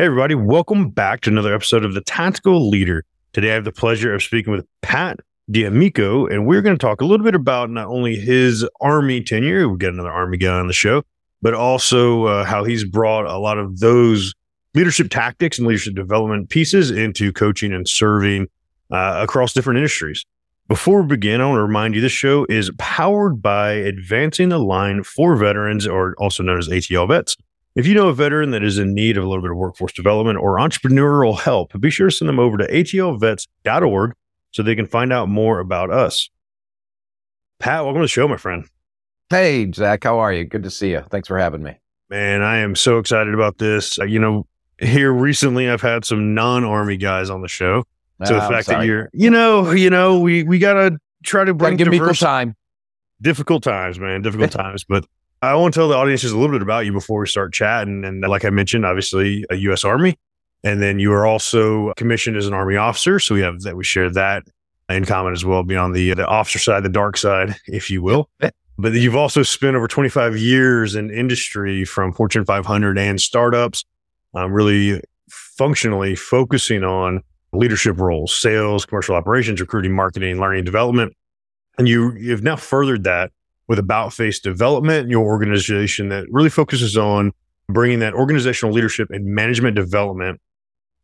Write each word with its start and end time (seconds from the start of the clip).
Hey, 0.00 0.06
everybody, 0.06 0.34
welcome 0.34 0.88
back 0.88 1.20
to 1.20 1.30
another 1.30 1.54
episode 1.54 1.84
of 1.84 1.92
The 1.92 2.00
Tactical 2.00 2.70
Leader. 2.70 3.04
Today, 3.34 3.50
I 3.50 3.54
have 3.56 3.64
the 3.64 3.70
pleasure 3.70 4.14
of 4.14 4.22
speaking 4.22 4.50
with 4.50 4.66
Pat 4.80 5.20
D'Amico, 5.50 6.26
and 6.26 6.46
we're 6.46 6.62
going 6.62 6.74
to 6.74 6.80
talk 6.80 7.02
a 7.02 7.04
little 7.04 7.22
bit 7.22 7.34
about 7.34 7.68
not 7.68 7.86
only 7.86 8.16
his 8.16 8.66
Army 8.80 9.22
tenure, 9.22 9.68
we 9.68 9.76
get 9.76 9.92
another 9.92 10.10
Army 10.10 10.38
guy 10.38 10.58
on 10.58 10.68
the 10.68 10.72
show, 10.72 11.02
but 11.42 11.52
also 11.52 12.24
uh, 12.24 12.44
how 12.46 12.64
he's 12.64 12.82
brought 12.82 13.26
a 13.26 13.36
lot 13.36 13.58
of 13.58 13.80
those 13.80 14.32
leadership 14.74 15.10
tactics 15.10 15.58
and 15.58 15.68
leadership 15.68 15.94
development 15.94 16.48
pieces 16.48 16.90
into 16.90 17.30
coaching 17.30 17.70
and 17.70 17.86
serving 17.86 18.48
uh, 18.90 19.18
across 19.22 19.52
different 19.52 19.76
industries. 19.76 20.24
Before 20.66 21.02
we 21.02 21.08
begin, 21.08 21.42
I 21.42 21.44
want 21.44 21.58
to 21.58 21.62
remind 21.62 21.94
you 21.94 22.00
this 22.00 22.10
show 22.10 22.46
is 22.48 22.70
powered 22.78 23.42
by 23.42 23.72
Advancing 23.72 24.48
the 24.48 24.60
Line 24.60 25.02
for 25.02 25.36
Veterans, 25.36 25.86
or 25.86 26.14
also 26.16 26.42
known 26.42 26.56
as 26.58 26.68
ATL 26.70 27.06
Vets. 27.06 27.36
If 27.76 27.86
you 27.86 27.94
know 27.94 28.08
a 28.08 28.14
veteran 28.14 28.50
that 28.50 28.64
is 28.64 28.78
in 28.78 28.94
need 28.94 29.16
of 29.16 29.24
a 29.24 29.28
little 29.28 29.42
bit 29.42 29.52
of 29.52 29.56
workforce 29.56 29.92
development 29.92 30.38
or 30.38 30.56
entrepreneurial 30.56 31.38
help, 31.38 31.78
be 31.80 31.90
sure 31.90 32.08
to 32.10 32.14
send 32.14 32.28
them 32.28 32.40
over 32.40 32.56
to 32.58 32.66
atlvets.org 32.66 34.14
so 34.50 34.62
they 34.62 34.74
can 34.74 34.86
find 34.86 35.12
out 35.12 35.28
more 35.28 35.60
about 35.60 35.90
us. 35.90 36.28
Pat, 37.60 37.84
welcome 37.84 38.00
to 38.00 38.04
the 38.04 38.08
show, 38.08 38.26
my 38.26 38.36
friend. 38.36 38.64
Hey, 39.28 39.70
Zack, 39.72 40.02
how 40.04 40.18
are 40.18 40.32
you? 40.32 40.44
Good 40.44 40.64
to 40.64 40.70
see 40.70 40.90
you. 40.90 41.04
Thanks 41.10 41.28
for 41.28 41.38
having 41.38 41.62
me. 41.62 41.78
Man, 42.08 42.42
I 42.42 42.58
am 42.58 42.74
so 42.74 42.98
excited 42.98 43.34
about 43.34 43.58
this. 43.58 43.98
Uh, 44.00 44.04
you 44.04 44.18
know, 44.18 44.46
here 44.80 45.12
recently, 45.12 45.68
I've 45.70 45.82
had 45.82 46.04
some 46.04 46.34
non-army 46.34 46.96
guys 46.96 47.30
on 47.30 47.42
the 47.42 47.48
show. 47.48 47.84
So 48.24 48.34
the 48.34 48.42
Ah, 48.42 48.48
fact 48.48 48.66
that 48.66 48.84
you're, 48.84 49.08
you 49.12 49.30
know, 49.30 49.70
you 49.70 49.88
know, 49.88 50.18
we 50.18 50.42
we 50.42 50.58
gotta 50.58 50.98
try 51.22 51.44
to 51.44 51.54
Gotta 51.54 51.54
bring 51.54 51.76
give 51.76 51.88
me 51.88 51.96
equal 51.96 52.08
diverse 52.08 52.18
time. 52.20 52.54
difficult 53.22 53.62
times, 53.62 53.98
man. 54.00 54.20
Difficult 54.22 54.50
times. 54.62 54.84
But 54.84 55.06
I 55.42 55.54
want 55.54 55.72
to 55.72 55.80
tell 55.80 55.88
the 55.88 55.96
audience 55.96 56.20
just 56.20 56.34
a 56.34 56.38
little 56.38 56.54
bit 56.54 56.62
about 56.62 56.84
you 56.84 56.92
before 56.92 57.20
we 57.20 57.26
start 57.26 57.54
chatting. 57.54 58.04
And 58.04 58.20
like 58.20 58.44
I 58.44 58.50
mentioned, 58.50 58.84
obviously 58.84 59.44
a 59.48 59.56
U.S. 59.56 59.84
Army, 59.84 60.18
and 60.62 60.82
then 60.82 60.98
you 60.98 61.12
are 61.12 61.26
also 61.26 61.94
commissioned 61.96 62.36
as 62.36 62.46
an 62.46 62.52
Army 62.52 62.76
officer. 62.76 63.18
So 63.18 63.34
we 63.34 63.40
have 63.40 63.62
that. 63.62 63.74
We 63.74 63.84
share 63.84 64.10
that 64.10 64.42
in 64.90 65.06
common 65.06 65.32
as 65.32 65.44
well, 65.44 65.62
beyond 65.62 65.94
the 65.94 66.12
the 66.14 66.26
officer 66.26 66.58
side, 66.58 66.82
the 66.82 66.90
dark 66.90 67.16
side, 67.16 67.56
if 67.66 67.90
you 67.90 68.02
will. 68.02 68.28
But 68.76 68.92
you've 68.92 69.16
also 69.16 69.42
spent 69.42 69.76
over 69.76 69.88
25 69.88 70.36
years 70.36 70.94
in 70.94 71.10
industry 71.10 71.84
from 71.84 72.12
Fortune 72.12 72.44
500 72.44 72.98
and 72.98 73.20
startups, 73.20 73.84
um, 74.34 74.52
really 74.52 75.02
functionally 75.28 76.16
focusing 76.16 76.82
on 76.82 77.22
leadership 77.52 77.98
roles, 77.98 78.34
sales, 78.34 78.86
commercial 78.86 79.14
operations, 79.14 79.60
recruiting, 79.60 79.92
marketing, 79.92 80.40
learning, 80.40 80.64
development. 80.64 81.14
And 81.78 81.88
you, 81.88 82.12
you've 82.12 82.42
now 82.42 82.56
furthered 82.56 83.04
that 83.04 83.32
with 83.70 83.78
About 83.78 84.12
Face 84.12 84.40
Development, 84.40 85.08
your 85.08 85.24
organization 85.24 86.08
that 86.08 86.26
really 86.28 86.50
focuses 86.50 86.96
on 86.96 87.30
bringing 87.68 88.00
that 88.00 88.14
organizational 88.14 88.74
leadership 88.74 89.10
and 89.12 89.26
management 89.26 89.76
development 89.76 90.40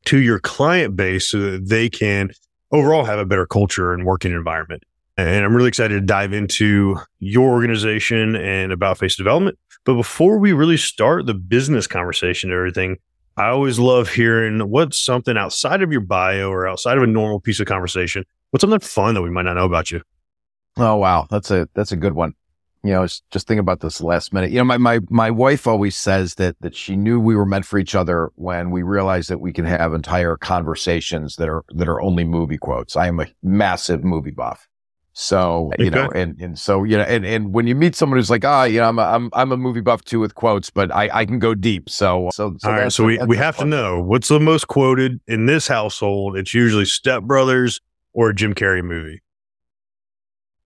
to 0.07 0.19
your 0.19 0.41
client 0.41 0.97
base 0.97 1.31
so 1.31 1.39
that 1.39 1.69
they 1.69 1.89
can 1.89 2.29
overall 2.73 3.05
have 3.05 3.21
a 3.21 3.25
better 3.25 3.47
culture 3.47 3.93
and 3.93 4.05
working 4.05 4.33
environment. 4.33 4.83
And 5.17 5.45
I'm 5.45 5.55
really 5.55 5.69
excited 5.69 5.95
to 5.95 6.01
dive 6.01 6.33
into 6.33 6.97
your 7.21 7.51
organization 7.51 8.35
and 8.35 8.73
About 8.73 8.99
Face 8.99 9.15
Development. 9.15 9.57
But 9.85 9.95
before 9.95 10.39
we 10.39 10.53
really 10.53 10.77
start 10.77 11.27
the 11.27 11.35
business 11.35 11.87
conversation 11.87 12.51
and 12.51 12.57
everything, 12.57 12.97
I 13.37 13.47
always 13.47 13.79
love 13.79 14.09
hearing 14.09 14.59
what's 14.69 14.99
something 14.99 15.37
outside 15.37 15.83
of 15.83 15.93
your 15.93 16.01
bio 16.01 16.51
or 16.51 16.67
outside 16.67 16.97
of 16.97 17.05
a 17.05 17.07
normal 17.07 17.39
piece 17.39 17.61
of 17.61 17.69
conversation. 17.69 18.25
What's 18.51 18.63
something 18.63 18.81
fun 18.81 19.15
that 19.15 19.23
we 19.23 19.31
might 19.31 19.43
not 19.43 19.55
know 19.55 19.67
about 19.67 19.93
you? 19.93 20.03
Oh 20.77 20.97
wow, 20.97 21.29
that's 21.31 21.53
a 21.53 21.69
that's 21.73 21.93
a 21.93 21.97
good 21.97 22.15
one. 22.15 22.35
You 22.85 22.93
know, 22.93 23.07
just 23.31 23.49
think 23.49 23.61
about 23.61 23.81
this 23.81 24.01
last 24.01 24.33
minute. 24.33 24.51
You 24.51 24.59
know, 24.59 24.65
my 24.65 24.79
my 24.79 25.01
my 25.09 25.31
wife 25.31 25.67
always 25.67 25.97
says 25.97 26.35
that 26.37 26.57
that 26.61 26.75
she 26.75 26.97
knew 26.97 27.19
we 27.19 27.35
were 27.35 27.47
meant 27.47 27.67
for 27.67 27.79
each 27.79 27.95
other 27.95 28.31
when 28.37 28.71
we 28.71 28.83
realized 28.83 29.29
that 29.31 29.41
we 29.41 29.53
can 29.53 29.65
have 29.65 29.93
entire 29.93 30.37
conversations 30.37 31.37
that 31.37 31.49
are 31.49 31.65
that 31.71 31.89
are 31.89 32.01
only 32.01 32.25
movie 32.25 32.59
quotes. 32.59 32.97
I 32.97 33.09
am 33.09 33.21
a 33.21 33.27
massive 33.43 34.05
movie 34.05 34.31
buff. 34.31 34.69
So, 35.19 35.71
you 35.79 35.89
know, 35.89 36.11
and, 36.15 36.39
and 36.43 36.59
so, 36.59 36.85
you 36.85 36.99
know, 36.99 37.05
and, 37.05 37.25
and 37.25 37.55
when 37.55 37.67
you 37.67 37.75
meet 37.75 37.97
someone 37.97 38.19
who's 38.19 38.29
like, 38.29 38.45
ah, 38.45 38.65
you 38.65 38.81
know, 38.81 38.89
I'm 38.91 38.99
a, 38.99 39.03
I'm, 39.03 39.31
I'm 39.33 39.51
a 39.51 39.57
movie 39.57 39.81
buff 39.81 40.05
too 40.05 40.21
with 40.21 40.35
quotes, 40.35 40.69
but 40.69 40.95
I, 40.95 41.09
I 41.11 41.25
can 41.25 41.39
go 41.39 41.55
deep. 41.55 41.89
So, 41.89 42.29
so, 42.35 42.55
so, 42.59 42.69
All 42.69 42.77
right. 42.77 42.93
So 42.93 43.05
we, 43.05 43.17
we 43.27 43.39
have 43.39 43.57
to 43.57 43.65
know 43.65 43.99
what's 43.99 44.29
the 44.29 44.39
most 44.39 44.69
quoted 44.69 45.19
in 45.27 45.47
this 45.47 45.69
household. 45.69 46.37
It's 46.37 46.53
usually 46.53 46.85
Step 46.85 47.23
Brothers 47.23 47.81
or 48.13 48.29
a 48.29 48.35
Jim 48.35 48.53
Carrey 48.53 48.85
movie. 48.85 49.23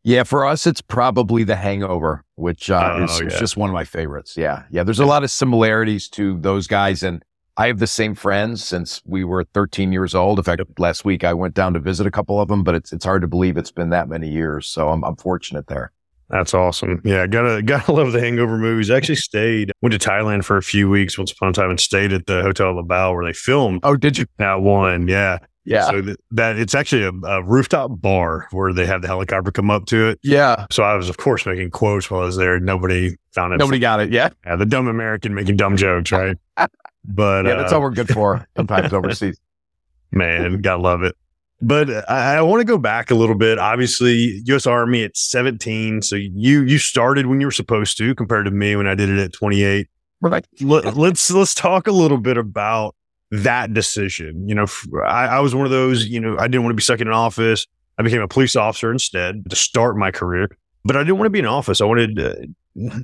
Yeah, 0.02 0.22
for 0.22 0.46
us, 0.46 0.66
it's 0.66 0.80
probably 0.80 1.44
The 1.44 1.56
Hangover, 1.56 2.24
which 2.36 2.70
uh, 2.70 2.96
Oh, 3.00 3.04
is, 3.04 3.20
is 3.20 3.38
just 3.38 3.56
one 3.56 3.68
of 3.68 3.74
my 3.74 3.84
favorites. 3.84 4.34
Yeah, 4.36 4.62
yeah. 4.70 4.82
There's 4.82 4.98
a 5.00 5.04
lot 5.06 5.24
of 5.24 5.30
similarities 5.30 6.08
to 6.10 6.38
those 6.40 6.66
guys, 6.66 7.02
and 7.02 7.22
I 7.58 7.66
have 7.66 7.78
the 7.80 7.86
same 7.86 8.14
friends 8.14 8.64
since 8.64 9.02
we 9.04 9.24
were 9.24 9.44
13 9.52 9.92
years 9.92 10.14
old. 10.14 10.38
In 10.38 10.44
fact, 10.44 10.62
last 10.78 11.04
week 11.04 11.22
I 11.24 11.34
went 11.34 11.52
down 11.54 11.74
to 11.74 11.80
visit 11.80 12.06
a 12.06 12.10
couple 12.10 12.40
of 12.40 12.48
them, 12.48 12.62
but 12.64 12.74
it's 12.74 12.92
it's 12.94 13.04
hard 13.04 13.20
to 13.22 13.28
believe 13.28 13.58
it's 13.58 13.72
been 13.72 13.90
that 13.90 14.08
many 14.08 14.28
years. 14.30 14.66
So 14.66 14.88
I'm 14.88 15.04
I'm 15.04 15.16
fortunate 15.16 15.66
there. 15.66 15.92
That's 16.30 16.54
awesome. 16.54 17.02
Yeah, 17.04 17.26
gotta 17.26 17.60
gotta 17.64 17.92
love 17.92 18.12
the 18.12 18.20
Hangover 18.20 18.56
movies. 18.56 18.88
I 18.90 18.96
actually 18.96 19.16
stayed 19.16 19.72
went 19.82 19.92
to 19.92 19.98
Thailand 19.98 20.44
for 20.44 20.56
a 20.56 20.62
few 20.62 20.88
weeks 20.88 21.18
once 21.18 21.32
upon 21.32 21.50
a 21.50 21.52
time 21.52 21.68
and 21.68 21.78
stayed 21.80 22.14
at 22.14 22.24
the 22.26 22.40
Hotel 22.42 22.72
Lebua 22.72 23.12
where 23.14 23.24
they 23.26 23.34
filmed 23.34 23.80
Oh, 23.82 23.96
did 23.96 24.16
you? 24.16 24.24
that 24.38 24.62
one. 24.62 25.08
Yeah, 25.08 25.38
Yeah, 25.70 25.84
So 25.90 26.02
th- 26.02 26.16
that 26.32 26.58
it's 26.58 26.74
actually 26.74 27.04
a, 27.04 27.12
a 27.26 27.42
rooftop 27.44 28.00
bar 28.00 28.48
where 28.50 28.72
they 28.72 28.84
have 28.86 29.02
the 29.02 29.08
helicopter 29.08 29.52
come 29.52 29.70
up 29.70 29.86
to 29.86 30.08
it. 30.08 30.18
yeah. 30.22 30.66
So 30.70 30.82
I 30.82 30.94
was 30.94 31.08
of 31.08 31.16
course 31.16 31.46
making 31.46 31.70
quotes 31.70 32.10
while 32.10 32.22
I 32.22 32.24
was 32.24 32.36
there. 32.36 32.58
Nobody 32.58 33.16
found 33.32 33.54
it. 33.54 33.58
Nobody 33.58 33.78
got 33.78 34.00
it. 34.00 34.10
Yeah, 34.10 34.30
Yeah, 34.44 34.56
the 34.56 34.66
dumb 34.66 34.88
American 34.88 35.32
making 35.34 35.56
dumb 35.56 35.76
jokes, 35.76 36.12
right? 36.12 36.36
But 37.04 37.46
yeah. 37.46 37.54
That's 37.54 37.72
uh, 37.72 37.76
all 37.76 37.82
we're 37.82 37.90
good 37.90 38.08
for. 38.08 38.46
Sometimes 38.56 38.92
overseas. 38.92 39.40
Man, 40.12 40.60
gotta 40.60 40.82
love 40.82 41.02
it. 41.02 41.16
But 41.62 41.88
I, 42.10 42.36
I 42.36 42.42
want 42.42 42.60
to 42.60 42.64
go 42.64 42.76
back 42.78 43.10
a 43.10 43.14
little 43.14 43.34
bit. 43.36 43.58
Obviously, 43.58 44.42
U.S. 44.46 44.66
Army 44.66 45.04
at 45.04 45.16
17. 45.16 46.02
So 46.02 46.16
you 46.16 46.62
you 46.62 46.78
started 46.78 47.26
when 47.26 47.40
you 47.40 47.46
were 47.46 47.52
supposed 47.52 47.96
to, 47.98 48.14
compared 48.14 48.44
to 48.46 48.50
me 48.50 48.76
when 48.76 48.86
I 48.86 48.94
did 48.94 49.08
it 49.08 49.18
at 49.18 49.32
28. 49.32 49.88
Right. 50.20 50.46
Let, 50.60 50.96
let's 50.96 51.30
let's 51.30 51.54
talk 51.54 51.86
a 51.86 51.92
little 51.92 52.18
bit 52.18 52.36
about 52.36 52.94
that 53.30 53.72
decision. 53.74 54.48
You 54.48 54.54
know, 54.54 54.66
I 55.06 55.40
was 55.40 55.54
one 55.54 55.64
of 55.64 55.70
those. 55.70 56.06
You 56.06 56.20
know, 56.20 56.36
I 56.38 56.48
didn't 56.48 56.62
want 56.64 56.72
to 56.72 56.76
be 56.76 56.82
stuck 56.82 57.00
in 57.00 57.06
an 57.08 57.14
office. 57.14 57.66
I 57.98 58.02
became 58.02 58.22
a 58.22 58.28
police 58.28 58.56
officer 58.56 58.90
instead 58.92 59.48
to 59.50 59.56
start 59.56 59.96
my 59.96 60.10
career. 60.10 60.48
But 60.84 60.96
I 60.96 61.00
didn't 61.00 61.18
want 61.18 61.26
to 61.26 61.30
be 61.30 61.38
in 61.38 61.46
office. 61.46 61.80
I 61.80 61.84
wanted 61.84 62.18
uh, 62.18 62.94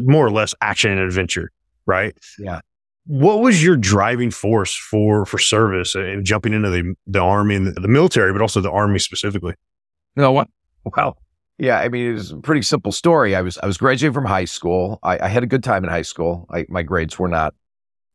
more 0.00 0.26
or 0.26 0.30
less 0.30 0.54
action 0.60 0.90
and 0.90 1.00
adventure. 1.00 1.50
Right 1.86 2.14
Yeah. 2.38 2.60
what 3.06 3.40
was 3.40 3.64
your 3.64 3.74
driving 3.78 4.30
force 4.30 4.74
for 4.74 5.24
for 5.24 5.38
service 5.38 5.94
and 5.94 6.22
jumping 6.26 6.52
into 6.52 6.68
the 6.68 6.94
the 7.06 7.20
army 7.20 7.54
and 7.54 7.66
the, 7.66 7.80
the 7.80 7.88
military, 7.88 8.30
but 8.32 8.42
also 8.42 8.60
the 8.60 8.70
army 8.70 8.98
specifically? 8.98 9.54
You 10.16 10.22
know 10.22 10.32
what? 10.32 10.48
Well, 10.84 11.16
yeah. 11.56 11.78
I 11.78 11.88
mean, 11.88 12.10
it 12.10 12.12
was 12.12 12.32
a 12.32 12.36
pretty 12.36 12.60
simple 12.62 12.92
story. 12.92 13.34
I 13.34 13.40
was 13.40 13.56
I 13.58 13.66
was 13.66 13.78
graduating 13.78 14.12
from 14.12 14.26
high 14.26 14.44
school. 14.44 14.98
I, 15.02 15.18
I 15.18 15.28
had 15.28 15.42
a 15.42 15.46
good 15.46 15.64
time 15.64 15.82
in 15.84 15.88
high 15.90 16.02
school. 16.02 16.46
I, 16.50 16.66
my 16.68 16.82
grades 16.82 17.18
were 17.18 17.28
not 17.28 17.54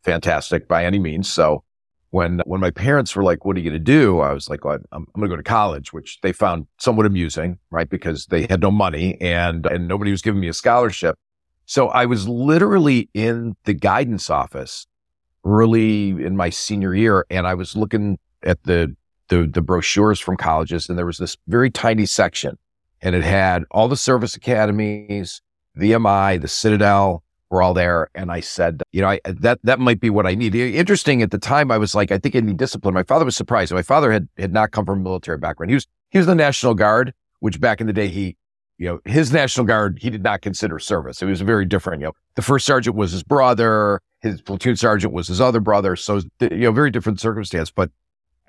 fantastic 0.04 0.68
by 0.68 0.86
any 0.86 1.00
means. 1.00 1.32
So 1.32 1.64
when 2.12 2.42
when 2.46 2.62
my 2.62 2.70
parents 2.70 3.16
were 3.16 3.24
like, 3.24 3.44
"What 3.44 3.56
are 3.56 3.60
you 3.60 3.70
going 3.70 3.84
to 3.84 3.92
do?" 3.92 4.20
I 4.20 4.34
was 4.34 4.50
like, 4.50 4.64
well, 4.64 4.78
"I'm, 4.92 5.08
I'm 5.14 5.22
going 5.22 5.30
to 5.30 5.36
go 5.36 5.38
to 5.38 5.44
college," 5.44 5.92
which 5.92 6.20
they 6.22 6.32
found 6.32 6.68
somewhat 6.80 7.06
amusing, 7.06 7.58
right? 7.72 7.90
Because 7.90 8.28
they 8.28 8.46
had 8.46 8.62
no 8.62 8.72
money 8.72 9.20
and 9.20 9.66
and 9.66 9.88
nobody 9.88 10.12
was 10.12 10.22
giving 10.22 10.40
me 10.40 10.48
a 10.48 10.54
scholarship. 10.54 11.18
So 11.66 11.88
I 11.88 12.06
was 12.06 12.28
literally 12.28 13.10
in 13.14 13.56
the 13.64 13.74
guidance 13.74 14.30
office 14.30 14.86
early 15.46 16.10
in 16.10 16.38
my 16.38 16.50
senior 16.50 16.94
year, 16.94 17.26
and 17.30 17.48
I 17.48 17.54
was 17.56 17.76
looking 17.76 18.20
at 18.44 18.62
the 18.64 18.96
the, 19.30 19.48
the 19.48 19.62
brochures 19.62 20.20
from 20.20 20.38
colleges, 20.38 20.90
and 20.90 20.98
there 20.98 21.06
was 21.06 21.18
this 21.18 21.38
very 21.48 21.72
tiny 21.72 22.06
section, 22.06 22.58
and 23.02 23.16
it 23.16 23.24
had 23.24 23.64
all 23.72 23.88
the 23.88 23.98
service 23.98 24.36
academies, 24.36 25.42
VMI, 25.80 26.40
the 26.40 26.48
Citadel 26.48 27.23
were 27.54 27.62
all 27.62 27.74
there. 27.74 28.10
And 28.14 28.32
I 28.32 28.42
said, 28.42 28.84
you 28.92 29.02
know, 29.02 29.10
I, 29.10 29.20
that 29.26 29.60
that 29.64 29.80
might 29.80 30.00
be 30.00 30.10
what 30.10 30.26
I 30.26 30.36
need. 30.36 30.56
Interesting 30.56 31.22
at 31.22 31.32
the 31.32 31.38
time, 31.38 31.72
I 31.72 31.78
was 31.78 31.96
like, 31.96 32.12
I 32.12 32.18
think 32.18 32.36
I 32.36 32.40
need 32.42 32.58
discipline. 32.58 32.94
My 32.94 33.04
father 33.04 33.26
was 33.26 33.36
surprised. 33.36 33.72
My 33.72 33.82
father 33.82 34.12
had 34.12 34.28
had 34.38 34.52
not 34.52 34.72
come 34.72 34.86
from 34.86 35.00
a 35.00 35.04
military 35.04 35.38
background. 35.38 35.70
He 35.70 35.76
was 35.76 35.88
he 36.10 36.18
was 36.18 36.28
the 36.28 36.36
National 36.36 36.74
Guard, 36.74 37.14
which 37.40 37.62
back 37.62 37.80
in 37.80 37.88
the 37.88 37.94
day 37.94 38.10
he 38.10 38.36
you 38.78 38.88
know, 38.88 39.00
his 39.06 39.32
National 39.32 39.66
Guard, 39.66 40.00
he 40.02 40.10
did 40.10 40.24
not 40.24 40.42
consider 40.42 40.80
service. 40.80 41.22
It 41.22 41.26
was 41.26 41.42
very 41.42 41.66
different. 41.66 42.02
You 42.02 42.08
know, 42.08 42.14
the 42.36 42.42
first 42.42 42.66
sergeant 42.66 42.96
was 42.96 43.12
his 43.12 43.24
brother, 43.24 44.02
his 44.22 44.42
platoon 44.42 44.76
sergeant 44.76 45.14
was 45.14 45.28
his 45.28 45.40
other 45.40 45.60
brother. 45.60 45.96
So, 45.96 46.22
you 46.42 46.50
know, 46.50 46.72
very 46.72 46.92
different 46.92 47.20
circumstance, 47.20 47.72
but 47.72 47.92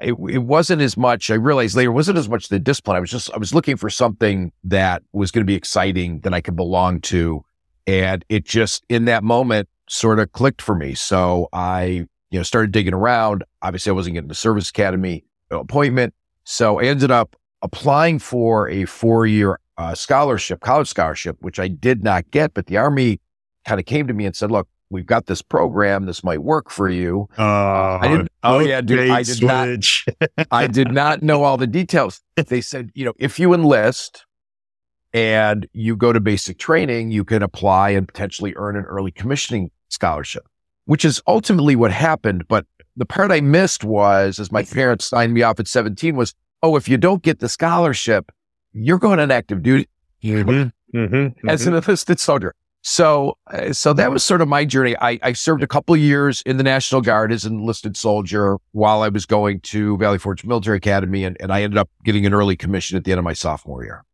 it, 0.00 0.14
it 0.28 0.38
wasn't 0.38 0.82
as 0.82 0.96
much. 0.96 1.30
I 1.30 1.34
realized 1.34 1.76
later, 1.76 1.92
wasn't 1.92 2.18
as 2.18 2.28
much 2.28 2.48
the 2.48 2.58
discipline. 2.58 2.96
I 2.96 3.00
was 3.00 3.10
just, 3.10 3.32
I 3.32 3.36
was 3.36 3.54
looking 3.54 3.76
for 3.76 3.90
something 3.90 4.50
that 4.64 5.02
was 5.12 5.30
going 5.30 5.42
to 5.42 5.46
be 5.46 5.54
exciting 5.54 6.20
that 6.20 6.34
I 6.34 6.40
could 6.40 6.56
belong 6.56 7.00
to. 7.02 7.44
And 7.86 8.24
it 8.28 8.44
just 8.44 8.84
in 8.88 9.04
that 9.06 9.22
moment 9.22 9.68
sort 9.88 10.18
of 10.18 10.32
clicked 10.32 10.62
for 10.62 10.74
me. 10.74 10.94
So 10.94 11.48
I, 11.52 12.06
you 12.30 12.38
know, 12.38 12.42
started 12.42 12.72
digging 12.72 12.94
around. 12.94 13.44
Obviously, 13.62 13.90
I 13.90 13.92
wasn't 13.92 14.14
getting 14.14 14.28
the 14.28 14.34
service 14.34 14.70
academy 14.70 15.24
appointment. 15.50 16.14
So 16.44 16.80
I 16.80 16.84
ended 16.84 17.10
up 17.10 17.36
applying 17.62 18.18
for 18.18 18.68
a 18.68 18.84
four 18.84 19.26
year 19.26 19.58
uh, 19.76 19.94
scholarship, 19.94 20.60
college 20.60 20.88
scholarship, 20.88 21.36
which 21.40 21.58
I 21.58 21.68
did 21.68 22.04
not 22.04 22.30
get, 22.30 22.54
but 22.54 22.66
the 22.66 22.76
Army 22.76 23.20
kind 23.64 23.80
of 23.80 23.86
came 23.86 24.06
to 24.06 24.14
me 24.14 24.26
and 24.26 24.36
said, 24.36 24.50
look, 24.50 24.68
we've 24.90 25.06
got 25.06 25.26
this 25.26 25.42
program. 25.42 26.06
This 26.06 26.22
might 26.22 26.42
work 26.42 26.70
for 26.70 26.88
you. 26.88 27.28
Uh, 27.38 27.98
I 28.00 28.08
didn't, 28.08 28.28
oh 28.42 28.60
yeah, 28.60 28.80
dude, 28.80 29.10
I 29.10 29.22
did 29.22 29.36
switch. 29.36 30.06
not, 30.30 30.46
I 30.50 30.66
did 30.66 30.92
not 30.92 31.22
know 31.22 31.42
all 31.42 31.56
the 31.56 31.66
details. 31.66 32.20
They 32.36 32.60
said, 32.60 32.90
you 32.94 33.04
know, 33.04 33.14
if 33.18 33.38
you 33.38 33.54
enlist 33.54 34.24
and 35.14 35.68
you 35.72 35.96
go 35.96 36.12
to 36.12 36.20
basic 36.20 36.58
training, 36.58 37.12
you 37.12 37.24
can 37.24 37.42
apply 37.42 37.90
and 37.90 38.06
potentially 38.06 38.52
earn 38.56 38.76
an 38.76 38.84
early 38.84 39.12
commissioning 39.12 39.70
scholarship, 39.88 40.46
which 40.86 41.04
is 41.04 41.22
ultimately 41.28 41.76
what 41.76 41.92
happened. 41.92 42.46
But 42.48 42.66
the 42.96 43.06
part 43.06 43.30
I 43.30 43.40
missed 43.40 43.84
was, 43.84 44.40
as 44.40 44.50
my 44.50 44.64
parents 44.64 45.06
signed 45.06 45.32
me 45.32 45.42
off 45.42 45.60
at 45.60 45.68
17 45.68 46.16
was, 46.16 46.34
oh, 46.64 46.74
if 46.74 46.88
you 46.88 46.96
don't 46.96 47.22
get 47.22 47.38
the 47.38 47.48
scholarship, 47.48 48.32
you're 48.72 48.98
going 48.98 49.20
on 49.20 49.30
active 49.30 49.62
duty 49.62 49.88
mm-hmm, 50.22 50.96
mm-hmm, 50.98 51.48
as 51.48 51.60
mm-hmm. 51.60 51.70
an 51.70 51.76
enlisted 51.76 52.18
soldier. 52.18 52.54
So, 52.86 53.38
uh, 53.46 53.72
so 53.72 53.94
that 53.94 54.10
was 54.10 54.22
sort 54.22 54.42
of 54.42 54.48
my 54.48 54.64
journey. 54.64 54.94
I, 55.00 55.18
I 55.22 55.32
served 55.32 55.62
a 55.62 55.66
couple 55.66 55.96
years 55.96 56.42
in 56.44 56.58
the 56.58 56.64
National 56.64 57.00
Guard 57.00 57.32
as 57.32 57.44
an 57.44 57.54
enlisted 57.54 57.96
soldier 57.96 58.58
while 58.72 59.02
I 59.02 59.08
was 59.08 59.24
going 59.24 59.60
to 59.60 59.96
Valley 59.96 60.18
Forge 60.18 60.44
Military 60.44 60.76
Academy, 60.76 61.24
and, 61.24 61.36
and 61.40 61.50
I 61.52 61.62
ended 61.62 61.78
up 61.78 61.88
getting 62.04 62.26
an 62.26 62.34
early 62.34 62.56
commission 62.56 62.98
at 62.98 63.04
the 63.04 63.12
end 63.12 63.20
of 63.20 63.24
my 63.24 63.32
sophomore 63.32 63.84
year. 63.84 64.04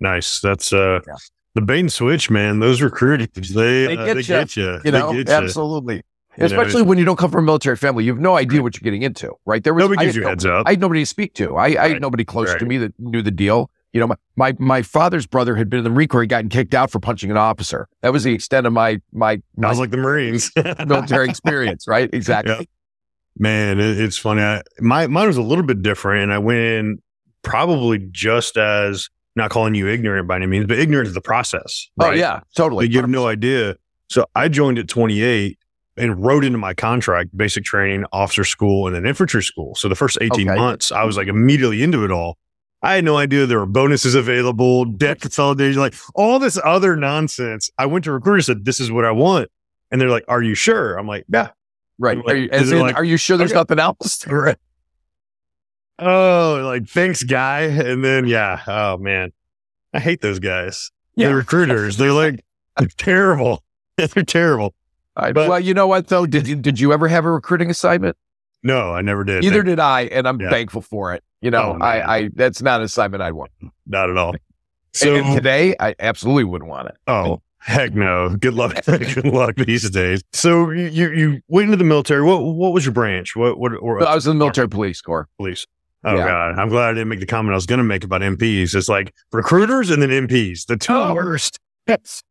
Nice. 0.00 0.40
That's 0.40 0.72
uh, 0.72 1.00
yeah. 1.06 1.14
the 1.54 1.62
bait 1.62 1.80
and 1.80 1.92
switch, 1.92 2.30
man. 2.30 2.60
Those 2.60 2.82
recruiters, 2.82 3.28
they, 3.34 3.86
they, 3.86 3.96
uh, 3.96 4.06
get, 4.06 4.14
they 4.14 4.20
you, 4.20 4.26
get 4.26 4.56
you. 4.56 4.80
You 4.84 4.90
know, 4.90 5.24
absolutely. 5.26 6.02
You 6.38 6.44
Especially 6.44 6.82
know, 6.82 6.88
when 6.88 6.98
you 6.98 7.04
don't 7.04 7.16
come 7.16 7.30
from 7.30 7.44
a 7.44 7.46
military 7.46 7.76
family, 7.76 8.04
you 8.04 8.12
have 8.12 8.20
no 8.20 8.36
idea 8.36 8.62
what 8.62 8.76
you're 8.76 8.84
getting 8.84 9.02
into, 9.02 9.32
right? 9.46 9.64
There 9.64 9.72
was 9.72 9.84
nobody 9.84 10.04
gives 10.04 10.16
you 10.16 10.22
no, 10.22 10.28
heads 10.28 10.44
up. 10.44 10.66
I 10.66 10.70
had 10.70 10.80
nobody 10.80 11.00
to 11.00 11.06
speak 11.06 11.32
to. 11.34 11.52
I, 11.52 11.54
right. 11.54 11.76
I 11.78 11.88
had 11.88 12.02
nobody 12.02 12.24
close 12.24 12.50
right. 12.50 12.58
to 12.58 12.66
me 12.66 12.76
that 12.78 12.92
knew 12.98 13.22
the 13.22 13.30
deal. 13.30 13.70
You 13.94 14.00
know, 14.00 14.08
my, 14.08 14.16
my, 14.36 14.56
my 14.58 14.82
father's 14.82 15.26
brother 15.26 15.56
had 15.56 15.70
been 15.70 15.78
in 15.78 15.84
the 15.84 15.90
Marine 15.90 16.08
Corps. 16.08 16.20
He 16.20 16.26
gotten 16.26 16.50
kicked 16.50 16.74
out 16.74 16.90
for 16.90 17.00
punching 17.00 17.30
an 17.30 17.38
officer. 17.38 17.88
That 18.02 18.12
was 18.12 18.24
the 18.24 18.34
extent 18.34 18.66
of 18.66 18.74
my 18.74 19.00
my. 19.12 19.40
I 19.62 19.68
was 19.68 19.78
like 19.78 19.90
the 19.90 19.96
Marines 19.96 20.52
military 20.86 21.30
experience, 21.30 21.88
right? 21.88 22.10
Exactly. 22.12 22.54
Yeah. 22.54 22.64
Man, 23.38 23.80
it, 23.80 23.98
it's 23.98 24.18
funny. 24.18 24.42
I, 24.42 24.60
my 24.80 25.06
mine 25.06 25.28
was 25.28 25.38
a 25.38 25.42
little 25.42 25.64
bit 25.64 25.80
different, 25.80 26.24
and 26.24 26.32
I 26.34 26.38
went 26.38 26.58
in 26.58 27.02
probably 27.40 28.06
just 28.10 28.58
as 28.58 29.08
not 29.36 29.50
calling 29.50 29.74
you 29.74 29.86
ignorant 29.88 30.26
by 30.26 30.36
any 30.36 30.46
means, 30.46 30.66
but 30.66 30.78
ignorant 30.78 31.08
of 31.08 31.14
the 31.14 31.20
process. 31.20 31.88
Oh, 32.00 32.06
right? 32.06 32.14
Oh 32.14 32.16
yeah, 32.16 32.40
totally. 32.54 32.88
you 32.88 33.00
have 33.00 33.08
no 33.08 33.26
idea. 33.26 33.76
So 34.08 34.24
I 34.34 34.48
joined 34.48 34.78
at 34.78 34.88
28 34.88 35.58
and 35.96 36.24
wrote 36.24 36.44
into 36.44 36.58
my 36.58 36.74
contract 36.74 37.36
basic 37.36 37.64
training, 37.64 38.04
officer 38.12 38.44
school, 38.44 38.86
and 38.86 38.94
then 38.94 39.06
infantry 39.06 39.42
school. 39.42 39.74
So 39.74 39.88
the 39.88 39.94
first 39.94 40.18
18 40.20 40.48
okay. 40.48 40.58
months, 40.58 40.92
I 40.92 41.04
was 41.04 41.16
like 41.16 41.28
immediately 41.28 41.82
into 41.82 42.04
it 42.04 42.10
all. 42.10 42.38
I 42.82 42.94
had 42.94 43.04
no 43.04 43.16
idea 43.16 43.46
there 43.46 43.58
were 43.58 43.66
bonuses 43.66 44.14
available, 44.14 44.84
debt 44.84 45.20
consolidation, 45.20 45.80
like 45.80 45.94
all 46.14 46.38
this 46.38 46.58
other 46.62 46.94
nonsense. 46.94 47.70
I 47.78 47.86
went 47.86 48.04
to 48.04 48.12
recruiter 48.12 48.42
said, 48.42 48.64
"This 48.64 48.80
is 48.80 48.92
what 48.92 49.04
I 49.04 49.10
want," 49.10 49.48
and 49.90 50.00
they're 50.00 50.10
like, 50.10 50.24
"Are 50.28 50.42
you 50.42 50.54
sure?" 50.54 50.96
I'm 50.96 51.06
like, 51.06 51.24
"Yeah." 51.28 51.50
Right. 51.98 52.18
Like, 52.18 52.26
are, 52.26 52.36
you, 52.36 52.48
in, 52.50 52.78
like, 52.80 52.96
are 52.96 53.04
you 53.04 53.16
sure 53.16 53.36
there's 53.38 53.52
okay. 53.52 53.60
nothing 53.60 53.78
else? 53.78 54.26
Right. 54.26 54.56
Oh, 55.98 56.60
like 56.64 56.88
thanks, 56.88 57.22
guy. 57.22 57.62
And 57.62 58.04
then 58.04 58.26
yeah. 58.26 58.62
Oh 58.66 58.98
man, 58.98 59.32
I 59.92 60.00
hate 60.00 60.20
those 60.20 60.38
guys. 60.38 60.90
Yeah. 61.14 61.28
The 61.28 61.36
recruiters. 61.36 61.96
They're 61.96 62.12
like 62.12 62.44
they're 62.78 62.88
terrible. 62.88 63.62
they're 63.96 64.24
terrible. 64.24 64.74
Right. 65.16 65.34
But, 65.34 65.48
well, 65.48 65.60
you 65.60 65.72
know 65.72 65.86
what 65.86 66.08
though? 66.08 66.26
Did 66.26 66.46
you, 66.46 66.56
did 66.56 66.78
you 66.78 66.92
ever 66.92 67.08
have 67.08 67.24
a 67.24 67.30
recruiting 67.30 67.70
assignment? 67.70 68.16
No, 68.62 68.92
I 68.92 69.00
never 69.00 69.24
did. 69.24 69.42
Neither 69.42 69.62
did 69.62 69.78
I, 69.78 70.02
and 70.02 70.26
I'm 70.26 70.40
yeah. 70.40 70.50
thankful 70.50 70.82
for 70.82 71.14
it. 71.14 71.22
You 71.40 71.50
know, 71.50 71.78
oh, 71.80 71.84
I, 71.84 72.16
I 72.16 72.30
that's 72.34 72.60
not 72.60 72.80
an 72.80 72.84
assignment 72.84 73.22
I'd 73.22 73.32
want. 73.32 73.52
Not 73.86 74.10
at 74.10 74.16
all. 74.16 74.34
So 74.92 75.14
and 75.14 75.36
today, 75.36 75.76
I 75.78 75.94
absolutely 75.98 76.44
wouldn't 76.44 76.68
want 76.68 76.88
it. 76.88 76.96
Oh 77.06 77.40
heck 77.58 77.94
no! 77.94 78.34
Good 78.36 78.54
luck. 78.54 78.84
Good 78.84 79.26
luck 79.26 79.56
these 79.56 79.88
days. 79.90 80.22
So 80.32 80.70
you 80.70 81.10
you 81.12 81.40
went 81.48 81.66
into 81.66 81.76
the 81.76 81.84
military. 81.84 82.22
What 82.22 82.42
what 82.42 82.72
was 82.72 82.84
your 82.84 82.92
branch? 82.92 83.36
What 83.36 83.58
what? 83.58 83.72
Or, 83.74 84.06
I 84.06 84.14
was 84.14 84.26
in 84.26 84.36
the 84.36 84.38
military 84.38 84.68
police 84.68 85.00
corps. 85.00 85.28
Police. 85.38 85.66
Oh 86.04 86.16
yeah. 86.16 86.26
god, 86.26 86.58
I'm 86.58 86.68
glad 86.68 86.90
I 86.90 86.92
didn't 86.92 87.08
make 87.08 87.20
the 87.20 87.26
comment 87.26 87.52
I 87.52 87.56
was 87.56 87.66
going 87.66 87.78
to 87.78 87.84
make 87.84 88.04
about 88.04 88.20
MPs. 88.20 88.74
It's 88.74 88.88
like 88.88 89.12
recruiters 89.32 89.90
and 89.90 90.02
then 90.02 90.10
MPs, 90.10 90.66
the 90.66 90.76
two 90.76 90.92
oh. 90.92 91.14
worst. 91.14 91.58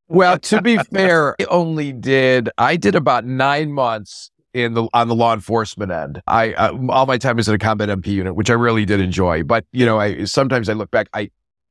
well, 0.08 0.38
to 0.40 0.62
be 0.62 0.78
fair, 0.94 1.36
I 1.40 1.46
only 1.46 1.92
did 1.92 2.50
I 2.58 2.78
did 2.78 2.96
about 2.96 3.26
nine 3.26 3.72
months 3.72 4.32
in 4.54 4.74
the 4.74 4.88
on 4.94 5.08
the 5.08 5.16
law 5.16 5.34
enforcement 5.34 5.92
end. 5.92 6.22
I 6.28 6.54
uh, 6.54 6.78
all 6.90 7.06
my 7.06 7.18
time 7.18 7.36
was 7.36 7.50
in 7.50 7.56
a 7.56 7.60
combat 7.60 7.90
MP 7.90 8.08
unit, 8.08 8.36
which 8.36 8.50
I 8.50 8.54
really 8.54 8.86
did 8.86 9.02
enjoy. 9.02 9.44
But 9.44 9.66
you 9.74 9.86
know, 9.86 10.00
I 10.00 10.24
sometimes 10.24 10.70
I 10.70 10.74
look 10.74 10.92
back. 10.92 11.08
I 11.14 11.30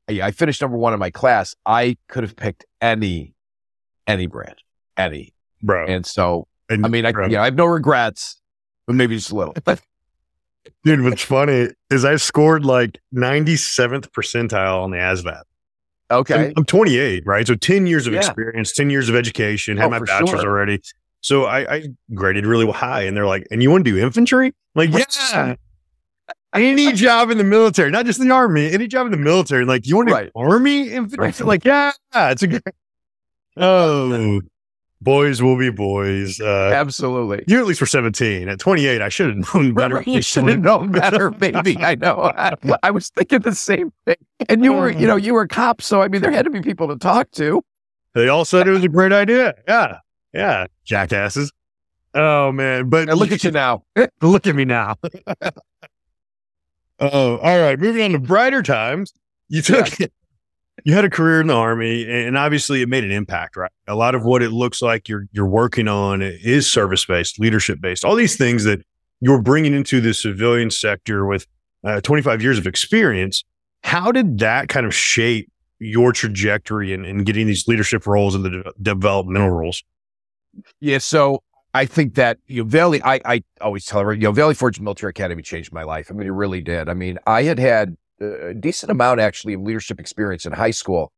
I, 0.08 0.22
I 0.22 0.30
finished 0.30 0.60
number 0.60 0.76
one 0.76 0.92
in 0.92 0.98
my 0.98 1.10
class. 1.10 1.54
I 1.64 1.96
could 2.08 2.22
have 2.22 2.36
picked 2.36 2.66
any 2.80 3.34
any 4.06 4.26
branch, 4.26 4.60
any 4.96 5.32
bro. 5.62 5.86
And 5.86 6.04
so 6.04 6.46
and, 6.68 6.84
I 6.84 6.88
mean, 6.88 7.06
I 7.06 7.12
bro. 7.12 7.26
yeah, 7.26 7.42
I 7.42 7.46
have 7.46 7.54
no 7.54 7.66
regrets, 7.66 8.40
but 8.86 8.96
maybe 8.96 9.16
just 9.16 9.30
a 9.30 9.34
little. 9.34 9.54
Dude, 10.84 11.02
what's 11.02 11.22
funny 11.22 11.68
is 11.90 12.04
I 12.04 12.16
scored 12.16 12.64
like 12.64 13.00
97th 13.14 14.08
percentile 14.10 14.82
on 14.82 14.90
the 14.90 14.98
ASVAB. 14.98 15.42
Okay. 16.10 16.46
I'm, 16.48 16.52
I'm 16.58 16.64
28, 16.64 17.24
right? 17.26 17.46
So 17.46 17.54
10 17.54 17.86
years 17.86 18.06
of 18.06 18.12
yeah. 18.12 18.20
experience, 18.20 18.72
10 18.72 18.90
years 18.90 19.08
of 19.08 19.14
education, 19.14 19.76
had 19.76 19.86
oh, 19.86 19.90
my 19.90 19.98
bachelor's 20.00 20.40
sure. 20.40 20.50
already. 20.50 20.80
So 21.20 21.44
I, 21.44 21.74
I, 21.74 21.88
graded 22.12 22.44
really 22.44 22.70
high, 22.70 23.02
and 23.04 23.16
they're 23.16 23.26
like, 23.26 23.46
"And 23.50 23.62
you 23.62 23.70
want 23.70 23.86
to 23.86 23.90
do 23.90 23.98
infantry?" 23.98 24.48
I'm 24.48 24.52
like, 24.74 24.90
yeah. 24.90 25.54
Any 26.52 26.92
job 26.92 27.30
in 27.30 27.38
the 27.38 27.44
military, 27.44 27.90
not 27.90 28.04
just 28.04 28.20
the 28.20 28.30
army, 28.30 28.70
any 28.70 28.86
job 28.86 29.06
in 29.06 29.10
the 29.10 29.18
military. 29.18 29.64
Like, 29.64 29.86
you 29.86 29.96
want 29.96 30.08
to 30.10 30.14
right. 30.14 30.30
do 30.34 30.40
army 30.40 30.90
infantry? 30.90 31.24
Right. 31.24 31.40
Like, 31.40 31.64
yeah, 31.64 31.92
it's 32.14 32.42
a 32.42 32.46
great. 32.46 32.62
Oh, 33.56 34.42
boys 35.04 35.42
will 35.42 35.56
be 35.56 35.70
boys. 35.70 36.40
Uh, 36.40 36.72
Absolutely. 36.74 37.44
You 37.46 37.60
at 37.60 37.66
least 37.66 37.80
were 37.80 37.86
17. 37.86 38.48
At 38.48 38.58
28, 38.58 39.00
I 39.00 39.08
should 39.08 39.28
have 39.28 39.54
known 39.54 39.74
better. 39.74 40.02
You 40.06 40.22
should 40.22 40.48
have 40.48 40.60
known 40.60 40.90
better, 40.90 41.30
baby. 41.30 41.76
I 41.78 41.94
know. 41.94 42.32
I, 42.36 42.54
I, 42.82 42.90
was 42.90 43.10
thinking 43.10 43.40
the 43.40 43.54
same 43.54 43.92
thing. 44.06 44.16
And 44.48 44.64
you 44.64 44.72
were, 44.72 44.90
you 44.90 45.06
know, 45.06 45.16
you 45.16 45.34
were 45.34 45.42
a 45.42 45.48
cop. 45.48 45.82
So, 45.82 46.02
I 46.02 46.08
mean, 46.08 46.22
there 46.22 46.32
had 46.32 46.46
to 46.46 46.50
be 46.50 46.60
people 46.60 46.88
to 46.88 46.96
talk 46.96 47.30
to. 47.32 47.62
They 48.14 48.28
all 48.28 48.44
said 48.44 48.66
it 48.66 48.70
was 48.70 48.82
a 48.82 48.88
great 48.88 49.12
idea. 49.12 49.54
Yeah. 49.68 49.98
Yeah, 50.32 50.66
jackasses. 50.84 51.52
Oh 52.14 52.52
man, 52.52 52.88
but 52.88 53.08
look 53.08 53.32
at 53.32 53.42
you 53.44 53.50
now. 53.52 53.82
look 54.20 54.46
at 54.46 54.54
me 54.54 54.64
now. 54.64 54.96
oh, 57.00 57.36
all 57.38 57.60
right. 57.60 57.78
Moving 57.78 58.02
on 58.02 58.12
to 58.12 58.18
brighter 58.18 58.62
times. 58.62 59.12
You 59.48 59.62
took 59.62 59.98
yeah. 59.98 60.06
You 60.82 60.94
had 60.94 61.04
a 61.04 61.10
career 61.10 61.40
in 61.40 61.46
the 61.46 61.54
army, 61.54 62.04
and 62.08 62.36
obviously 62.36 62.82
it 62.82 62.88
made 62.88 63.04
an 63.04 63.12
impact, 63.12 63.56
right? 63.56 63.70
A 63.86 63.94
lot 63.94 64.14
of 64.14 64.24
what 64.24 64.42
it 64.42 64.50
looks 64.50 64.82
like 64.82 65.08
you're 65.08 65.26
you're 65.32 65.46
working 65.46 65.86
on 65.86 66.20
is 66.20 66.70
service 66.70 67.04
based, 67.04 67.38
leadership 67.38 67.80
based, 67.80 68.04
all 68.04 68.16
these 68.16 68.36
things 68.36 68.64
that 68.64 68.80
you're 69.20 69.40
bringing 69.40 69.72
into 69.72 70.00
the 70.00 70.12
civilian 70.12 70.70
sector 70.70 71.26
with 71.26 71.46
uh, 71.84 72.00
25 72.00 72.42
years 72.42 72.58
of 72.58 72.66
experience. 72.66 73.44
How 73.82 74.10
did 74.10 74.38
that 74.38 74.68
kind 74.68 74.86
of 74.86 74.94
shape 74.94 75.50
your 75.78 76.12
trajectory 76.12 76.92
in, 76.92 77.04
in 77.04 77.24
getting 77.24 77.46
these 77.46 77.68
leadership 77.68 78.06
roles 78.06 78.34
and 78.34 78.44
the 78.44 78.50
de- 78.50 78.72
developmental 78.82 79.50
roles? 79.50 79.82
Yeah. 80.80 80.98
So 80.98 81.42
I 81.74 81.86
think 81.86 82.14
that 82.14 82.38
you 82.46 82.62
know, 82.62 82.68
Valley, 82.68 83.02
I, 83.02 83.20
I 83.24 83.44
always 83.60 83.84
tell 83.84 84.00
her, 84.00 84.12
you 84.12 84.20
know, 84.20 84.32
Valley 84.32 84.54
Forge 84.54 84.80
Military 84.80 85.10
Academy 85.10 85.42
changed 85.42 85.72
my 85.72 85.82
life. 85.82 86.08
I 86.10 86.14
mean, 86.14 86.26
it 86.26 86.32
really 86.32 86.60
did. 86.60 86.88
I 86.88 86.94
mean, 86.94 87.18
I 87.26 87.42
had 87.42 87.58
had 87.58 87.96
a 88.50 88.54
decent 88.54 88.90
amount 88.90 89.20
actually 89.20 89.54
of 89.54 89.62
leadership 89.62 90.00
experience 90.00 90.46
in 90.46 90.52
high 90.52 90.70
school, 90.70 91.12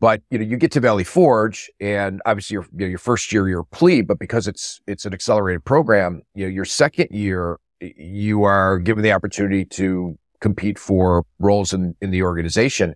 but 0.00 0.20
you 0.30 0.38
know, 0.38 0.44
you 0.44 0.56
get 0.56 0.72
to 0.72 0.80
Valley 0.80 1.04
Forge 1.04 1.70
and 1.80 2.20
obviously 2.26 2.54
your, 2.54 2.64
you 2.72 2.80
know, 2.80 2.86
your 2.86 2.98
first 2.98 3.32
year, 3.32 3.48
you're 3.48 3.60
a 3.60 3.64
plebe, 3.64 4.08
but 4.08 4.18
because 4.18 4.48
it's, 4.48 4.80
it's 4.86 5.06
an 5.06 5.14
accelerated 5.14 5.64
program, 5.64 6.22
you 6.34 6.44
know, 6.44 6.50
your 6.50 6.64
second 6.64 7.08
year, 7.12 7.58
you 7.80 8.42
are 8.42 8.78
given 8.78 9.02
the 9.02 9.12
opportunity 9.12 9.64
to 9.64 10.18
compete 10.40 10.78
for 10.78 11.24
roles 11.38 11.72
in, 11.72 11.94
in 12.00 12.10
the 12.10 12.22
organization. 12.22 12.94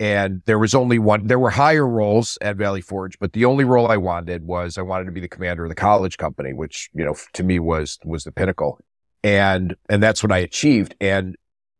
And 0.00 0.42
there 0.46 0.58
was 0.58 0.74
only 0.74 0.98
one, 0.98 1.26
there 1.26 1.38
were 1.38 1.50
higher 1.50 1.86
roles 1.86 2.38
at 2.40 2.56
Valley 2.56 2.80
Forge, 2.80 3.18
but 3.18 3.32
the 3.32 3.44
only 3.44 3.64
role 3.64 3.88
I 3.88 3.96
wanted 3.96 4.44
was 4.44 4.78
I 4.78 4.82
wanted 4.82 5.04
to 5.06 5.12
be 5.12 5.20
the 5.20 5.28
commander 5.28 5.64
of 5.64 5.68
the 5.68 5.74
college 5.74 6.18
company, 6.18 6.52
which, 6.52 6.88
you 6.92 7.04
know, 7.04 7.14
to 7.34 7.42
me 7.42 7.58
was, 7.58 7.98
was 8.04 8.24
the 8.24 8.32
pinnacle. 8.32 8.78
And, 9.24 9.74
and 9.88 10.02
that's 10.02 10.22
what 10.22 10.30
I 10.30 10.38
achieved. 10.38 10.94
And 11.00 11.36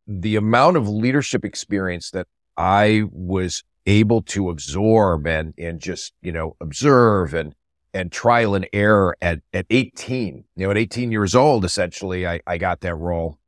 the 0.08 0.36
amount 0.36 0.78
of 0.78 0.88
leadership 0.88 1.44
experience 1.44 2.10
that 2.12 2.26
I 2.56 3.02
was 3.12 3.62
able 3.86 4.22
to 4.22 4.48
absorb 4.48 5.26
and, 5.26 5.52
and 5.58 5.80
just, 5.80 6.14
you 6.22 6.32
know, 6.32 6.56
observe 6.60 7.34
and, 7.34 7.54
and 7.92 8.10
trial 8.10 8.54
and 8.54 8.66
error 8.72 9.16
at, 9.20 9.40
at 9.52 9.66
18. 9.68 10.44
You 10.56 10.66
know, 10.66 10.70
at 10.70 10.78
18 10.78 11.12
years 11.12 11.34
old, 11.34 11.64
essentially, 11.64 12.26
I, 12.26 12.40
I 12.46 12.56
got 12.56 12.80
that 12.80 12.94
role. 12.94 13.38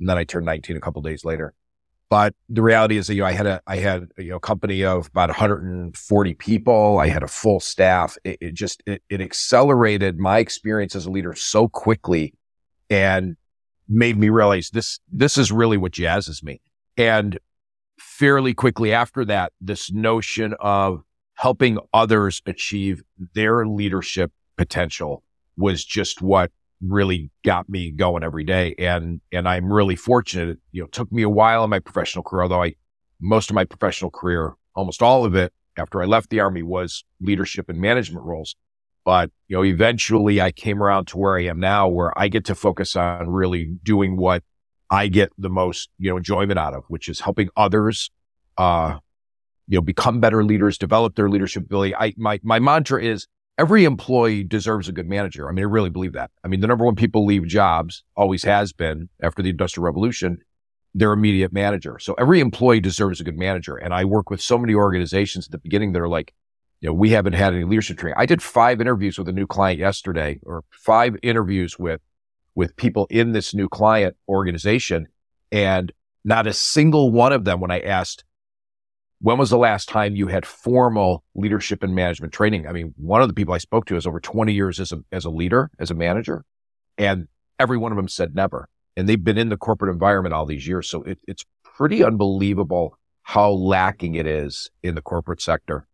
And 0.00 0.08
then 0.08 0.18
I 0.18 0.24
turned 0.24 0.46
19 0.46 0.76
a 0.76 0.80
couple 0.80 1.00
days 1.02 1.24
later. 1.24 1.54
But 2.10 2.34
the 2.48 2.62
reality 2.62 2.96
is 2.96 3.06
that, 3.06 3.14
you 3.14 3.22
know, 3.22 3.28
I 3.28 3.32
had 3.32 3.46
a, 3.46 3.60
I 3.66 3.76
had, 3.76 4.08
you 4.16 4.30
know, 4.30 4.36
a 4.36 4.40
company 4.40 4.82
of 4.82 5.08
about 5.08 5.28
140 5.28 6.34
people. 6.34 6.98
I 6.98 7.08
had 7.08 7.22
a 7.22 7.28
full 7.28 7.60
staff. 7.60 8.16
It, 8.24 8.38
it 8.40 8.54
just, 8.54 8.82
it, 8.86 9.02
it 9.08 9.20
accelerated 9.20 10.18
my 10.18 10.38
experience 10.38 10.96
as 10.96 11.06
a 11.06 11.10
leader 11.10 11.34
so 11.34 11.68
quickly 11.68 12.34
and 12.90 13.36
made 13.88 14.16
me 14.16 14.28
realize 14.28 14.70
this, 14.70 14.98
this 15.10 15.38
is 15.38 15.50
really 15.50 15.76
what 15.76 15.92
jazzes 15.92 16.42
me. 16.42 16.60
And 16.96 17.38
fairly 17.98 18.54
quickly 18.54 18.92
after 18.92 19.24
that, 19.24 19.52
this 19.60 19.90
notion 19.92 20.54
of 20.60 21.02
helping 21.34 21.78
others 21.92 22.42
achieve 22.46 23.02
their 23.34 23.66
leadership 23.66 24.32
potential 24.56 25.22
was 25.56 25.84
just 25.84 26.20
what 26.20 26.50
really 26.80 27.30
got 27.44 27.68
me 27.68 27.90
going 27.90 28.22
every 28.22 28.44
day. 28.44 28.74
And, 28.78 29.20
and 29.32 29.48
I'm 29.48 29.72
really 29.72 29.96
fortunate. 29.96 30.58
You 30.72 30.82
know, 30.82 30.86
it 30.86 30.92
took 30.92 31.10
me 31.10 31.22
a 31.22 31.28
while 31.28 31.64
in 31.64 31.70
my 31.70 31.80
professional 31.80 32.22
career, 32.24 32.42
although 32.42 32.62
I, 32.62 32.74
most 33.20 33.50
of 33.50 33.54
my 33.54 33.64
professional 33.64 34.10
career, 34.10 34.54
almost 34.74 35.02
all 35.02 35.24
of 35.24 35.34
it 35.34 35.52
after 35.76 36.02
I 36.02 36.06
left 36.06 36.30
the 36.30 36.40
army 36.40 36.62
was 36.62 37.04
leadership 37.20 37.68
and 37.68 37.80
management 37.80 38.24
roles. 38.24 38.56
But, 39.04 39.30
you 39.48 39.56
know, 39.56 39.64
eventually 39.64 40.40
I 40.40 40.52
came 40.52 40.82
around 40.82 41.06
to 41.08 41.18
where 41.18 41.38
I 41.38 41.44
am 41.44 41.58
now, 41.60 41.88
where 41.88 42.16
I 42.18 42.28
get 42.28 42.44
to 42.46 42.54
focus 42.54 42.94
on 42.94 43.30
really 43.30 43.76
doing 43.82 44.16
what 44.16 44.42
I 44.90 45.08
get 45.08 45.30
the 45.38 45.48
most, 45.48 45.88
you 45.98 46.10
know, 46.10 46.16
enjoyment 46.18 46.58
out 46.58 46.74
of, 46.74 46.84
which 46.88 47.08
is 47.08 47.20
helping 47.20 47.48
others, 47.56 48.10
uh, 48.58 48.98
you 49.66 49.78
know, 49.78 49.82
become 49.82 50.20
better 50.20 50.44
leaders, 50.44 50.78
develop 50.78 51.14
their 51.14 51.28
leadership 51.30 51.64
ability. 51.64 51.94
I, 51.94 52.14
my, 52.16 52.40
my 52.42 52.58
mantra 52.58 53.02
is 53.02 53.26
every 53.56 53.84
employee 53.84 54.44
deserves 54.44 54.88
a 54.88 54.92
good 54.92 55.08
manager. 55.08 55.48
I 55.48 55.52
mean, 55.52 55.64
I 55.64 55.68
really 55.68 55.90
believe 55.90 56.12
that. 56.12 56.30
I 56.44 56.48
mean, 56.48 56.60
the 56.60 56.66
number 56.66 56.84
one 56.84 56.94
people 56.94 57.24
leave 57.24 57.46
jobs 57.46 58.04
always 58.14 58.44
has 58.44 58.72
been 58.72 59.08
after 59.22 59.42
the 59.42 59.50
industrial 59.50 59.84
revolution, 59.84 60.38
their 60.94 61.12
immediate 61.12 61.52
manager. 61.52 61.98
So 61.98 62.14
every 62.14 62.40
employee 62.40 62.80
deserves 62.80 63.20
a 63.20 63.24
good 63.24 63.38
manager. 63.38 63.76
And 63.76 63.92
I 63.94 64.04
work 64.04 64.30
with 64.30 64.40
so 64.40 64.58
many 64.58 64.74
organizations 64.74 65.46
at 65.46 65.52
the 65.52 65.58
beginning 65.58 65.92
that 65.92 66.00
are 66.00 66.08
like, 66.08 66.34
you 66.80 66.88
know, 66.88 66.94
we 66.94 67.10
haven't 67.10 67.32
had 67.32 67.54
any 67.54 67.64
leadership 67.64 67.98
training. 67.98 68.16
I 68.18 68.26
did 68.26 68.42
five 68.42 68.80
interviews 68.80 69.18
with 69.18 69.28
a 69.28 69.32
new 69.32 69.46
client 69.46 69.80
yesterday 69.80 70.38
or 70.44 70.64
five 70.70 71.16
interviews 71.22 71.78
with, 71.78 72.00
with 72.54 72.76
people 72.76 73.06
in 73.10 73.32
this 73.32 73.54
new 73.54 73.68
client 73.68 74.16
organization. 74.28 75.08
And 75.50 75.92
not 76.24 76.46
a 76.46 76.52
single 76.52 77.10
one 77.10 77.32
of 77.32 77.44
them, 77.44 77.60
when 77.60 77.70
I 77.70 77.80
asked, 77.80 78.24
when 79.20 79.38
was 79.38 79.50
the 79.50 79.58
last 79.58 79.88
time 79.88 80.14
you 80.14 80.28
had 80.28 80.46
formal 80.46 81.24
leadership 81.34 81.82
and 81.82 81.94
management 81.94 82.32
training? 82.32 82.68
I 82.68 82.72
mean, 82.72 82.94
one 82.96 83.22
of 83.22 83.28
the 83.28 83.34
people 83.34 83.54
I 83.54 83.58
spoke 83.58 83.86
to 83.86 83.94
has 83.94 84.06
over 84.06 84.20
20 84.20 84.52
years 84.52 84.78
as 84.78 84.92
a, 84.92 84.98
as 85.10 85.24
a 85.24 85.30
leader, 85.30 85.70
as 85.80 85.90
a 85.90 85.94
manager, 85.94 86.44
and 86.96 87.26
every 87.58 87.78
one 87.78 87.90
of 87.90 87.96
them 87.96 88.08
said 88.08 88.34
never. 88.34 88.68
And 88.96 89.08
they've 89.08 89.22
been 89.22 89.38
in 89.38 89.48
the 89.48 89.56
corporate 89.56 89.92
environment 89.92 90.34
all 90.34 90.46
these 90.46 90.68
years. 90.68 90.88
So 90.88 91.02
it, 91.02 91.18
it's 91.26 91.44
pretty 91.64 92.04
unbelievable 92.04 92.96
how 93.22 93.50
lacking 93.50 94.14
it 94.14 94.26
is 94.26 94.70
in 94.82 94.94
the 94.94 95.02
corporate 95.02 95.42
sector. 95.42 95.87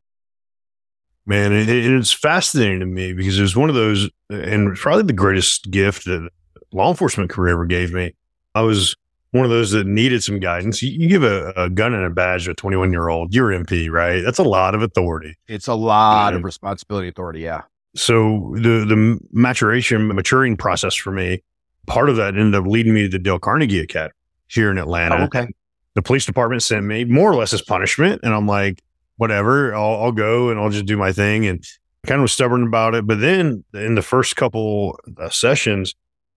Man, 1.26 1.52
it, 1.52 1.68
it's 1.68 2.12
fascinating 2.12 2.80
to 2.80 2.86
me 2.86 3.12
because 3.12 3.38
it 3.38 3.42
was 3.42 3.56
one 3.56 3.68
of 3.68 3.74
those, 3.74 4.10
and 4.28 4.76
probably 4.76 5.04
the 5.04 5.12
greatest 5.12 5.70
gift 5.70 6.04
that 6.04 6.28
law 6.72 6.90
enforcement 6.90 7.30
career 7.30 7.54
ever 7.54 7.66
gave 7.66 7.92
me. 7.94 8.14
I 8.54 8.60
was 8.60 8.94
one 9.30 9.44
of 9.44 9.50
those 9.50 9.72
that 9.72 9.86
needed 9.86 10.22
some 10.22 10.38
guidance. 10.38 10.82
You, 10.82 10.90
you 10.90 11.08
give 11.08 11.24
a, 11.24 11.52
a, 11.56 11.68
gun 11.68 11.92
and 11.92 12.04
a 12.04 12.10
badge 12.10 12.44
to 12.44 12.52
a 12.52 12.54
21 12.54 12.92
year 12.92 13.08
old, 13.08 13.34
you're 13.34 13.48
MP, 13.48 13.90
right? 13.90 14.22
That's 14.22 14.38
a 14.38 14.44
lot 14.44 14.76
of 14.76 14.82
authority. 14.82 15.36
It's 15.48 15.66
a 15.66 15.74
lot 15.74 16.34
of 16.34 16.44
responsibility, 16.44 17.08
authority. 17.08 17.40
Yeah. 17.40 17.62
So 17.96 18.54
the 18.56 18.84
the 18.84 19.18
maturation, 19.32 20.08
maturing 20.08 20.56
process 20.56 20.94
for 20.94 21.10
me, 21.10 21.42
part 21.86 22.08
of 22.10 22.16
that 22.16 22.36
ended 22.36 22.54
up 22.54 22.66
leading 22.66 22.94
me 22.94 23.02
to 23.02 23.08
the 23.08 23.18
Dale 23.18 23.38
Carnegie 23.38 23.80
Academy 23.80 24.14
here 24.48 24.70
in 24.70 24.78
Atlanta. 24.78 25.16
Oh, 25.16 25.24
okay. 25.24 25.48
The 25.94 26.02
police 26.02 26.26
department 26.26 26.62
sent 26.62 26.84
me 26.84 27.04
more 27.04 27.30
or 27.30 27.36
less 27.36 27.52
as 27.52 27.62
punishment, 27.62 28.20
and 28.24 28.34
I'm 28.34 28.46
like, 28.46 28.82
whatever, 29.16 29.74
I'll, 29.74 30.04
I'll 30.04 30.12
go 30.12 30.50
and 30.50 30.58
I'll 30.58 30.70
just 30.70 30.86
do 30.86 30.96
my 30.96 31.12
thing, 31.12 31.46
and 31.46 31.64
kind 32.06 32.20
of 32.20 32.22
was 32.22 32.32
stubborn 32.32 32.66
about 32.66 32.94
it. 32.94 33.06
But 33.06 33.20
then 33.20 33.64
in 33.72 33.94
the 33.94 34.02
first 34.02 34.36
couple 34.36 34.98
uh, 35.18 35.30
sessions, 35.30 35.94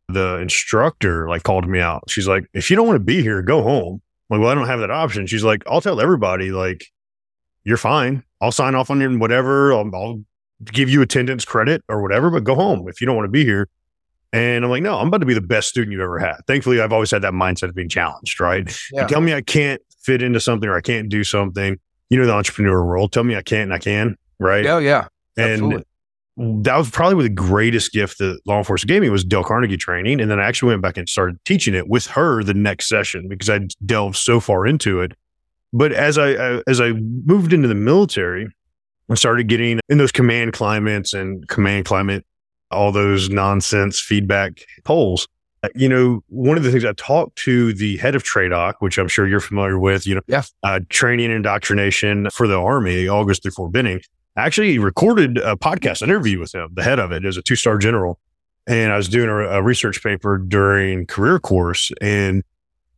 the 0.08 0.38
instructor 0.38 1.28
like 1.28 1.44
called 1.44 1.68
me 1.68 1.80
out. 1.80 2.04
She's 2.08 2.28
like, 2.28 2.46
if 2.54 2.70
you 2.70 2.76
don't 2.76 2.88
want 2.88 2.96
to 2.96 3.04
be 3.04 3.22
here, 3.22 3.42
go 3.42 3.62
home. 3.62 4.02
I'm 4.30 4.38
like, 4.38 4.44
well, 4.44 4.52
I 4.52 4.56
don't 4.56 4.68
have 4.68 4.80
that 4.80 4.92
option. 4.92 5.28
She's 5.28 5.44
like, 5.44 5.64
I'll 5.68 5.82
tell 5.82 6.00
everybody, 6.00 6.52
like, 6.52 6.86
you're 7.64 7.78
fine. 7.78 8.24
I'll 8.40 8.52
sign 8.52 8.76
off 8.76 8.90
on 8.90 9.02
your 9.02 9.18
whatever. 9.18 9.74
I'll, 9.74 9.90
I'll 9.94 10.24
give 10.64 10.90
you 10.90 11.02
attendance 11.02 11.44
credit 11.44 11.84
or 11.90 12.02
whatever, 12.02 12.30
but 12.30 12.44
go 12.44 12.56
home 12.56 12.88
if 12.88 13.02
you 13.02 13.08
don't 13.08 13.16
want 13.16 13.26
to 13.26 13.32
be 13.32 13.44
here. 13.44 13.68
And 14.34 14.64
I'm 14.64 14.72
like, 14.72 14.84
no, 14.84 14.98
I'm 14.98 15.08
about 15.08 15.20
to 15.20 15.26
be 15.26 15.34
the 15.34 15.42
best 15.42 15.70
student 15.70 15.92
you've 15.92 16.02
ever 16.02 16.20
had. 16.20 16.38
Thankfully, 16.48 16.82
I've 16.82 16.94
always 16.94 17.12
had 17.12 17.22
that 17.24 17.34
mindset 17.34 17.70
of 17.70 17.76
being 17.76 17.90
challenged, 17.90 18.40
right? 18.40 18.66
Yeah. 18.92 19.02
You 19.02 19.08
tell 19.08 19.22
me 19.22 19.34
I 19.34 19.42
can't 19.42 19.82
fit 20.02 20.22
into 20.22 20.40
something 20.40 20.70
or 20.70 20.76
I 20.76 20.82
can't 20.82 21.10
do 21.10 21.24
something. 21.24 21.80
You 22.10 22.20
know, 22.20 22.26
the 22.26 22.34
entrepreneur 22.34 22.86
world, 22.86 23.12
tell 23.12 23.24
me 23.24 23.36
I 23.36 23.42
can't 23.42 23.64
and 23.64 23.74
I 23.74 23.80
can, 23.80 24.18
right? 24.40 24.64
Yeah, 24.64 24.80
yeah. 24.80 25.08
And 25.36 25.52
Absolutely 25.52 25.84
that 26.38 26.78
was 26.78 26.90
probably 26.92 27.24
the 27.24 27.34
greatest 27.34 27.92
gift 27.92 28.20
that 28.20 28.40
law 28.46 28.60
enforcement 28.60 28.90
gave 28.90 29.02
me 29.02 29.10
was 29.10 29.24
Dale 29.24 29.44
Carnegie 29.44 29.76
training. 29.76 30.22
And 30.22 30.30
then 30.30 30.40
I 30.40 30.46
actually 30.46 30.70
went 30.70 30.84
back 30.84 30.96
and 30.98 31.10
started 31.10 31.44
teaching 31.46 31.74
it 31.74 31.88
with 31.88 32.06
her 32.08 32.44
the 32.44 32.54
next 32.54 32.88
session 32.88 33.28
because 33.28 33.50
I 33.50 33.62
delved 33.86 34.18
so 34.18 34.40
far 34.40 34.68
into 34.68 35.02
it. 35.02 35.14
But 35.74 35.94
as 35.94 36.18
I, 36.18 36.34
I 36.34 36.62
as 36.68 36.80
I 36.80 36.92
moved 36.92 37.54
into 37.54 37.68
the 37.68 37.76
military, 37.76 38.48
I 39.10 39.16
started 39.16 39.48
getting 39.48 39.80
in 39.90 39.98
those 39.98 40.12
command 40.12 40.54
climates 40.54 41.14
and 41.14 41.48
command 41.48 41.86
climate, 41.86 42.24
all 42.70 42.92
those 42.92 43.30
nonsense 43.30 44.00
feedback 44.00 44.62
polls. 44.84 45.28
Uh, 45.68 45.70
you 45.76 45.90
know, 45.90 46.24
one 46.30 46.58
of 46.58 46.64
the 46.64 46.72
things 46.72 46.86
I 46.86 46.94
talked 46.94 47.36
to 47.40 47.74
the 47.74 47.98
head 47.98 48.16
of 48.16 48.24
TRADOC, 48.24 48.76
which 48.80 48.98
I'm 48.98 49.08
sure 49.08 49.28
you're 49.28 49.40
familiar 49.40 49.78
with, 49.80 50.08
you 50.08 50.16
know, 50.16 50.22
yeah. 50.28 50.44
uh, 50.64 50.80
training 50.90 51.28
and 51.28 51.36
indoctrination 51.36 52.30
for 52.32 52.48
the 52.48 52.58
Army, 52.58 53.08
August 53.08 53.44
through 53.44 53.52
Fort 53.52 53.72
Benning 53.72 54.02
actually 54.38 54.78
recorded 54.78 55.38
a 55.40 55.56
podcast 55.56 56.02
interview 56.02 56.40
with 56.40 56.54
him, 56.54 56.70
the 56.74 56.84
head 56.84 57.00
of 57.00 57.12
it 57.12 57.26
as 57.26 57.38
a 57.38 57.42
two 57.42 57.56
star 57.56 57.78
general. 57.78 58.20
And 58.68 58.92
I 58.92 58.98
was 58.98 59.10
doing 59.10 59.30
a, 59.30 59.58
a, 59.58 59.64
research 59.64 60.04
paper 60.04 60.38
during 60.38 61.08
career 61.08 61.40
course 61.40 61.92
and 62.02 62.44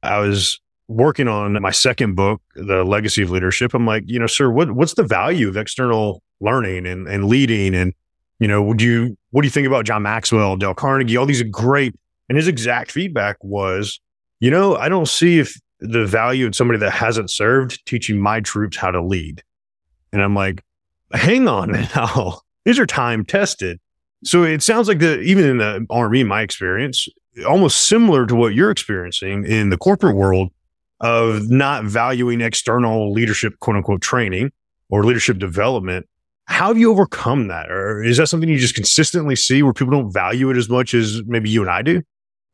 I 0.01 0.19
was 0.19 0.59
working 0.87 1.27
on 1.27 1.61
my 1.61 1.71
second 1.71 2.15
book, 2.15 2.41
The 2.55 2.83
Legacy 2.83 3.21
of 3.21 3.29
Leadership. 3.29 3.73
I'm 3.73 3.85
like, 3.85 4.03
you 4.07 4.17
know, 4.19 4.27
sir, 4.27 4.49
what, 4.49 4.71
what's 4.71 4.95
the 4.95 5.03
value 5.03 5.47
of 5.47 5.55
external 5.55 6.23
learning 6.39 6.87
and, 6.87 7.07
and 7.07 7.25
leading? 7.25 7.75
And, 7.75 7.93
you 8.39 8.47
know, 8.47 8.63
would 8.63 8.81
you, 8.81 9.15
what 9.29 9.43
do 9.43 9.47
you 9.47 9.51
think 9.51 9.67
about 9.67 9.85
John 9.85 10.01
Maxwell, 10.01 10.57
Dale 10.57 10.73
Carnegie? 10.73 11.15
All 11.15 11.27
these 11.27 11.43
great. 11.43 11.93
And 12.29 12.37
his 12.37 12.47
exact 12.47 12.91
feedback 12.91 13.37
was, 13.41 13.99
you 14.39 14.51
know, 14.51 14.75
I 14.75 14.87
don't 14.87 15.07
see 15.07 15.39
if 15.39 15.59
the 15.79 16.05
value 16.05 16.45
in 16.45 16.53
somebody 16.53 16.79
that 16.79 16.91
hasn't 16.91 17.31
served 17.31 17.85
teaching 17.85 18.19
my 18.19 18.39
troops 18.39 18.77
how 18.77 18.91
to 18.91 19.03
lead. 19.03 19.43
And 20.13 20.21
I'm 20.21 20.35
like, 20.35 20.63
hang 21.11 21.47
on 21.47 21.71
now. 21.95 22.39
These 22.65 22.79
are 22.79 22.85
time 22.85 23.25
tested. 23.25 23.79
So 24.23 24.43
it 24.43 24.61
sounds 24.61 24.87
like 24.87 24.99
the 24.99 25.19
even 25.21 25.45
in 25.45 25.57
the 25.57 25.85
army, 25.89 26.23
my 26.23 26.41
experience, 26.41 27.07
almost 27.47 27.87
similar 27.87 28.25
to 28.25 28.35
what 28.35 28.53
you're 28.53 28.71
experiencing 28.71 29.45
in 29.45 29.69
the 29.69 29.77
corporate 29.77 30.15
world 30.15 30.51
of 30.99 31.49
not 31.49 31.85
valuing 31.85 32.41
external 32.41 33.13
leadership, 33.13 33.57
quote 33.59 33.77
unquote, 33.77 34.01
training 34.01 34.51
or 34.89 35.05
leadership 35.05 35.37
development. 35.37 36.05
How 36.45 36.67
have 36.67 36.77
you 36.77 36.91
overcome 36.91 37.47
that? 37.47 37.71
Or 37.71 38.03
is 38.03 38.17
that 38.17 38.27
something 38.27 38.49
you 38.49 38.57
just 38.57 38.75
consistently 38.75 39.35
see 39.35 39.63
where 39.63 39.71
people 39.71 39.91
don't 39.91 40.11
value 40.11 40.49
it 40.49 40.57
as 40.57 40.67
much 40.67 40.93
as 40.93 41.21
maybe 41.25 41.49
you 41.49 41.61
and 41.61 41.69
I 41.69 41.81
do? 41.81 42.01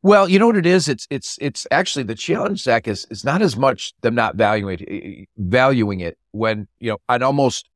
Well, 0.06 0.28
you 0.28 0.38
know 0.38 0.46
what 0.46 0.56
it 0.56 0.66
is? 0.66 0.88
It's 0.88 1.04
it's 1.10 1.36
it's 1.40 1.66
actually 1.72 2.04
the 2.04 2.14
challenge, 2.14 2.62
Zack, 2.62 2.86
is 2.86 3.08
is 3.10 3.24
not 3.24 3.42
as 3.42 3.56
much 3.56 3.92
them 4.02 4.14
not 4.14 4.36
valuing 4.36 4.78
it, 4.78 4.82
eh, 4.88 5.22
eh, 5.22 5.24
valuing 5.36 5.98
it 5.98 6.16
when, 6.30 6.68
you 6.78 6.92
know, 6.92 6.98
I'd 7.08 7.22
almost 7.22 7.68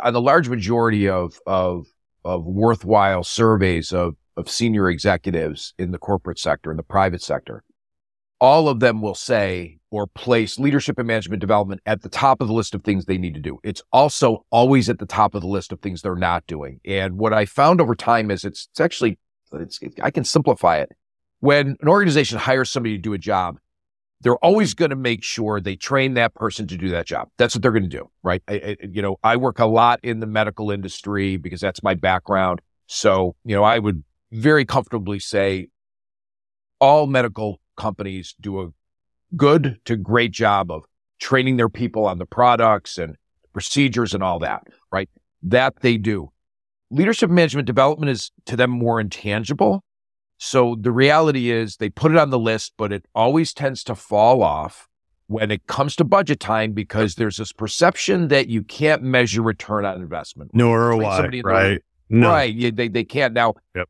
on 0.00 0.12
the 0.12 0.20
large 0.20 0.48
majority 0.48 1.08
of 1.08 1.40
of 1.44 1.88
of 2.24 2.46
worthwhile 2.46 3.24
surveys 3.24 3.92
of 3.92 4.14
of 4.36 4.48
senior 4.48 4.88
executives 4.88 5.74
in 5.76 5.90
the 5.90 5.98
corporate 5.98 6.38
sector 6.38 6.70
in 6.70 6.76
the 6.76 6.84
private 6.84 7.20
sector, 7.20 7.64
all 8.40 8.68
of 8.68 8.78
them 8.78 9.02
will 9.02 9.16
say 9.16 9.80
or 9.90 10.06
place 10.06 10.60
leadership 10.60 11.00
and 11.00 11.08
management 11.08 11.40
development 11.40 11.80
at 11.84 12.02
the 12.02 12.08
top 12.08 12.40
of 12.40 12.46
the 12.46 12.54
list 12.54 12.76
of 12.76 12.84
things 12.84 13.06
they 13.06 13.18
need 13.18 13.34
to 13.34 13.40
do. 13.40 13.58
It's 13.64 13.82
also 13.92 14.46
always 14.52 14.88
at 14.88 15.00
the 15.00 15.06
top 15.06 15.34
of 15.34 15.40
the 15.40 15.48
list 15.48 15.72
of 15.72 15.80
things 15.80 16.02
they're 16.02 16.14
not 16.14 16.46
doing. 16.46 16.78
And 16.84 17.18
what 17.18 17.32
I 17.32 17.44
found 17.44 17.80
over 17.80 17.96
time 17.96 18.30
is 18.30 18.44
it's, 18.44 18.68
it's 18.70 18.80
actually, 18.80 19.18
it's, 19.52 19.82
it, 19.82 19.94
I 20.00 20.12
can 20.12 20.22
simplify 20.22 20.76
it. 20.76 20.92
When 21.42 21.76
an 21.80 21.88
organization 21.88 22.38
hires 22.38 22.70
somebody 22.70 22.94
to 22.96 23.02
do 23.02 23.14
a 23.14 23.18
job, 23.18 23.58
they're 24.20 24.36
always 24.36 24.74
going 24.74 24.90
to 24.90 24.96
make 24.96 25.24
sure 25.24 25.60
they 25.60 25.74
train 25.74 26.14
that 26.14 26.34
person 26.36 26.68
to 26.68 26.76
do 26.76 26.90
that 26.90 27.04
job. 27.04 27.30
That's 27.36 27.56
what 27.56 27.62
they're 27.62 27.72
going 27.72 27.82
to 27.82 27.88
do, 27.88 28.08
right? 28.22 28.40
I, 28.46 28.54
I, 28.54 28.76
you 28.88 29.02
know, 29.02 29.16
I 29.24 29.36
work 29.36 29.58
a 29.58 29.66
lot 29.66 29.98
in 30.04 30.20
the 30.20 30.26
medical 30.26 30.70
industry 30.70 31.38
because 31.38 31.60
that's 31.60 31.82
my 31.82 31.94
background. 31.94 32.60
So, 32.86 33.34
you 33.44 33.56
know, 33.56 33.64
I 33.64 33.80
would 33.80 34.04
very 34.30 34.64
comfortably 34.64 35.18
say 35.18 35.66
all 36.78 37.08
medical 37.08 37.58
companies 37.76 38.36
do 38.40 38.60
a 38.60 38.68
good 39.36 39.80
to 39.86 39.96
great 39.96 40.30
job 40.30 40.70
of 40.70 40.84
training 41.18 41.56
their 41.56 41.68
people 41.68 42.06
on 42.06 42.18
the 42.18 42.26
products 42.26 42.98
and 42.98 43.16
procedures 43.52 44.14
and 44.14 44.22
all 44.22 44.38
that, 44.38 44.62
right? 44.92 45.10
That 45.42 45.80
they 45.80 45.96
do. 45.96 46.30
leadership 46.92 47.30
management 47.30 47.66
development 47.66 48.10
is 48.10 48.30
to 48.46 48.54
them 48.54 48.70
more 48.70 49.00
intangible. 49.00 49.82
So 50.44 50.74
the 50.74 50.90
reality 50.90 51.52
is 51.52 51.76
they 51.76 51.88
put 51.88 52.10
it 52.10 52.18
on 52.18 52.30
the 52.30 52.38
list, 52.38 52.72
but 52.76 52.92
it 52.92 53.06
always 53.14 53.54
tends 53.54 53.84
to 53.84 53.94
fall 53.94 54.42
off 54.42 54.88
when 55.28 55.52
it 55.52 55.68
comes 55.68 55.94
to 55.96 56.04
budget 56.04 56.40
time 56.40 56.72
because 56.72 57.14
there's 57.14 57.36
this 57.36 57.52
perception 57.52 58.26
that 58.26 58.48
you 58.48 58.64
can't 58.64 59.04
measure 59.04 59.40
return 59.40 59.84
on 59.84 60.00
investment. 60.00 60.50
No 60.52 60.74
ROI, 60.74 61.42
right? 61.44 61.80
No. 62.08 62.30
Right. 62.30 62.52
Yeah, 62.52 62.70
they, 62.74 62.88
they 62.88 63.04
can't. 63.04 63.34
Now, 63.34 63.54
yep. 63.76 63.88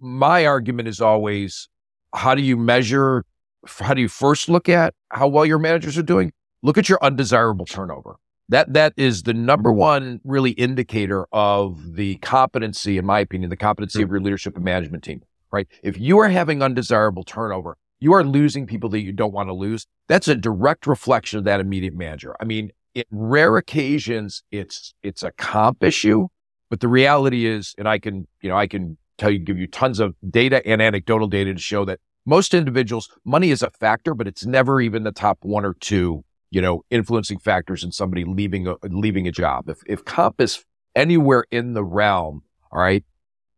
my 0.00 0.46
argument 0.46 0.88
is 0.88 1.02
always 1.02 1.68
how 2.14 2.34
do 2.34 2.40
you 2.40 2.56
measure? 2.56 3.26
How 3.66 3.92
do 3.92 4.00
you 4.00 4.08
first 4.08 4.48
look 4.48 4.70
at 4.70 4.94
how 5.10 5.28
well 5.28 5.44
your 5.44 5.58
managers 5.58 5.98
are 5.98 6.02
doing? 6.02 6.32
Look 6.62 6.78
at 6.78 6.88
your 6.88 6.98
undesirable 7.02 7.66
turnover. 7.66 8.16
That 8.48 8.72
that 8.72 8.94
is 8.96 9.24
the 9.24 9.34
number 9.34 9.70
one 9.70 10.22
really 10.24 10.52
indicator 10.52 11.26
of 11.30 11.96
the 11.96 12.16
competency, 12.16 12.96
in 12.96 13.04
my 13.04 13.20
opinion, 13.20 13.50
the 13.50 13.58
competency 13.58 14.00
of 14.00 14.08
your 14.08 14.20
leadership 14.20 14.56
and 14.56 14.64
management 14.64 15.04
team. 15.04 15.20
Right? 15.54 15.68
If 15.82 15.98
you 15.98 16.18
are 16.18 16.28
having 16.28 16.62
undesirable 16.62 17.24
turnover, 17.24 17.76
you 18.00 18.12
are 18.12 18.24
losing 18.24 18.66
people 18.66 18.90
that 18.90 19.00
you 19.00 19.12
don't 19.12 19.32
want 19.32 19.48
to 19.48 19.52
lose. 19.52 19.86
That's 20.08 20.28
a 20.28 20.34
direct 20.34 20.86
reflection 20.86 21.38
of 21.38 21.44
that 21.44 21.60
immediate 21.60 21.94
manager. 21.94 22.36
I 22.40 22.44
mean, 22.44 22.70
in 22.94 23.04
rare 23.10 23.56
occasions, 23.56 24.42
it's 24.50 24.94
it's 25.02 25.22
a 25.22 25.32
comp 25.32 25.82
issue, 25.82 26.28
but 26.70 26.80
the 26.80 26.88
reality 26.88 27.46
is, 27.46 27.74
and 27.78 27.88
I 27.88 27.98
can 27.98 28.26
you 28.42 28.50
know 28.50 28.56
I 28.56 28.66
can 28.66 28.98
tell 29.16 29.30
you, 29.30 29.38
give 29.38 29.58
you 29.58 29.66
tons 29.68 30.00
of 30.00 30.14
data 30.28 30.66
and 30.66 30.82
anecdotal 30.82 31.28
data 31.28 31.54
to 31.54 31.60
show 31.60 31.84
that 31.84 32.00
most 32.26 32.52
individuals, 32.52 33.08
money 33.24 33.50
is 33.50 33.62
a 33.62 33.70
factor, 33.70 34.12
but 34.12 34.26
it's 34.26 34.44
never 34.44 34.80
even 34.80 35.04
the 35.04 35.12
top 35.12 35.38
one 35.42 35.64
or 35.64 35.74
two 35.74 36.24
you 36.54 36.60
know, 36.60 36.84
influencing 36.88 37.40
factors 37.40 37.82
in 37.82 37.90
somebody 37.90 38.24
leaving 38.24 38.68
a, 38.68 38.76
leaving 38.84 39.26
a 39.26 39.32
job. 39.32 39.68
If, 39.68 39.78
if 39.88 40.04
comp 40.04 40.40
is 40.40 40.64
anywhere 40.94 41.44
in 41.50 41.72
the 41.72 41.82
realm, 41.82 42.44
all 42.70 42.80
right, 42.80 43.04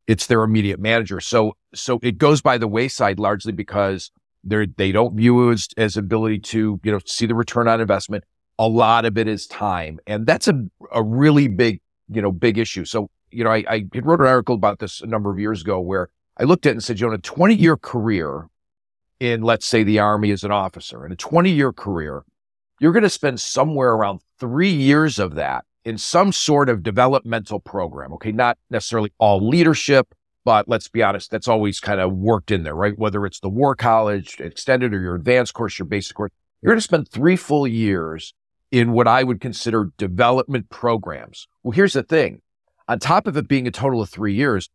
it's 0.06 0.26
their 0.26 0.42
immediate 0.42 0.78
manager. 0.78 1.20
So, 1.20 1.56
so 1.74 1.98
it 2.02 2.18
goes 2.18 2.40
by 2.40 2.58
the 2.58 2.68
wayside 2.68 3.18
largely 3.18 3.52
because 3.52 4.10
they're, 4.44 4.66
they 4.66 4.92
don't 4.92 5.16
view 5.16 5.50
it 5.50 5.54
as, 5.54 5.68
as 5.76 5.96
ability 5.96 6.40
to, 6.40 6.80
you 6.82 6.92
know, 6.92 7.00
see 7.04 7.26
the 7.26 7.34
return 7.34 7.68
on 7.68 7.80
investment. 7.80 8.24
A 8.58 8.68
lot 8.68 9.04
of 9.04 9.18
it 9.18 9.26
is 9.26 9.46
time. 9.46 9.98
And 10.06 10.26
that's 10.26 10.48
a, 10.48 10.64
a 10.92 11.02
really 11.02 11.48
big, 11.48 11.80
you 12.08 12.22
know, 12.22 12.30
big 12.30 12.56
issue. 12.58 12.84
So, 12.84 13.10
you 13.30 13.44
know, 13.44 13.50
I, 13.50 13.64
I 13.68 13.84
wrote 13.94 14.20
an 14.20 14.26
article 14.26 14.54
about 14.54 14.78
this 14.78 15.00
a 15.00 15.06
number 15.06 15.30
of 15.30 15.38
years 15.38 15.62
ago 15.62 15.80
where 15.80 16.08
I 16.38 16.44
looked 16.44 16.66
at 16.66 16.70
it 16.70 16.72
and 16.72 16.84
said, 16.84 17.00
you 17.00 17.08
know, 17.08 17.14
a 17.14 17.18
20 17.18 17.54
year 17.54 17.76
career 17.76 18.46
in, 19.18 19.42
let's 19.42 19.66
say 19.66 19.82
the 19.82 19.98
army 19.98 20.30
as 20.30 20.44
an 20.44 20.52
officer 20.52 21.04
in 21.04 21.12
a 21.12 21.16
20 21.16 21.50
year 21.50 21.72
career, 21.72 22.22
you're 22.78 22.92
going 22.92 23.02
to 23.02 23.10
spend 23.10 23.40
somewhere 23.40 23.92
around 23.92 24.20
three 24.38 24.70
years 24.70 25.18
of 25.18 25.34
that 25.34 25.64
in 25.86 25.96
some 25.96 26.32
sort 26.32 26.68
of 26.68 26.82
developmental 26.82 27.60
program. 27.60 28.12
Okay. 28.14 28.32
Not 28.32 28.58
necessarily 28.68 29.12
all 29.18 29.48
leadership, 29.48 30.14
but 30.44 30.68
let's 30.68 30.88
be 30.88 31.02
honest, 31.02 31.30
that's 31.30 31.46
always 31.46 31.78
kind 31.78 32.00
of 32.00 32.12
worked 32.12 32.50
in 32.50 32.64
there, 32.64 32.74
right? 32.74 32.98
Whether 32.98 33.24
it's 33.24 33.38
the 33.38 33.48
war 33.48 33.76
college, 33.76 34.40
extended 34.40 34.92
or 34.92 35.00
your 35.00 35.14
advanced 35.14 35.54
course, 35.54 35.78
your 35.78 35.86
basic 35.86 36.16
course, 36.16 36.32
you're 36.60 36.72
going 36.72 36.78
to 36.78 36.82
spend 36.82 37.08
three 37.08 37.36
full 37.36 37.68
years 37.68 38.34
in 38.72 38.92
what 38.92 39.06
I 39.06 39.22
would 39.22 39.40
consider 39.40 39.92
development 39.96 40.70
programs. 40.70 41.46
Well, 41.62 41.70
here's 41.70 41.92
the 41.92 42.02
thing. 42.02 42.42
On 42.88 42.98
top 42.98 43.28
of 43.28 43.36
it 43.36 43.46
being 43.46 43.68
a 43.68 43.70
total 43.70 44.02
of 44.02 44.10
three 44.10 44.34
years, 44.34 44.68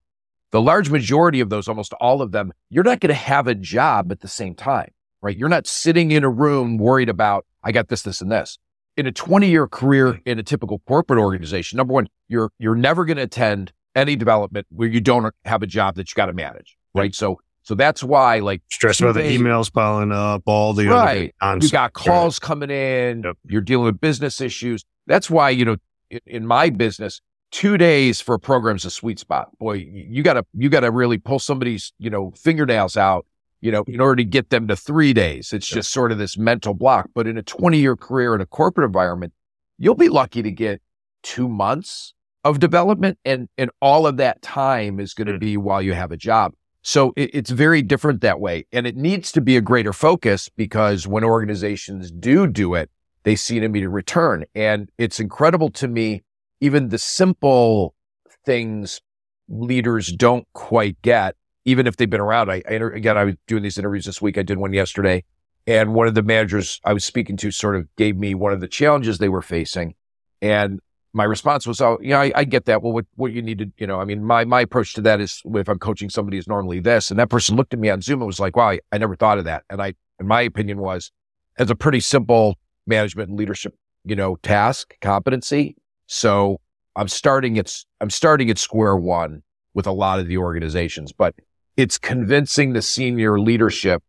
the 0.52 0.62
large 0.62 0.90
majority 0.90 1.42
of 1.42 1.50
those, 1.50 1.68
almost 1.68 1.94
all 2.00 2.22
of 2.22 2.32
them, 2.32 2.54
you're 2.70 2.86
not 2.86 3.02
going 3.02 3.10
to 3.10 3.16
have 3.16 3.48
a 3.48 3.56
job 3.56 4.14
at 4.14 4.22
the 4.22 4.30
same 4.30 4.56
time, 4.56 4.92
right? 5.22 5.38
You're 5.38 5.50
not 5.50 5.68
sitting 5.68 6.12
in 6.12 6.24
a 6.24 6.30
room 6.30 6.78
worried 6.78 7.10
about 7.10 7.46
I 7.64 7.74
got 7.74 7.90
this, 7.90 8.02
this, 8.02 8.22
and 8.22 8.32
this. 8.32 8.58
In 8.98 9.08
a 9.08 9.12
20 9.12 9.50
year 9.50 9.68
career 9.68 10.14
hmm. 10.14 10.20
in 10.26 10.40
a 10.40 10.44
typical 10.44 10.80
corporate 10.88 11.20
organization, 11.20 11.78
number 11.78 11.94
one, 11.94 12.08
you're 12.28 12.52
you're 12.60 12.76
never 12.76 13.06
going 13.06 13.18
to 13.18 13.24
attend 13.24 13.72
any 13.96 14.16
development 14.16 14.68
where 14.70 14.88
you 14.88 15.02
don't 15.02 15.34
have 15.46 15.64
a 15.64 15.68
job 15.68 15.96
that 15.96 16.10
you 16.10 16.16
got 16.16 16.28
to 16.28 16.34
manage, 16.34 16.78
hmm. 16.94 17.00
right? 17.00 17.16
So 17.16 17.40
so 17.64 17.76
that's 17.76 18.04
why 18.04 18.40
like 18.40 18.62
stress 18.70 19.00
about 19.00 19.16
the 19.16 19.22
emails 19.22 19.72
piling 19.72 20.12
up, 20.12 20.44
all 20.46 20.74
the 20.74 20.88
right. 20.88 21.34
you 21.62 21.70
got 21.70 21.94
calls 21.94 22.40
coming 22.40 22.72
in, 22.72 23.24
yep. 23.24 23.38
you're 23.46 23.62
dealing 23.62 23.86
with 23.86 24.02
business 24.02 24.42
issues. 24.42 24.84
That's 25.08 25.30
why 25.30 25.52
you 25.52 25.66
know 25.66 25.78
in, 26.10 26.20
in 26.26 26.48
my 26.48 26.70
business, 26.70 27.22
two 27.52 27.78
days 27.78 28.20
for 28.20 28.36
a 28.36 28.40
program's 28.40 28.86
a 28.86 28.90
sweet 28.90 29.20
spot. 29.20 29.56
Boy, 29.60 29.74
you 29.74 30.24
gotta 30.24 30.46
you 30.54 30.70
gotta 30.70 30.90
really 30.90 31.18
pull 31.18 31.40
somebody's 31.40 31.94
you 32.00 32.10
know 32.10 32.32
fingernails 32.32 32.98
out 32.98 33.26
you 33.62 33.72
know, 33.72 33.84
in 33.88 34.02
order 34.02 34.18
to 34.18 34.24
get 34.24 34.50
them 34.50 34.68
to 34.68 34.76
three 34.76 35.14
days. 35.14 35.54
It's 35.54 35.68
just 35.68 35.92
sort 35.92 36.12
of 36.12 36.18
this 36.18 36.38
mental 36.38 36.74
block. 36.74 37.10
But 37.14 37.28
in 37.28 37.38
a 37.38 37.44
20 37.44 37.78
year 37.78 37.96
career 37.96 38.36
in 38.36 38.42
a 38.42 38.46
corporate 38.46 38.86
environment, 38.86 39.34
you'll 39.78 39.96
be 39.96 40.10
lucky 40.10 40.42
to 40.42 40.52
get 40.52 40.82
two 41.24 41.48
months 41.48 42.14
of 42.44 42.60
development 42.60 43.20
and, 43.24 43.48
and 43.58 43.70
all 43.82 44.08
of 44.08 44.18
that 44.18 44.42
time 44.42 45.00
is 45.00 45.14
going 45.14 45.28
to 45.28 45.34
hmm. 45.34 45.40
be 45.40 45.58
while 45.58 45.82
you 45.82 45.94
have 45.94 46.12
a 46.12 46.18
job. 46.18 46.54
So 46.82 47.14
it, 47.16 47.30
it's 47.34 47.52
very 47.52 47.84
different 47.84 48.22
that 48.22 48.40
way. 48.40 48.66
And 48.72 48.88
it 48.88 48.96
needs 48.96 49.32
to 49.34 49.42
be 49.42 49.56
a 49.56 49.62
greater 49.62 49.94
focus 49.94 50.50
because 50.50 51.08
when 51.08 51.24
organizations 51.24 52.12
do 52.12 52.48
do 52.48 52.74
it, 52.74 52.90
they 53.24 53.36
see 53.36 53.58
an 53.58 53.64
immediate 53.64 53.90
return. 53.90 54.46
And 54.56 54.90
it's 54.98 55.20
incredible 55.20 55.70
to 55.72 55.88
me, 55.88 56.24
even 56.60 56.90
the 56.90 56.98
simple 56.98 57.94
things 58.44 59.00
leaders 59.48 60.12
don't 60.12 60.48
quite 60.54 61.00
get 61.04 61.36
even 61.66 61.88
if 61.88 61.98
they've 61.98 62.10
been 62.10 62.22
around. 62.22 62.50
I, 62.52 62.62
I 62.70 62.74
again, 62.74 63.18
I 63.18 63.26
was 63.26 63.36
doing 63.48 63.64
these 63.64 63.78
interviews 63.78 64.06
this 64.06 64.22
week. 64.22 64.38
I 64.38 64.44
did 64.44 64.58
one 64.58 64.74
yesterday, 64.74 65.24
and 65.68 65.94
one 65.94 66.08
of 66.08 66.16
the 66.16 66.24
managers 66.24 66.80
I 66.84 66.94
was 66.94 67.04
speaking 67.04 67.38
to 67.38 67.52
sort 67.52 67.76
of 67.76 67.88
gave 67.96 68.18
me 68.18 68.34
one 68.36 68.54
of 68.54 68.62
the 68.62 68.68
challenges 68.68 69.18
they 69.18 69.30
were 69.30 69.42
facing, 69.42 69.96
and 70.42 70.80
my 71.14 71.24
response 71.24 71.68
was, 71.68 71.82
"Oh, 71.82 72.00
yeah, 72.02 72.20
I, 72.20 72.32
I 72.36 72.44
get 72.46 72.66
that. 72.66 72.82
Well, 72.82 72.94
what 72.94 73.06
what 73.16 73.34
you 73.34 73.42
need 73.42 73.60
to, 73.60 73.72
you 73.78 73.88
know, 73.88 74.00
I 74.00 74.06
mean, 74.06 74.24
my 74.24 74.46
my 74.46 74.62
approach 74.62 74.94
to 74.94 75.02
that 75.02 75.20
is 75.20 75.42
if 75.46 75.68
I'm 75.68 75.80
coaching 75.80 76.10
somebody 76.10 76.38
is 76.38 76.48
normally 76.48 76.80
this." 76.80 77.12
And 77.12 77.20
that 77.20 77.30
person 77.30 77.56
looked 77.56 77.74
at 77.74 77.80
me 77.80 77.90
on 77.90 78.02
Zoom 78.02 78.22
and 78.22 78.28
was 78.28 78.40
like, 78.40 78.56
"Wow, 78.56 78.70
I, 78.70 78.80
I 78.92 78.98
never 78.98 79.16
thought 79.16 79.38
of 79.38 79.46
that." 79.46 79.64
And 79.70 79.82
I, 79.82 79.94
and 80.20 80.28
my 80.28 80.42
opinion 80.42 80.80
was, 80.80 81.12
as 81.58 81.70
a 81.70 81.76
pretty 81.76 82.00
simple 82.00 82.58
management 82.88 83.30
and 83.30 83.38
leadership, 83.38 83.76
you 84.06 84.16
know, 84.16 84.36
task 84.38 84.96
competency. 85.02 85.76
So 86.08 86.60
I'm 86.96 87.08
starting 87.08 87.58
at 87.58 87.74
I'm 88.00 88.10
starting 88.10 88.50
at 88.50 88.58
square 88.58 88.96
one 88.96 89.44
with 89.74 89.88
a 89.88 89.92
lot 89.92 90.20
of 90.20 90.28
the 90.28 90.38
organizations, 90.38 91.12
but 91.12 91.36
it's 91.82 91.98
convincing 91.98 92.74
the 92.74 92.82
senior 92.82 93.40
leadership 93.40 94.04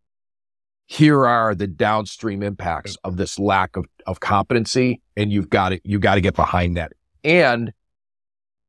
here 0.84 1.24
are 1.24 1.54
the 1.54 1.66
downstream 1.66 2.42
impacts 2.42 2.98
of 3.02 3.16
this 3.16 3.38
lack 3.38 3.76
of, 3.76 3.86
of 4.06 4.20
competency 4.20 5.00
and 5.16 5.32
you've 5.32 5.48
got 5.48 5.70
to 5.70 5.80
you've 5.82 6.02
got 6.02 6.16
to 6.16 6.20
get 6.20 6.36
behind 6.36 6.76
that 6.76 6.92
and 7.24 7.72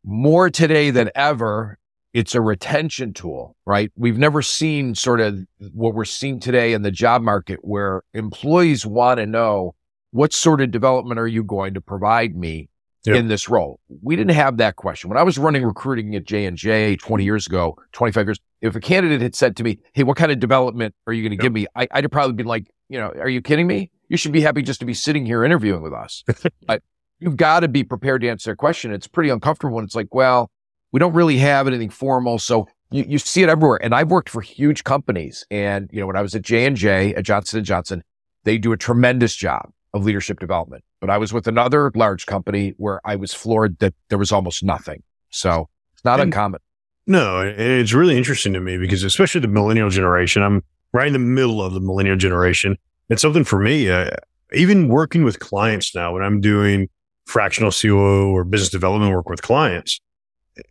more 0.05 0.49
today 0.49 0.89
than 0.89 1.11
ever 1.15 1.77
it's 2.13 2.33
a 2.33 2.39
retention 2.39 3.11
tool 3.11 3.57
right 3.65 3.91
we've 3.97 4.17
never 4.17 4.41
seen 4.41 4.95
sort 4.95 5.19
of 5.19 5.37
what 5.73 5.93
we're 5.93 6.05
seeing 6.05 6.39
today 6.39 6.71
in 6.71 6.81
the 6.81 6.91
job 6.91 7.21
market 7.21 7.59
where 7.61 8.03
employees 8.13 8.85
want 8.85 9.17
to 9.17 9.25
know 9.25 9.75
what 10.11 10.31
sort 10.31 10.61
of 10.61 10.71
development 10.71 11.19
are 11.19 11.27
you 11.27 11.43
going 11.43 11.73
to 11.73 11.81
provide 11.81 12.37
me 12.37 12.69
yep. 13.05 13.15
in 13.15 13.27
this 13.27 13.49
role. 13.49 13.79
We 14.01 14.15
didn't 14.15 14.35
have 14.35 14.57
that 14.57 14.75
question. 14.75 15.09
When 15.09 15.17
I 15.17 15.23
was 15.23 15.37
running 15.37 15.63
recruiting 15.63 16.15
at 16.15 16.23
J&J 16.25 16.97
20 16.97 17.23
years 17.23 17.47
ago, 17.47 17.77
25 17.91 18.27
years, 18.27 18.39
if 18.63 18.75
a 18.75 18.79
candidate 18.79 19.21
had 19.21 19.35
said 19.35 19.57
to 19.57 19.63
me, 19.63 19.77
Hey, 19.93 20.03
what 20.03 20.17
kind 20.17 20.31
of 20.31 20.39
development 20.39 20.95
are 21.05 21.13
you 21.13 21.21
going 21.21 21.31
to 21.31 21.35
yep. 21.35 21.43
give 21.43 21.53
me? 21.53 21.67
I, 21.75 21.87
would 21.93 22.05
have 22.05 22.11
probably 22.11 22.33
been 22.33 22.47
like, 22.47 22.65
you 22.89 22.97
know, 22.97 23.09
are 23.09 23.29
you 23.29 23.41
kidding 23.41 23.67
me? 23.67 23.91
You 24.07 24.17
should 24.17 24.31
be 24.31 24.41
happy 24.41 24.61
just 24.61 24.79
to 24.79 24.85
be 24.85 24.93
sitting 24.93 25.25
here 25.25 25.43
interviewing 25.43 25.81
with 25.81 25.93
us. 25.93 26.23
but 26.65 26.81
you've 27.19 27.37
got 27.37 27.59
to 27.59 27.67
be 27.67 27.83
prepared 27.83 28.21
to 28.21 28.29
answer 28.29 28.51
a 28.51 28.55
question. 28.55 28.93
It's 28.93 29.07
pretty 29.07 29.29
uncomfortable 29.29 29.77
and 29.77 29.85
it's 29.85 29.95
like, 29.95 30.15
well, 30.15 30.49
we 30.91 30.99
don't 30.99 31.13
really 31.13 31.37
have 31.37 31.67
anything 31.67 31.89
formal. 31.89 32.39
So 32.39 32.67
you, 32.89 33.03
you 33.07 33.19
see 33.19 33.43
it 33.43 33.49
everywhere. 33.49 33.79
And 33.83 33.93
I've 33.93 34.09
worked 34.09 34.29
for 34.29 34.41
huge 34.41 34.85
companies. 34.85 35.45
And, 35.51 35.89
you 35.91 35.99
know, 35.99 36.07
when 36.07 36.15
I 36.15 36.21
was 36.21 36.33
at 36.33 36.43
J&J 36.43 37.15
at 37.15 37.25
Johnson 37.25 37.63
& 37.63 37.65
Johnson, 37.65 38.03
they 38.45 38.57
do 38.57 38.71
a 38.71 38.77
tremendous 38.77 39.35
job 39.35 39.71
of 39.93 40.05
leadership 40.05 40.39
development. 40.39 40.83
But 41.01 41.09
I 41.09 41.17
was 41.17 41.33
with 41.33 41.47
another 41.47 41.91
large 41.95 42.25
company 42.27 42.73
where 42.77 43.01
I 43.03 43.17
was 43.17 43.33
floored 43.33 43.79
that 43.79 43.93
there 44.07 44.17
was 44.17 44.31
almost 44.31 44.63
nothing. 44.63 45.03
So 45.31 45.67
it's 45.93 46.05
not 46.05 46.21
and, 46.21 46.27
uncommon. 46.27 46.61
No, 47.05 47.41
it's 47.41 47.93
really 47.93 48.17
interesting 48.17 48.53
to 48.53 48.61
me 48.61 48.77
because 48.77 49.03
especially 49.03 49.41
the 49.41 49.47
millennial 49.47 49.89
generation, 49.89 50.41
I'm 50.41 50.63
right 50.93 51.07
in 51.07 51.13
the 51.13 51.19
middle 51.19 51.61
of 51.61 51.73
the 51.73 51.81
millennial 51.81 52.15
generation. 52.15 52.77
It's 53.09 53.21
something 53.21 53.43
for 53.43 53.59
me, 53.59 53.89
uh, 53.89 54.11
even 54.53 54.87
working 54.87 55.23
with 55.23 55.39
clients 55.39 55.93
now 55.93 56.13
when 56.13 56.23
I'm 56.23 56.39
doing 56.39 56.87
fractional 57.25 57.71
COO 57.71 58.31
or 58.31 58.43
business 58.43 58.69
development 58.69 59.11
work 59.11 59.27
with 59.27 59.41
clients, 59.41 59.99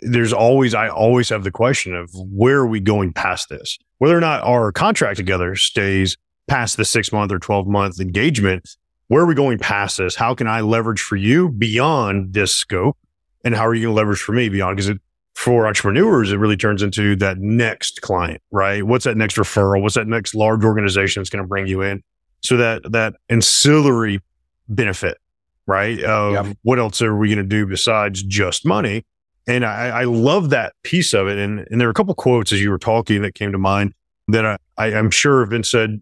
there's 0.01 0.33
always, 0.33 0.75
I 0.75 0.89
always 0.89 1.29
have 1.29 1.45
the 1.45 1.51
question 1.51 1.95
of 1.95 2.11
where 2.15 2.59
are 2.59 2.67
we 2.67 2.81
going 2.81 3.13
past 3.13 3.49
this? 3.49 3.79
Whether 3.99 4.17
or 4.17 4.21
not 4.21 4.43
our 4.45 4.73
contract 4.73 5.17
together 5.17 5.55
stays 5.57 6.17
past 6.47 6.77
the 6.77 6.85
six 6.85 7.13
month 7.13 7.33
or 7.33 7.39
12 7.39 7.67
month 7.67 8.01
engagement 8.01 8.69
where 9.13 9.25
are 9.25 9.27
we 9.27 9.35
going 9.35 9.59
past 9.59 9.99
this? 9.99 10.15
How 10.15 10.35
can 10.35 10.47
I 10.47 10.63
leverage 10.63 11.03
for 11.03 11.17
you 11.17 11.51
beyond 11.51 12.33
this 12.33 12.57
scope? 12.57 12.97
And 13.45 13.55
how 13.55 13.67
are 13.67 13.75
you 13.75 13.83
going 13.83 13.95
to 13.95 13.97
leverage 13.99 14.23
for 14.23 14.33
me 14.33 14.49
beyond? 14.49 14.79
Because 14.79 14.97
for 15.43 15.67
entrepreneurs, 15.67 16.31
it 16.31 16.37
really 16.37 16.57
turns 16.57 16.83
into 16.83 17.17
that 17.17 17.39
next 17.39 18.01
client, 18.01 18.41
right? 18.53 18.85
What's 18.85 19.05
that 19.07 19.17
next 19.17 19.35
referral? 19.35 19.83
What's 19.83 19.97
that 19.97 20.07
next 20.07 20.37
large 20.37 20.63
organization 20.63 21.21
that's 21.21 21.31
going 21.31 21.43
to 21.43 21.49
bring 21.49 21.67
you 21.67 21.83
in? 21.83 22.01
So 22.43 22.57
that, 22.59 22.93
that 22.93 23.15
ancillary 23.29 24.21
benefit, 24.69 25.19
right? 25.67 26.01
Of 26.05 26.47
yep. 26.47 26.57
what 26.63 26.79
else 26.79 27.03
are 27.03 27.17
we 27.17 27.27
going 27.27 27.39
to 27.39 27.43
do 27.43 27.67
besides 27.67 28.23
just 28.23 28.65
money? 28.65 29.05
And 29.49 29.65
I, 29.67 29.89
I 29.89 30.05
love 30.05 30.51
that 30.51 30.75
piece 30.85 31.13
of 31.13 31.27
it. 31.27 31.39
And, 31.39 31.67
and 31.73 31.81
there 31.81 31.89
were 31.89 31.93
a 31.93 31.95
couple 31.95 32.15
quotes 32.15 32.53
as 32.53 32.63
you 32.63 32.71
were 32.71 32.79
talking 32.79 33.23
that 33.23 33.35
came 33.35 33.51
to 33.51 33.59
mind 33.59 33.95
that 34.29 34.47
I, 34.47 34.57
I, 34.79 34.95
I'm 34.95 35.11
sure 35.11 35.41
have 35.41 35.51
been 35.51 35.65
said 35.65 36.01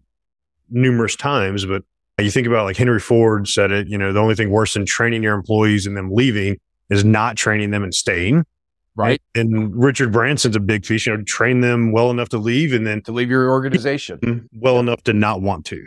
numerous 0.69 1.15
times, 1.15 1.65
but 1.65 1.83
you 2.19 2.29
think 2.29 2.45
about 2.45 2.65
like 2.65 2.77
Henry 2.77 2.99
Ford 2.99 3.47
said 3.47 3.71
it, 3.71 3.87
you 3.87 3.97
know, 3.97 4.13
the 4.13 4.19
only 4.19 4.35
thing 4.35 4.51
worse 4.51 4.75
than 4.75 4.85
training 4.85 5.23
your 5.23 5.33
employees 5.33 5.87
and 5.87 5.97
them 5.97 6.11
leaving 6.13 6.59
is 6.91 7.03
not 7.03 7.37
training 7.37 7.71
them 7.71 7.81
and 7.81 7.95
staying. 7.95 8.45
Right. 8.95 9.21
And 9.35 9.75
Richard 9.75 10.11
Branson's 10.11 10.55
a 10.55 10.59
big 10.59 10.85
fish. 10.85 11.07
you 11.07 11.15
know, 11.15 11.23
train 11.23 11.61
them 11.61 11.91
well 11.91 12.11
enough 12.11 12.29
to 12.29 12.37
leave 12.37 12.73
and 12.73 12.85
then 12.85 13.01
to 13.03 13.11
leave 13.11 13.29
your 13.29 13.49
organization 13.49 14.49
well 14.53 14.79
enough 14.79 15.03
to 15.03 15.13
not 15.13 15.41
want 15.41 15.65
to. 15.67 15.85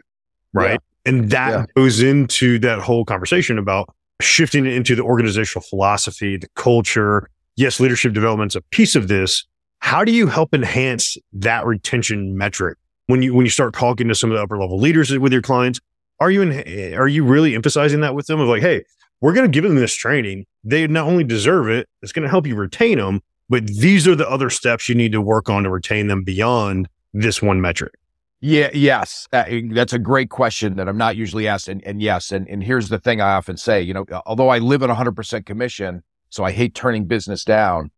Right. 0.52 0.80
Yeah. 1.04 1.12
And 1.12 1.30
that 1.30 1.50
yeah. 1.50 1.66
goes 1.76 2.00
into 2.00 2.58
that 2.60 2.80
whole 2.80 3.04
conversation 3.04 3.58
about 3.58 3.94
shifting 4.22 4.64
it 4.64 4.72
into 4.72 4.94
the 4.94 5.02
organizational 5.02 5.62
philosophy, 5.62 6.36
the 6.36 6.48
culture. 6.54 7.28
Yes, 7.56 7.78
leadership 7.78 8.14
development's 8.14 8.56
a 8.56 8.62
piece 8.62 8.94
of 8.94 9.08
this. 9.08 9.44
How 9.80 10.02
do 10.02 10.12
you 10.12 10.26
help 10.26 10.54
enhance 10.54 11.16
that 11.34 11.66
retention 11.66 12.38
metric 12.38 12.78
when 13.06 13.22
you 13.22 13.34
when 13.34 13.44
you 13.44 13.50
start 13.50 13.74
talking 13.74 14.08
to 14.08 14.14
some 14.14 14.30
of 14.30 14.36
the 14.36 14.42
upper 14.42 14.58
level 14.58 14.78
leaders 14.78 15.16
with 15.18 15.32
your 15.32 15.42
clients? 15.42 15.78
Are 16.20 16.30
you 16.30 16.42
in, 16.42 16.52
eh, 16.52 16.94
are 16.94 17.08
you 17.08 17.24
really 17.24 17.54
emphasizing 17.54 18.00
that 18.00 18.14
with 18.14 18.26
them 18.26 18.40
of 18.40 18.48
like, 18.48 18.62
hey, 18.62 18.84
we're 19.20 19.32
going 19.32 19.50
to 19.50 19.54
give 19.54 19.64
them 19.64 19.76
this 19.76 19.94
training. 19.94 20.46
They 20.62 20.86
not 20.86 21.06
only 21.06 21.24
deserve 21.24 21.68
it, 21.68 21.88
it's 22.02 22.12
going 22.12 22.24
to 22.24 22.28
help 22.28 22.46
you 22.46 22.56
retain 22.56 22.98
them, 22.98 23.20
but 23.48 23.66
these 23.66 24.08
are 24.08 24.14
the 24.14 24.28
other 24.28 24.50
steps 24.50 24.88
you 24.88 24.94
need 24.94 25.12
to 25.12 25.20
work 25.20 25.48
on 25.48 25.64
to 25.64 25.70
retain 25.70 26.08
them 26.08 26.24
beyond 26.24 26.88
this 27.12 27.40
one 27.40 27.60
metric. 27.60 27.94
Yeah, 28.40 28.68
yes. 28.74 29.26
Uh, 29.32 29.44
that's 29.70 29.94
a 29.94 29.98
great 29.98 30.28
question 30.28 30.76
that 30.76 30.88
I'm 30.88 30.98
not 30.98 31.16
usually 31.16 31.48
asked. 31.48 31.68
And, 31.68 31.82
and 31.84 32.02
yes, 32.02 32.30
and, 32.30 32.46
and 32.48 32.62
here's 32.62 32.90
the 32.90 32.98
thing 32.98 33.20
I 33.22 33.32
often 33.32 33.56
say, 33.56 33.80
you 33.80 33.94
know, 33.94 34.04
although 34.26 34.50
I 34.50 34.58
live 34.58 34.82
at 34.82 34.90
100% 34.90 35.46
commission, 35.46 36.02
so 36.28 36.44
I 36.44 36.52
hate 36.52 36.74
turning 36.74 37.06
business 37.06 37.44
down, 37.44 37.90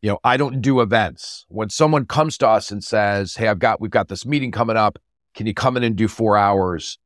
you 0.00 0.10
know, 0.10 0.18
I 0.24 0.38
don't 0.38 0.62
do 0.62 0.80
events. 0.80 1.44
When 1.48 1.68
someone 1.68 2.06
comes 2.06 2.38
to 2.38 2.48
us 2.48 2.70
and 2.70 2.82
says, 2.82 3.34
Hey, 3.34 3.48
I've 3.48 3.58
got, 3.58 3.80
we've 3.80 3.90
got 3.90 4.08
this 4.08 4.24
meeting 4.24 4.52
coming 4.52 4.76
up. 4.76 4.98
Can 5.34 5.46
you 5.46 5.52
come 5.52 5.76
in 5.76 5.82
and 5.82 5.96
do 5.96 6.08
four 6.08 6.36
hours? 6.36 6.98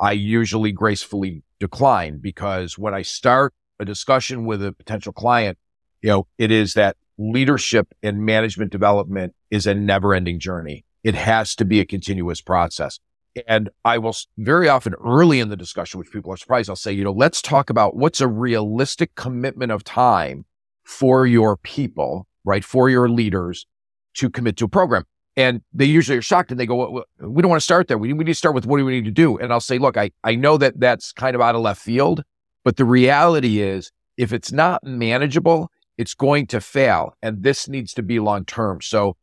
I 0.00 0.12
usually 0.12 0.72
gracefully 0.72 1.42
decline 1.58 2.18
because 2.18 2.78
when 2.78 2.94
I 2.94 3.02
start 3.02 3.52
a 3.78 3.84
discussion 3.84 4.46
with 4.46 4.64
a 4.64 4.72
potential 4.72 5.12
client, 5.12 5.58
you 6.02 6.08
know, 6.08 6.26
it 6.38 6.50
is 6.50 6.74
that 6.74 6.96
leadership 7.18 7.92
and 8.02 8.24
management 8.24 8.72
development 8.72 9.34
is 9.50 9.66
a 9.66 9.74
never 9.74 10.14
ending 10.14 10.38
journey 10.38 10.84
it 11.02 11.14
has 11.14 11.54
to 11.56 11.64
be 11.64 11.80
a 11.80 11.86
continuous 11.86 12.40
process. 12.40 12.98
And 13.46 13.70
I 13.84 13.98
will 13.98 14.14
very 14.38 14.68
often 14.68 14.94
early 14.94 15.40
in 15.40 15.48
the 15.48 15.56
discussion, 15.56 15.98
which 15.98 16.10
people 16.10 16.32
are 16.32 16.36
surprised, 16.36 16.68
I'll 16.68 16.76
say, 16.76 16.92
you 16.92 17.04
know, 17.04 17.12
let's 17.12 17.40
talk 17.40 17.70
about 17.70 17.96
what's 17.96 18.20
a 18.20 18.28
realistic 18.28 19.14
commitment 19.14 19.72
of 19.72 19.84
time 19.84 20.44
for 20.82 21.26
your 21.26 21.56
people, 21.56 22.26
right? 22.44 22.64
For 22.64 22.90
your 22.90 23.08
leaders 23.08 23.66
to 24.14 24.30
commit 24.30 24.56
to 24.58 24.64
a 24.64 24.68
program. 24.68 25.04
And 25.40 25.62
they 25.72 25.86
usually 25.86 26.18
are 26.18 26.22
shocked 26.22 26.50
and 26.50 26.60
they 26.60 26.66
go, 26.66 26.74
well, 26.74 27.04
we 27.18 27.40
don't 27.40 27.48
want 27.48 27.60
to 27.60 27.64
start 27.64 27.88
there. 27.88 27.96
We, 27.96 28.12
we 28.12 28.24
need 28.24 28.32
to 28.32 28.34
start 28.34 28.54
with 28.54 28.66
what 28.66 28.76
do 28.76 28.84
we 28.84 28.92
need 28.92 29.06
to 29.06 29.10
do? 29.10 29.38
And 29.38 29.54
I'll 29.54 29.60
say, 29.60 29.78
look, 29.78 29.96
I, 29.96 30.10
I 30.22 30.34
know 30.34 30.58
that 30.58 30.78
that's 30.78 31.12
kind 31.12 31.34
of 31.34 31.40
out 31.40 31.54
of 31.54 31.62
left 31.62 31.80
field, 31.80 32.22
but 32.62 32.76
the 32.76 32.84
reality 32.84 33.62
is 33.62 33.90
if 34.18 34.34
it's 34.34 34.52
not 34.52 34.84
manageable, 34.84 35.70
it's 35.96 36.12
going 36.12 36.46
to 36.48 36.60
fail. 36.60 37.14
And 37.22 37.42
this 37.42 37.68
needs 37.68 37.94
to 37.94 38.02
be 38.02 38.20
long 38.20 38.44
term. 38.44 38.82
So 38.82 39.16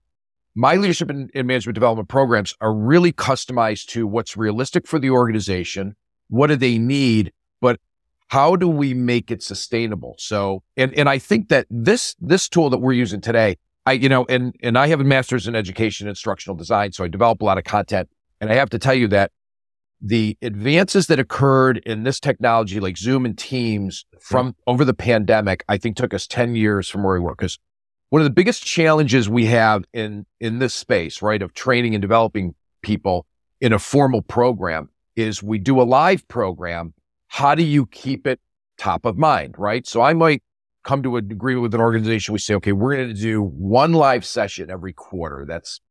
my 0.55 0.73
leadership 0.73 1.11
and, 1.11 1.29
and, 1.35 1.45
management 1.45 1.75
development 1.75 2.09
programs 2.09 2.55
are 2.61 2.73
really 2.73 3.13
customized 3.13 3.85
to 3.89 4.07
what's 4.07 4.35
realistic 4.35 4.87
for 4.87 4.97
the 4.97 5.11
organization. 5.11 5.95
What 6.29 6.47
do 6.47 6.55
they 6.55 6.79
need? 6.79 7.31
But 7.61 7.79
how 8.29 8.55
do 8.55 8.67
we 8.67 8.95
make 8.95 9.29
it 9.29 9.43
sustainable? 9.43 10.15
So, 10.17 10.63
and, 10.75 10.95
and 10.95 11.07
I 11.07 11.19
think 11.19 11.49
that 11.49 11.67
this, 11.69 12.15
this 12.19 12.49
tool 12.49 12.71
that 12.71 12.79
we're 12.79 12.93
using 12.93 13.21
today, 13.21 13.57
I, 13.87 13.93
you 13.93 14.09
know, 14.09 14.25
and, 14.27 14.53
and 14.61 14.77
I 14.77 14.87
have 14.87 14.99
a 14.99 15.05
master's 15.05 15.47
in 15.47 15.55
education 15.55 16.09
instructional 16.09 16.57
design. 16.57 16.91
So 16.91 17.05
I 17.05 17.07
develop 17.07 17.41
a 17.41 17.45
lot 17.45 17.57
of 17.57 17.63
content. 17.63 18.09
And 18.41 18.51
I 18.51 18.55
have 18.55 18.69
to 18.71 18.79
tell 18.79 18.93
you 18.93 19.07
that 19.07 19.31
the 20.01 20.37
advances 20.41 21.07
that 21.07 21.19
occurred 21.19 21.77
in 21.85 22.03
this 22.03 22.19
technology, 22.19 22.81
like 22.81 22.97
Zoom 22.97 23.25
and 23.25 23.37
Teams 23.37 24.05
from 24.19 24.57
over 24.67 24.83
the 24.83 24.93
pandemic, 24.93 25.63
I 25.69 25.77
think 25.77 25.95
took 25.95 26.13
us 26.13 26.27
10 26.27 26.55
years 26.55 26.89
from 26.89 27.03
where 27.03 27.13
we 27.13 27.21
were. 27.21 27.35
Cause 27.35 27.59
one 28.09 28.21
of 28.21 28.25
the 28.25 28.33
biggest 28.33 28.65
challenges 28.65 29.29
we 29.29 29.45
have 29.45 29.85
in 29.93 30.25
in 30.39 30.59
this 30.59 30.73
space, 30.73 31.21
right, 31.21 31.41
of 31.41 31.53
training 31.53 31.95
and 31.95 32.01
developing 32.01 32.55
people 32.81 33.25
in 33.61 33.71
a 33.71 33.79
formal 33.79 34.21
program 34.21 34.89
is 35.15 35.41
we 35.41 35.59
do 35.59 35.81
a 35.81 35.83
live 35.83 36.27
program. 36.27 36.93
How 37.29 37.55
do 37.55 37.63
you 37.63 37.85
keep 37.85 38.27
it 38.27 38.39
top 38.77 39.05
of 39.05 39.17
mind, 39.17 39.55
right? 39.57 39.87
So 39.87 40.01
I 40.01 40.13
might 40.13 40.43
come 40.87 41.03
to 41.03 41.17
an 41.17 41.29
agreement 41.29 41.63
with 41.63 41.75
an 41.75 41.81
organization. 41.81 42.31
We 42.31 42.39
say, 42.39 42.55
okay, 42.55 42.71
we're 42.71 42.95
going 42.95 43.09
to 43.09 43.13
do 43.13 43.41
one 43.43 43.91
live 43.91 44.25
session 44.25 44.71
every 44.71 44.93
quarter. 44.93 45.45
That's 45.45 45.81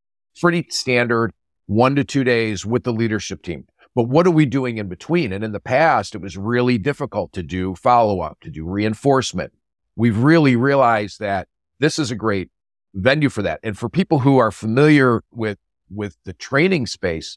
pretty 0.40 0.66
standard, 0.70 1.32
one 1.66 1.94
to 1.96 2.02
two 2.04 2.24
days 2.24 2.64
with 2.64 2.85
the 2.85 2.92
leadership 2.92 3.42
team. 3.42 3.66
But 3.94 4.04
what 4.04 4.26
are 4.26 4.32
we 4.32 4.46
doing 4.46 4.78
in 4.78 4.88
between? 4.88 5.32
And 5.32 5.44
in 5.44 5.52
the 5.52 5.61
past, 5.61 6.14
it 6.14 6.22
was 6.22 6.37
really 6.37 6.78
difficult 6.78 7.32
to 7.35 7.42
do 7.42 7.74
follow 7.74 8.20
up, 8.20 8.40
to 8.40 8.50
do 8.50 8.64
reinforcement. 8.64 9.52
We've 9.96 10.16
really 10.16 10.56
realized 10.56 11.20
that 11.20 11.48
this 11.78 11.98
is 11.98 12.11
a 12.11 12.16
great 12.16 12.50
venue 12.94 13.28
for 13.28 13.42
that. 13.42 13.61
And 13.62 13.76
for 13.76 13.90
people 13.90 14.20
who 14.20 14.38
are 14.38 14.50
familiar 14.50 15.22
with, 15.30 15.59
with 15.90 16.16
the 16.24 16.32
training 16.32 16.87
space, 16.87 17.37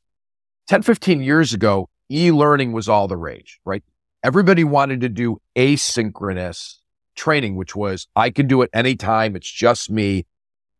10, 0.67 0.81
15 0.83 1.21
years 1.21 1.53
ago, 1.53 1.89
e-learning 2.09 2.71
was 2.71 2.87
all 2.87 3.09
the 3.09 3.17
rage, 3.17 3.59
right? 3.65 3.83
Everybody 4.23 4.63
wanted 4.63 5.01
to 5.01 5.09
do 5.09 5.41
asynchronous 5.57 6.79
training, 7.15 7.55
which 7.55 7.75
was 7.75 8.07
I 8.15 8.29
can 8.29 8.47
do 8.47 8.61
it 8.61 8.69
anytime. 8.73 9.35
It's 9.35 9.49
just 9.49 9.89
me, 9.89 10.25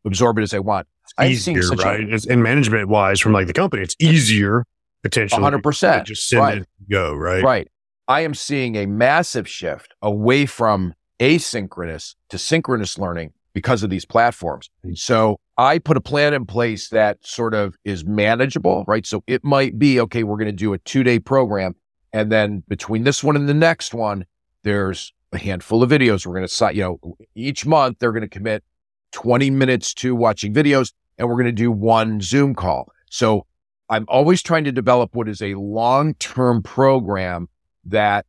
absorb 0.06 0.38
it 0.40 0.44
as 0.44 0.54
I 0.54 0.60
want. 0.60 0.88
It's 1.20 1.48
easier, 1.48 1.68
right? 1.76 2.02
A, 2.02 2.32
and 2.32 2.44
management 2.44 2.88
wise, 2.88 3.20
from 3.20 3.34
like 3.34 3.48
the 3.48 3.54
company, 3.54 3.84
it's 3.84 3.96
easier 4.00 4.66
potentially. 5.04 5.42
100%. 5.42 6.06
Just 6.06 6.28
send 6.28 6.42
right. 6.42 6.58
it 6.60 6.68
go, 6.90 7.14
right? 7.14 7.44
Right. 7.44 7.68
I 8.08 8.22
am 8.22 8.34
seeing 8.34 8.76
a 8.76 8.86
massive 8.86 9.48
shift 9.48 9.94
away 10.02 10.46
from 10.46 10.94
asynchronous 11.20 12.16
to 12.30 12.38
synchronous 12.38 12.98
learning 12.98 13.34
because 13.54 13.84
of 13.84 13.90
these 13.90 14.06
platforms. 14.06 14.70
Hmm. 14.84 14.94
So 14.96 15.40
I 15.58 15.80
put 15.80 15.98
a 15.98 16.02
plan 16.02 16.34
in 16.34 16.46
place 16.46 16.90
that 16.90 17.26
sort 17.26 17.54
of 17.54 17.76
is 17.84 18.06
manageable, 18.06 18.86
right? 18.88 19.06
So 19.06 19.24
it 19.28 19.44
might 19.44 19.78
be, 19.78 20.00
okay, 20.02 20.24
we're 20.24 20.38
going 20.38 20.48
to 20.48 20.52
do 20.52 20.74
a 20.74 20.78
two 20.80 21.04
day 21.04 21.20
program. 21.20 21.76
And 22.12 22.32
then 22.32 22.64
between 22.68 23.04
this 23.04 23.24
one 23.24 23.36
and 23.36 23.48
the 23.48 23.54
next 23.54 23.94
one, 23.94 24.26
there's 24.64 25.14
a 25.32 25.38
handful 25.38 25.84
of 25.84 25.90
videos. 25.90 26.26
We're 26.26 26.36
going 26.36 26.48
to, 26.48 26.76
you 26.76 26.82
know, 26.82 27.18
each 27.36 27.66
month 27.66 28.00
they're 28.00 28.12
going 28.12 28.22
to 28.22 28.28
commit 28.28 28.64
20 29.12 29.50
minutes 29.50 29.94
to 29.96 30.16
watching 30.16 30.54
videos 30.54 30.94
and 31.18 31.28
we're 31.28 31.36
going 31.36 31.46
to 31.46 31.52
do 31.52 31.72
one 31.72 32.22
Zoom 32.22 32.56
call. 32.56 32.92
So 33.10 33.46
I'm 33.90 34.06
always 34.08 34.42
trying 34.42 34.64
to 34.66 34.72
develop 34.72 35.16
what 35.16 35.28
is 35.28 35.42
a 35.42 35.56
long 35.56 36.14
term 36.16 36.62
program 36.62 37.50
that 37.86 38.26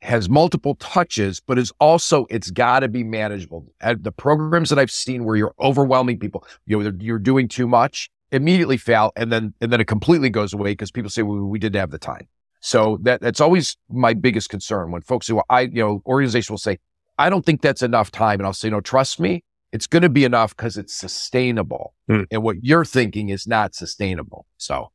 has 0.00 0.28
multiple 0.28 0.74
touches, 0.76 1.40
but 1.40 1.58
is 1.58 1.72
also, 1.78 2.26
it's 2.28 2.50
got 2.50 2.80
to 2.80 2.88
be 2.88 3.04
manageable. 3.04 3.72
At 3.80 4.02
the 4.02 4.10
programs 4.10 4.68
that 4.70 4.78
I've 4.78 4.90
seen 4.90 5.24
where 5.24 5.36
you're 5.36 5.54
overwhelming 5.60 6.18
people, 6.18 6.44
you 6.66 6.82
know, 6.82 6.92
you're 6.98 7.20
doing 7.20 7.46
too 7.46 7.68
much, 7.68 8.10
immediately 8.32 8.76
fail. 8.76 9.12
And 9.14 9.30
then, 9.30 9.54
and 9.60 9.72
then 9.72 9.80
it 9.80 9.86
completely 9.86 10.28
goes 10.28 10.52
away 10.52 10.72
because 10.72 10.90
people 10.90 11.10
say, 11.10 11.22
well, 11.22 11.38
we 11.38 11.60
didn't 11.60 11.78
have 11.78 11.90
the 11.90 11.98
time. 11.98 12.26
So 12.64 12.98
that, 13.02 13.20
that's 13.20 13.40
always 13.40 13.76
my 13.90 14.14
biggest 14.14 14.48
concern 14.48 14.92
when 14.92 15.02
folks 15.02 15.26
say, 15.26 15.32
well, 15.32 15.44
I, 15.50 15.62
you 15.62 15.82
know, 15.82 16.00
organization 16.06 16.52
will 16.52 16.58
say, 16.58 16.78
I 17.18 17.28
don't 17.28 17.44
think 17.44 17.60
that's 17.60 17.82
enough 17.82 18.12
time. 18.12 18.38
And 18.38 18.46
I'll 18.46 18.52
say, 18.52 18.70
no, 18.70 18.80
trust 18.80 19.18
me, 19.18 19.42
it's 19.72 19.88
going 19.88 20.02
to 20.02 20.08
be 20.08 20.24
enough 20.24 20.56
because 20.56 20.76
it's 20.76 20.94
sustainable. 20.94 21.94
Hmm. 22.08 22.22
And 22.30 22.44
what 22.44 22.62
you're 22.62 22.84
thinking 22.84 23.30
is 23.30 23.48
not 23.48 23.74
sustainable. 23.74 24.46
So, 24.58 24.92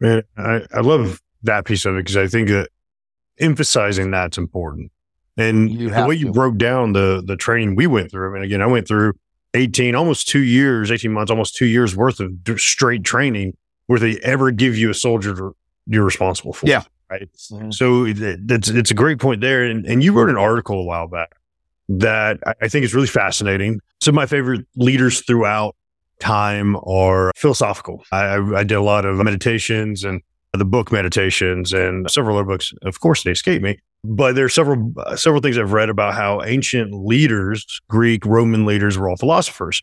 man, 0.00 0.22
I, 0.36 0.66
I 0.74 0.80
love 0.80 1.22
that 1.44 1.64
piece 1.64 1.86
of 1.86 1.94
it 1.94 2.00
because 2.00 2.18
I 2.18 2.26
think 2.26 2.48
that 2.48 2.68
emphasizing 3.38 4.10
that's 4.10 4.36
important. 4.36 4.92
And 5.38 5.70
the 5.70 6.04
way 6.06 6.16
to. 6.16 6.20
you 6.20 6.32
broke 6.32 6.58
down 6.58 6.92
the 6.92 7.22
the 7.24 7.36
training 7.36 7.74
we 7.74 7.86
went 7.86 8.10
through, 8.10 8.30
I 8.30 8.34
mean, 8.34 8.42
again, 8.42 8.60
I 8.60 8.66
went 8.66 8.86
through 8.86 9.14
18, 9.54 9.94
almost 9.94 10.28
two 10.28 10.42
years, 10.42 10.90
18 10.90 11.10
months, 11.10 11.30
almost 11.30 11.56
two 11.56 11.64
years 11.64 11.96
worth 11.96 12.20
of 12.20 12.32
straight 12.58 13.02
training 13.02 13.56
where 13.86 13.98
they 13.98 14.18
ever 14.18 14.50
give 14.50 14.76
you 14.76 14.90
a 14.90 14.94
soldier 14.94 15.34
to, 15.34 15.56
you're 15.90 16.04
responsible 16.04 16.52
for. 16.52 16.66
Yeah. 16.66 16.84
Right. 17.10 17.28
Mm-hmm. 17.32 17.72
So 17.72 18.12
that's, 18.46 18.68
it's 18.68 18.90
a 18.90 18.94
great 18.94 19.18
point 19.18 19.40
there. 19.40 19.64
And, 19.64 19.84
and 19.84 20.02
you 20.02 20.12
wrote 20.12 20.30
an 20.30 20.36
article 20.36 20.80
a 20.80 20.84
while 20.84 21.08
back 21.08 21.34
that 21.88 22.38
I 22.62 22.68
think 22.68 22.84
is 22.84 22.94
really 22.94 23.08
fascinating. 23.08 23.80
Some 24.00 24.12
of 24.12 24.16
my 24.16 24.26
favorite 24.26 24.64
leaders 24.76 25.20
throughout 25.26 25.74
time 26.20 26.76
are 26.84 27.32
philosophical. 27.34 28.04
I, 28.12 28.36
I 28.54 28.62
did 28.62 28.76
a 28.76 28.82
lot 28.82 29.04
of 29.04 29.16
meditations 29.16 30.04
and 30.04 30.22
the 30.52 30.64
book 30.64 30.92
Meditations 30.92 31.72
and 31.72 32.10
several 32.10 32.36
other 32.36 32.46
books. 32.46 32.72
Of 32.82 33.00
course, 33.00 33.22
they 33.22 33.30
escape 33.30 33.62
me, 33.62 33.78
but 34.04 34.34
there's 34.34 34.54
several 34.54 34.92
uh, 34.98 35.16
several 35.16 35.40
things 35.40 35.56
I've 35.56 35.72
read 35.72 35.88
about 35.88 36.14
how 36.14 36.42
ancient 36.42 36.92
leaders, 36.92 37.80
Greek, 37.88 38.26
Roman 38.26 38.66
leaders, 38.66 38.98
were 38.98 39.08
all 39.08 39.16
philosophers, 39.16 39.80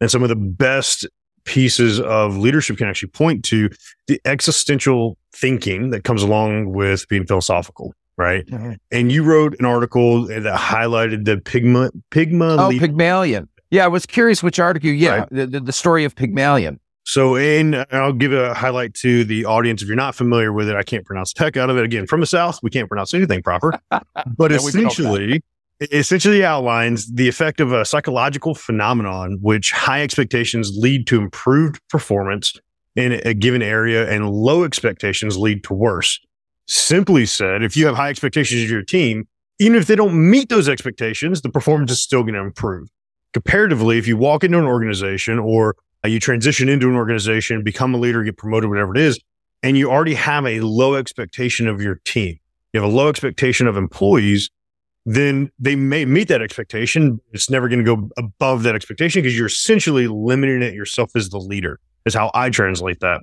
and 0.00 0.10
some 0.10 0.22
of 0.22 0.28
the 0.28 0.36
best 0.36 1.06
pieces 1.44 2.00
of 2.00 2.36
leadership 2.36 2.76
can 2.76 2.86
actually 2.86 3.08
point 3.08 3.44
to 3.46 3.70
the 4.08 4.20
existential 4.26 5.16
thinking 5.32 5.90
that 5.90 6.04
comes 6.04 6.22
along 6.22 6.72
with 6.72 7.06
being 7.08 7.26
philosophical. 7.26 7.94
right? 8.16 8.46
Mm-hmm. 8.46 8.72
And 8.90 9.12
you 9.12 9.22
wrote 9.22 9.58
an 9.58 9.64
article 9.64 10.26
that 10.26 10.42
highlighted 10.42 11.24
the 11.24 11.36
Pygma 11.36 11.90
Pygma. 12.10 12.58
Oh, 12.58 12.78
Pygmalion. 12.78 13.48
Yeah, 13.70 13.84
I 13.84 13.88
was 13.88 14.04
curious 14.04 14.42
which 14.42 14.58
article. 14.58 14.90
Yeah, 14.90 15.10
right. 15.10 15.28
the, 15.30 15.60
the 15.60 15.72
story 15.72 16.04
of 16.04 16.16
Pygmalion. 16.16 16.80
So, 17.04 17.36
and 17.36 17.86
I'll 17.90 18.12
give 18.12 18.32
a 18.32 18.54
highlight 18.54 18.94
to 18.94 19.24
the 19.24 19.44
audience. 19.44 19.82
If 19.82 19.88
you're 19.88 19.96
not 19.96 20.14
familiar 20.14 20.52
with 20.52 20.68
it, 20.68 20.76
I 20.76 20.82
can't 20.82 21.04
pronounce 21.04 21.32
the 21.32 21.44
heck 21.44 21.56
out 21.56 21.70
of 21.70 21.76
it. 21.76 21.84
Again, 21.84 22.06
from 22.06 22.20
the 22.20 22.26
South, 22.26 22.60
we 22.62 22.70
can't 22.70 22.88
pronounce 22.88 23.14
anything 23.14 23.42
proper. 23.42 23.72
But 24.36 24.52
essentially, 24.52 25.42
essentially 25.80 26.44
outlines 26.44 27.10
the 27.10 27.28
effect 27.28 27.60
of 27.60 27.72
a 27.72 27.84
psychological 27.84 28.54
phenomenon 28.54 29.38
which 29.40 29.72
high 29.72 30.02
expectations 30.02 30.72
lead 30.76 31.06
to 31.06 31.18
improved 31.20 31.80
performance 31.88 32.52
in 32.96 33.12
a 33.24 33.34
given 33.34 33.62
area 33.62 34.10
and 34.10 34.30
low 34.30 34.64
expectations 34.64 35.38
lead 35.38 35.64
to 35.64 35.74
worse. 35.74 36.18
Simply 36.66 37.26
said, 37.26 37.62
if 37.62 37.76
you 37.76 37.86
have 37.86 37.96
high 37.96 38.10
expectations 38.10 38.62
of 38.62 38.70
your 38.70 38.82
team, 38.82 39.26
even 39.58 39.76
if 39.76 39.86
they 39.86 39.96
don't 39.96 40.14
meet 40.30 40.48
those 40.48 40.68
expectations, 40.68 41.42
the 41.42 41.50
performance 41.50 41.92
is 41.92 42.02
still 42.02 42.22
going 42.22 42.34
to 42.34 42.40
improve. 42.40 42.88
Comparatively, 43.32 43.98
if 43.98 44.08
you 44.08 44.16
walk 44.16 44.42
into 44.42 44.58
an 44.58 44.64
organization 44.64 45.38
or 45.38 45.76
uh, 46.04 46.08
you 46.08 46.18
transition 46.18 46.68
into 46.68 46.88
an 46.88 46.96
organization, 46.96 47.62
become 47.62 47.94
a 47.94 47.98
leader, 47.98 48.22
get 48.22 48.36
promoted, 48.36 48.70
whatever 48.70 48.94
it 48.94 49.00
is, 49.00 49.20
and 49.62 49.76
you 49.76 49.90
already 49.90 50.14
have 50.14 50.46
a 50.46 50.60
low 50.60 50.94
expectation 50.94 51.68
of 51.68 51.82
your 51.82 52.00
team, 52.04 52.38
you 52.72 52.80
have 52.80 52.90
a 52.90 52.92
low 52.92 53.08
expectation 53.08 53.66
of 53.66 53.76
employees, 53.76 54.50
then 55.04 55.50
they 55.58 55.76
may 55.76 56.04
meet 56.04 56.28
that 56.28 56.42
expectation. 56.42 57.20
It's 57.32 57.50
never 57.50 57.68
going 57.68 57.84
to 57.84 57.96
go 57.96 58.10
above 58.16 58.62
that 58.62 58.74
expectation 58.74 59.22
because 59.22 59.36
you're 59.36 59.46
essentially 59.46 60.06
limiting 60.06 60.62
it 60.62 60.74
yourself 60.74 61.10
as 61.14 61.28
the 61.28 61.38
leader, 61.38 61.80
is 62.06 62.14
how 62.14 62.30
I 62.34 62.50
translate 62.50 63.00
that. 63.00 63.22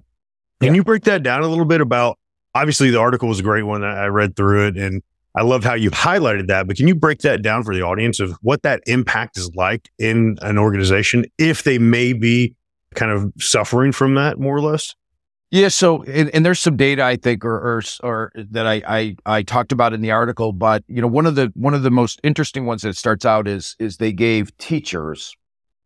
Can 0.62 0.76
you 0.76 0.84
break 0.84 1.04
that 1.04 1.24
down 1.24 1.44
a 1.44 1.48
little 1.48 1.66
bit 1.66 1.82
about 1.82 2.18
obviously 2.58 2.90
the 2.90 3.00
article 3.00 3.30
was 3.30 3.40
a 3.40 3.44
great 3.44 3.64
one. 3.64 3.84
I 3.84 4.08
read 4.08 4.36
through 4.36 4.68
it 4.68 4.78
and 4.78 5.02
I 5.36 5.44
loved 5.44 5.64
how 5.64 5.76
you 5.76 5.92
highlighted 5.92 6.48
that, 6.48 6.68
but 6.68 6.78
can 6.78 6.88
you 6.88 6.96
break 6.96 7.20
that 7.20 7.44
down 7.44 7.64
for 7.64 7.76
the 7.76 7.84
audience 7.84 8.20
of 8.20 8.32
what 8.42 8.64
that 8.64 8.82
impact 8.88 9.38
is 9.38 9.54
like 9.56 9.90
in 10.00 10.38
an 10.42 10.58
organization 10.58 11.26
if 11.38 11.64
they 11.64 11.78
may 11.78 12.14
be 12.14 12.56
kind 12.96 13.12
of 13.12 13.32
suffering 13.38 13.92
from 13.92 14.16
that 14.16 14.40
more 14.40 14.56
or 14.56 14.62
less? 14.62 14.96
Yeah. 15.52 15.68
So, 15.68 16.04
and, 16.04 16.30
and 16.32 16.46
there's 16.46 16.60
some 16.60 16.76
data 16.76 17.04
I 17.04 17.16
think, 17.16 17.46
or, 17.46 17.56
or, 17.56 17.84
or 18.04 18.32
that 18.36 18.66
I, 18.66 18.82
I, 18.88 19.16
I 19.26 19.44
talked 19.44 19.72
about 19.72 19.94
in 19.94 20.02
the 20.02 20.12
article, 20.12 20.52
but 20.52 20.84
you 20.88 21.02
know, 21.02 21.08
one 21.08 21.28
of 21.28 21.36
the, 21.36 21.52
one 21.54 21.74
of 21.76 21.84
the 21.84 21.92
most 21.92 22.20
interesting 22.24 22.66
ones 22.66 22.82
that 22.82 22.98
starts 22.98 23.24
out 23.24 23.48
is, 23.48 23.76
is 23.80 23.98
they 23.98 24.12
gave 24.12 24.58
teachers 24.58 25.36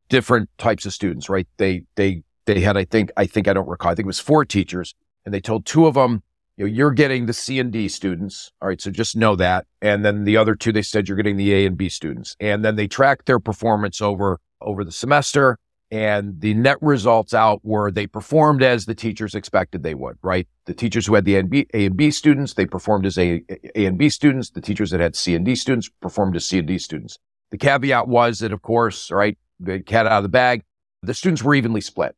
different 0.08 0.50
types 0.58 0.86
of 0.86 0.94
students, 0.94 1.30
right? 1.30 1.48
They, 1.58 1.84
they, 1.96 2.24
they 2.46 2.62
had, 2.62 2.78
I 2.78 2.86
think, 2.86 3.12
I 3.18 3.26
think 3.26 3.48
I 3.48 3.54
don't 3.54 3.68
recall, 3.68 3.92
I 3.92 3.96
think 3.96 4.06
it 4.06 4.08
was 4.08 4.20
four 4.20 4.46
teachers 4.46 4.96
and 5.26 5.34
they 5.34 5.42
told 5.42 5.66
two 5.66 5.86
of 5.86 5.94
them, 5.94 6.24
you 6.58 6.66
know, 6.66 6.72
you're 6.72 6.92
getting 6.92 7.26
the 7.26 7.34
C 7.34 7.60
and 7.60 7.72
D 7.72 7.88
students. 7.88 8.52
All 8.62 8.68
right. 8.68 8.82
So 8.82 8.92
just 8.92 9.16
know 9.16 9.36
that. 9.36 9.66
And 9.82 10.04
then 10.06 10.26
the 10.26 10.38
other 10.38 10.56
two, 10.56 10.72
they 10.72 10.82
said 10.82 11.08
you're 11.08 11.18
getting 11.18 11.38
the 11.38 11.54
A 11.54 11.66
and 11.66 11.78
B 11.78 11.90
students. 11.90 12.36
And 12.40 12.64
then 12.64 12.76
they 12.76 12.88
tracked 12.88 13.26
their 13.26 13.40
performance 13.40 14.02
over, 14.02 14.40
over 14.62 14.84
the 14.84 14.92
semester 14.92 15.58
and 15.92 16.40
the 16.40 16.54
net 16.54 16.78
results 16.82 17.34
out 17.34 17.60
were 17.64 17.92
they 17.92 18.08
performed 18.08 18.64
as 18.64 18.86
the 18.86 18.96
teachers 18.96 19.36
expected 19.36 19.84
they 19.84 19.94
would, 19.94 20.18
right? 20.22 20.48
The 20.66 20.74
teachers 20.74 21.06
who 21.06 21.16
had 21.16 21.26
the 21.26 21.36
A 21.36 21.40
and 21.86 21.98
B, 21.98 22.12
students, 22.12 22.54
they 22.54 22.66
performed 22.66 23.06
as 23.06 23.18
A, 23.18 23.44
A 23.76 23.86
and 23.86 23.98
B 23.98 24.08
students. 24.08 24.52
The 24.52 24.62
teachers 24.62 24.92
that 24.92 25.02
had 25.02 25.18
C 25.18 25.36
and 25.36 25.46
D 25.46 25.54
students 25.54 25.90
performed 26.02 26.38
as 26.38 26.46
C 26.46 26.60
and 26.60 26.68
D 26.68 26.78
students. 26.78 27.18
The 27.52 27.58
caveat 27.58 28.08
was 28.08 28.40
that, 28.40 28.54
of 28.54 28.62
course, 28.62 29.12
right, 29.12 29.38
the 29.60 29.82
cat 29.82 30.08
out 30.08 30.20
of 30.20 30.24
the 30.24 30.30
bag, 30.30 30.64
the 31.04 31.14
students 31.14 31.44
were 31.44 31.56
evenly 31.56 31.82
split. 31.82 32.16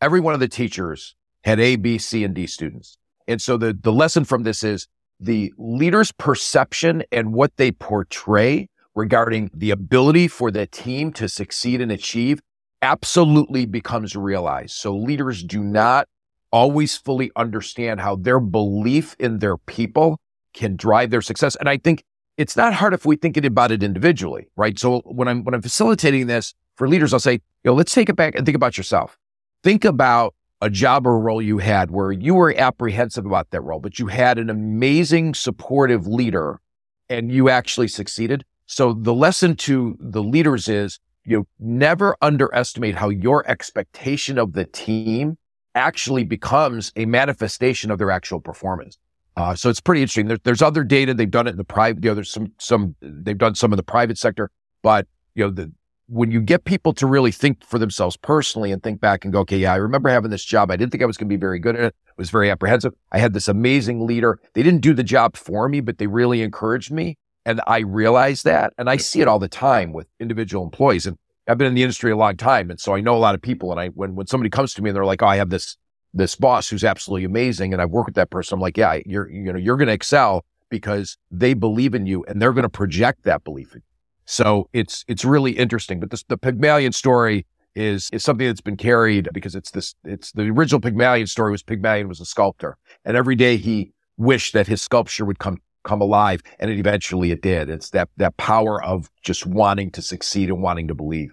Every 0.00 0.20
one 0.20 0.34
of 0.34 0.40
the 0.40 0.48
teachers 0.48 1.14
had 1.44 1.60
A, 1.60 1.76
B, 1.76 1.98
C, 1.98 2.24
and 2.24 2.34
D 2.34 2.46
students. 2.46 2.98
And 3.26 3.40
so 3.40 3.56
the, 3.56 3.72
the 3.72 3.92
lesson 3.92 4.24
from 4.24 4.42
this 4.42 4.62
is 4.62 4.86
the 5.20 5.52
leader's 5.56 6.12
perception 6.12 7.04
and 7.12 7.32
what 7.32 7.56
they 7.56 7.72
portray 7.72 8.68
regarding 8.94 9.50
the 9.54 9.70
ability 9.70 10.28
for 10.28 10.50
the 10.50 10.66
team 10.66 11.12
to 11.12 11.28
succeed 11.28 11.80
and 11.80 11.90
achieve 11.90 12.40
absolutely 12.82 13.66
becomes 13.66 14.14
realized. 14.14 14.72
So 14.72 14.94
leaders 14.94 15.42
do 15.42 15.62
not 15.64 16.06
always 16.52 16.96
fully 16.96 17.30
understand 17.34 18.00
how 18.00 18.16
their 18.16 18.38
belief 18.38 19.16
in 19.18 19.38
their 19.38 19.56
people 19.56 20.20
can 20.52 20.76
drive 20.76 21.10
their 21.10 21.22
success. 21.22 21.56
And 21.56 21.68
I 21.68 21.78
think 21.78 22.04
it's 22.36 22.56
not 22.56 22.74
hard 22.74 22.94
if 22.94 23.04
we 23.04 23.16
think 23.16 23.36
about 23.36 23.72
it 23.72 23.82
individually, 23.82 24.48
right? 24.56 24.78
So 24.78 25.00
when 25.04 25.28
I'm 25.28 25.44
when 25.44 25.54
I'm 25.54 25.62
facilitating 25.62 26.26
this 26.26 26.54
for 26.76 26.88
leaders, 26.88 27.12
I'll 27.12 27.20
say, 27.20 27.32
you 27.32 27.40
know, 27.64 27.74
let's 27.74 27.92
take 27.94 28.08
it 28.08 28.16
back 28.16 28.34
and 28.34 28.44
think 28.44 28.56
about 28.56 28.76
yourself. 28.76 29.18
Think 29.64 29.86
about 29.86 30.34
a 30.60 30.68
job 30.68 31.06
or 31.06 31.18
role 31.18 31.40
you 31.40 31.56
had 31.56 31.90
where 31.90 32.12
you 32.12 32.34
were 32.34 32.54
apprehensive 32.54 33.24
about 33.24 33.50
that 33.50 33.62
role, 33.62 33.80
but 33.80 33.98
you 33.98 34.08
had 34.08 34.38
an 34.38 34.50
amazing 34.50 35.32
supportive 35.32 36.06
leader 36.06 36.60
and 37.08 37.32
you 37.32 37.48
actually 37.48 37.88
succeeded. 37.88 38.44
So 38.66 38.92
the 38.92 39.14
lesson 39.14 39.56
to 39.56 39.96
the 39.98 40.22
leaders 40.22 40.68
is 40.68 41.00
you 41.24 41.38
know, 41.38 41.46
never 41.58 42.14
underestimate 42.20 42.94
how 42.94 43.08
your 43.08 43.48
expectation 43.50 44.36
of 44.38 44.52
the 44.52 44.66
team 44.66 45.38
actually 45.74 46.24
becomes 46.24 46.92
a 46.94 47.06
manifestation 47.06 47.90
of 47.90 47.96
their 47.96 48.10
actual 48.10 48.40
performance. 48.40 48.98
Uh, 49.34 49.54
so 49.54 49.70
it's 49.70 49.80
pretty 49.80 50.02
interesting. 50.02 50.28
There, 50.28 50.38
there's 50.44 50.60
other 50.60 50.84
data 50.84 51.14
they've 51.14 51.30
done 51.30 51.46
it 51.46 51.52
in 51.52 51.56
the 51.56 51.64
private. 51.64 52.04
You 52.04 52.10
know, 52.10 52.14
there's 52.14 52.30
some 52.30 52.52
some 52.58 52.96
they've 53.00 53.38
done 53.38 53.54
some 53.54 53.72
in 53.72 53.78
the 53.78 53.82
private 53.82 54.18
sector, 54.18 54.50
but 54.82 55.06
you 55.34 55.42
know, 55.42 55.50
the, 55.50 55.72
when 56.06 56.30
you 56.30 56.40
get 56.40 56.64
people 56.64 56.92
to 56.94 57.06
really 57.06 57.32
think 57.32 57.64
for 57.64 57.78
themselves 57.78 58.16
personally 58.16 58.70
and 58.72 58.82
think 58.82 59.00
back 59.00 59.24
and 59.24 59.32
go, 59.32 59.40
okay, 59.40 59.56
yeah, 59.56 59.72
I 59.72 59.76
remember 59.76 60.10
having 60.10 60.30
this 60.30 60.44
job. 60.44 60.70
I 60.70 60.76
didn't 60.76 60.92
think 60.92 61.02
I 61.02 61.06
was 61.06 61.16
going 61.16 61.28
to 61.28 61.34
be 61.34 61.40
very 61.40 61.58
good 61.58 61.76
at 61.76 61.84
it. 61.84 61.96
I 62.08 62.12
was 62.16 62.30
very 62.30 62.50
apprehensive. 62.50 62.92
I 63.10 63.18
had 63.18 63.32
this 63.32 63.48
amazing 63.48 64.06
leader. 64.06 64.38
They 64.52 64.62
didn't 64.62 64.80
do 64.80 64.92
the 64.92 65.02
job 65.02 65.36
for 65.36 65.68
me, 65.68 65.80
but 65.80 65.98
they 65.98 66.06
really 66.06 66.42
encouraged 66.42 66.92
me. 66.92 67.16
And 67.46 67.60
I 67.66 67.80
realize 67.80 68.42
that. 68.42 68.72
And 68.78 68.88
I 68.88 68.96
see 68.96 69.20
it 69.20 69.28
all 69.28 69.38
the 69.38 69.48
time 69.48 69.92
with 69.92 70.06
individual 70.20 70.64
employees. 70.64 71.06
And 71.06 71.18
I've 71.48 71.58
been 71.58 71.66
in 71.66 71.74
the 71.74 71.82
industry 71.82 72.10
a 72.10 72.16
long 72.16 72.36
time. 72.36 72.70
And 72.70 72.80
so 72.80 72.94
I 72.94 73.00
know 73.00 73.16
a 73.16 73.18
lot 73.18 73.34
of 73.34 73.42
people. 73.42 73.70
And 73.70 73.80
I, 73.80 73.88
when, 73.88 74.14
when 74.14 74.26
somebody 74.26 74.50
comes 74.50 74.74
to 74.74 74.82
me 74.82 74.90
and 74.90 74.96
they're 74.96 75.04
like, 75.04 75.22
oh, 75.22 75.26
I 75.26 75.36
have 75.36 75.50
this, 75.50 75.76
this 76.12 76.36
boss 76.36 76.68
who's 76.68 76.84
absolutely 76.84 77.24
amazing. 77.24 77.72
And 77.72 77.82
I've 77.82 77.90
worked 77.90 78.08
with 78.08 78.14
that 78.16 78.30
person. 78.30 78.56
I'm 78.56 78.60
like, 78.60 78.76
yeah, 78.76 78.98
you're, 79.04 79.30
you 79.30 79.52
know, 79.52 79.58
you're 79.58 79.76
going 79.76 79.88
to 79.88 79.94
excel 79.94 80.44
because 80.70 81.18
they 81.30 81.54
believe 81.54 81.94
in 81.94 82.06
you 82.06 82.24
and 82.24 82.40
they're 82.40 82.52
going 82.52 82.62
to 82.62 82.68
project 82.68 83.24
that 83.24 83.44
belief 83.44 83.74
in 83.74 83.78
you. 83.78 83.93
So 84.26 84.68
it's, 84.72 85.04
it's 85.08 85.24
really 85.24 85.52
interesting. 85.52 86.00
But 86.00 86.10
this, 86.10 86.22
the 86.24 86.38
Pygmalion 86.38 86.92
story 86.92 87.46
is, 87.74 88.08
is 88.12 88.22
something 88.22 88.46
that's 88.46 88.60
been 88.60 88.76
carried 88.76 89.28
because 89.32 89.54
it's 89.54 89.70
this, 89.70 89.94
it's 90.04 90.32
the 90.32 90.44
original 90.44 90.80
Pygmalion 90.80 91.26
story 91.26 91.50
was 91.50 91.62
Pygmalion 91.62 92.08
was 92.08 92.20
a 92.20 92.24
sculptor 92.24 92.76
and 93.04 93.16
every 93.16 93.34
day 93.34 93.56
he 93.56 93.92
wished 94.16 94.52
that 94.52 94.66
his 94.66 94.80
sculpture 94.80 95.24
would 95.24 95.38
come 95.38 95.58
come 95.84 96.00
alive. 96.00 96.42
And 96.58 96.70
it 96.70 96.78
eventually 96.78 97.30
it 97.30 97.42
did. 97.42 97.70
It's 97.70 97.90
that, 97.90 98.08
that 98.16 98.36
power 98.36 98.82
of 98.82 99.08
just 99.22 99.46
wanting 99.46 99.90
to 99.92 100.02
succeed 100.02 100.48
and 100.48 100.60
wanting 100.60 100.88
to 100.88 100.94
believe. 100.94 101.32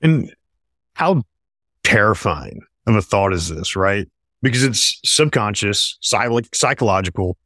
And 0.00 0.32
how 0.94 1.24
terrifying 1.82 2.60
of 2.86 2.96
a 2.96 3.02
thought 3.02 3.32
is 3.32 3.48
this, 3.48 3.76
right? 3.76 4.08
Because 4.42 4.62
it's 4.62 5.00
subconscious, 5.04 5.98
psychological. 6.00 7.36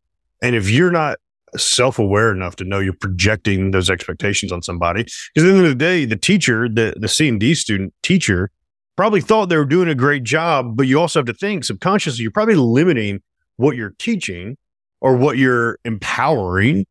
And 0.42 0.54
if 0.54 0.70
you're 0.70 0.92
not 0.92 1.18
self 1.56 1.98
aware 1.98 2.32
enough 2.32 2.56
to 2.56 2.64
know 2.64 2.78
you're 2.78 2.92
projecting 2.92 3.70
those 3.70 3.90
expectations 3.90 4.52
on 4.52 4.62
somebody, 4.62 5.02
because 5.02 5.48
at 5.48 5.52
the 5.52 5.56
end 5.56 5.66
of 5.66 5.70
the 5.70 5.74
day, 5.74 6.04
the 6.04 6.16
teacher, 6.16 6.68
the, 6.68 6.94
the 6.96 7.08
C 7.08 7.28
and 7.28 7.40
D 7.40 7.54
student 7.54 7.92
teacher 8.02 8.50
probably 8.96 9.20
thought 9.20 9.48
they 9.48 9.56
were 9.56 9.64
doing 9.64 9.88
a 9.88 9.94
great 9.94 10.24
job, 10.24 10.76
but 10.76 10.86
you 10.86 11.00
also 11.00 11.20
have 11.20 11.26
to 11.26 11.34
think 11.34 11.64
subconsciously, 11.64 12.22
you're 12.22 12.32
probably 12.32 12.56
limiting 12.56 13.20
what 13.56 13.76
you're 13.76 13.94
teaching 13.98 14.56
or 15.00 15.16
what 15.16 15.38
you're 15.38 15.78
empowering 15.84 16.84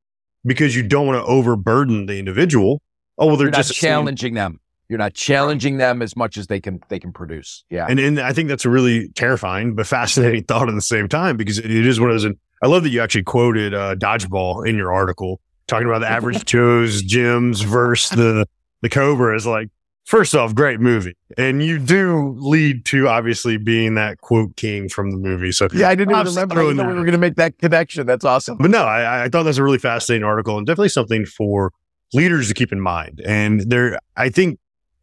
because 0.46 0.76
you 0.76 0.84
don't 0.84 1.06
want 1.06 1.20
to 1.20 1.30
overburden 1.30 2.06
the 2.06 2.18
individual. 2.18 2.82
Oh, 3.18 3.28
well, 3.28 3.38
they're 3.38 3.48
you're 3.48 3.52
just 3.52 3.74
challenging 3.74 4.36
them. 4.36 4.60
You're 4.90 5.00
not 5.00 5.14
challenging 5.14 5.78
them 5.78 6.02
as 6.02 6.16
much 6.16 6.38
as 6.38 6.48
they 6.48 6.62
can 6.62 6.80
they 6.88 7.00
can 7.00 7.12
produce. 7.12 7.66
Yeah, 7.70 7.88
and 7.90 8.00
and 8.00 8.20
I 8.20 8.32
think 8.32 8.48
that's 8.48 8.64
a 8.64 8.70
really 8.70 9.10
terrifying 9.10 9.76
but 9.76 9.86
fascinating 9.86 10.44
thought 10.48 10.70
at 10.70 10.76
the 10.76 10.82
same 10.82 11.10
time 11.10 11.36
because 11.36 11.60
it 11.60 11.70
is 11.70 12.00
one 12.00 12.10
of 12.10 12.22
those. 12.22 12.34
I 12.62 12.68
love 12.68 12.84
that 12.84 12.90
you 12.90 13.02
actually 13.02 13.24
quoted 13.24 13.74
uh, 13.74 13.96
dodgeball 13.96 14.68
in 14.68 14.76
your 14.76 14.92
article, 14.92 15.40
talking 15.68 15.88
about 15.88 16.00
the 16.00 16.10
average 16.10 16.46
Joe's 16.46 17.04
gyms 17.04 17.64
versus 17.64 18.10
the 18.12 18.48
the 18.82 18.90
Cobra. 18.90 19.36
Is 19.36 19.46
like 19.46 19.70
first 20.08 20.34
off, 20.34 20.56
great 20.56 20.80
movie. 20.80 21.16
And 21.38 21.64
you 21.64 21.78
do 21.78 22.36
lead 22.40 22.86
to 22.86 23.08
obviously 23.10 23.58
being 23.58 23.96
that 23.96 24.22
quote 24.22 24.56
king 24.56 24.90
from 24.90 25.12
the 25.12 25.18
movie. 25.18 25.52
So 25.52 25.68
yeah, 25.74 25.90
I 25.90 25.96
didn't 25.96 26.16
even 26.16 26.26
remember 26.26 26.66
we 26.66 26.74
were 26.74 26.94
going 26.94 27.12
to 27.12 27.18
make 27.18 27.36
that 27.36 27.60
connection. 27.60 28.08
That's 28.08 28.26
awesome. 28.26 28.58
But 28.58 28.72
no, 28.72 28.86
I, 28.86 29.26
I 29.26 29.30
thought 29.30 29.44
that's 29.44 29.58
a 29.58 29.64
really 29.64 29.78
fascinating 29.78 30.24
article 30.24 30.58
and 30.58 30.66
definitely 30.66 30.90
something 30.90 31.26
for 31.26 31.74
leaders 32.14 32.48
to 32.48 32.54
keep 32.54 32.72
in 32.72 32.80
mind. 32.80 33.22
And 33.26 33.70
there, 33.70 34.00
I 34.16 34.30
think 34.30 34.60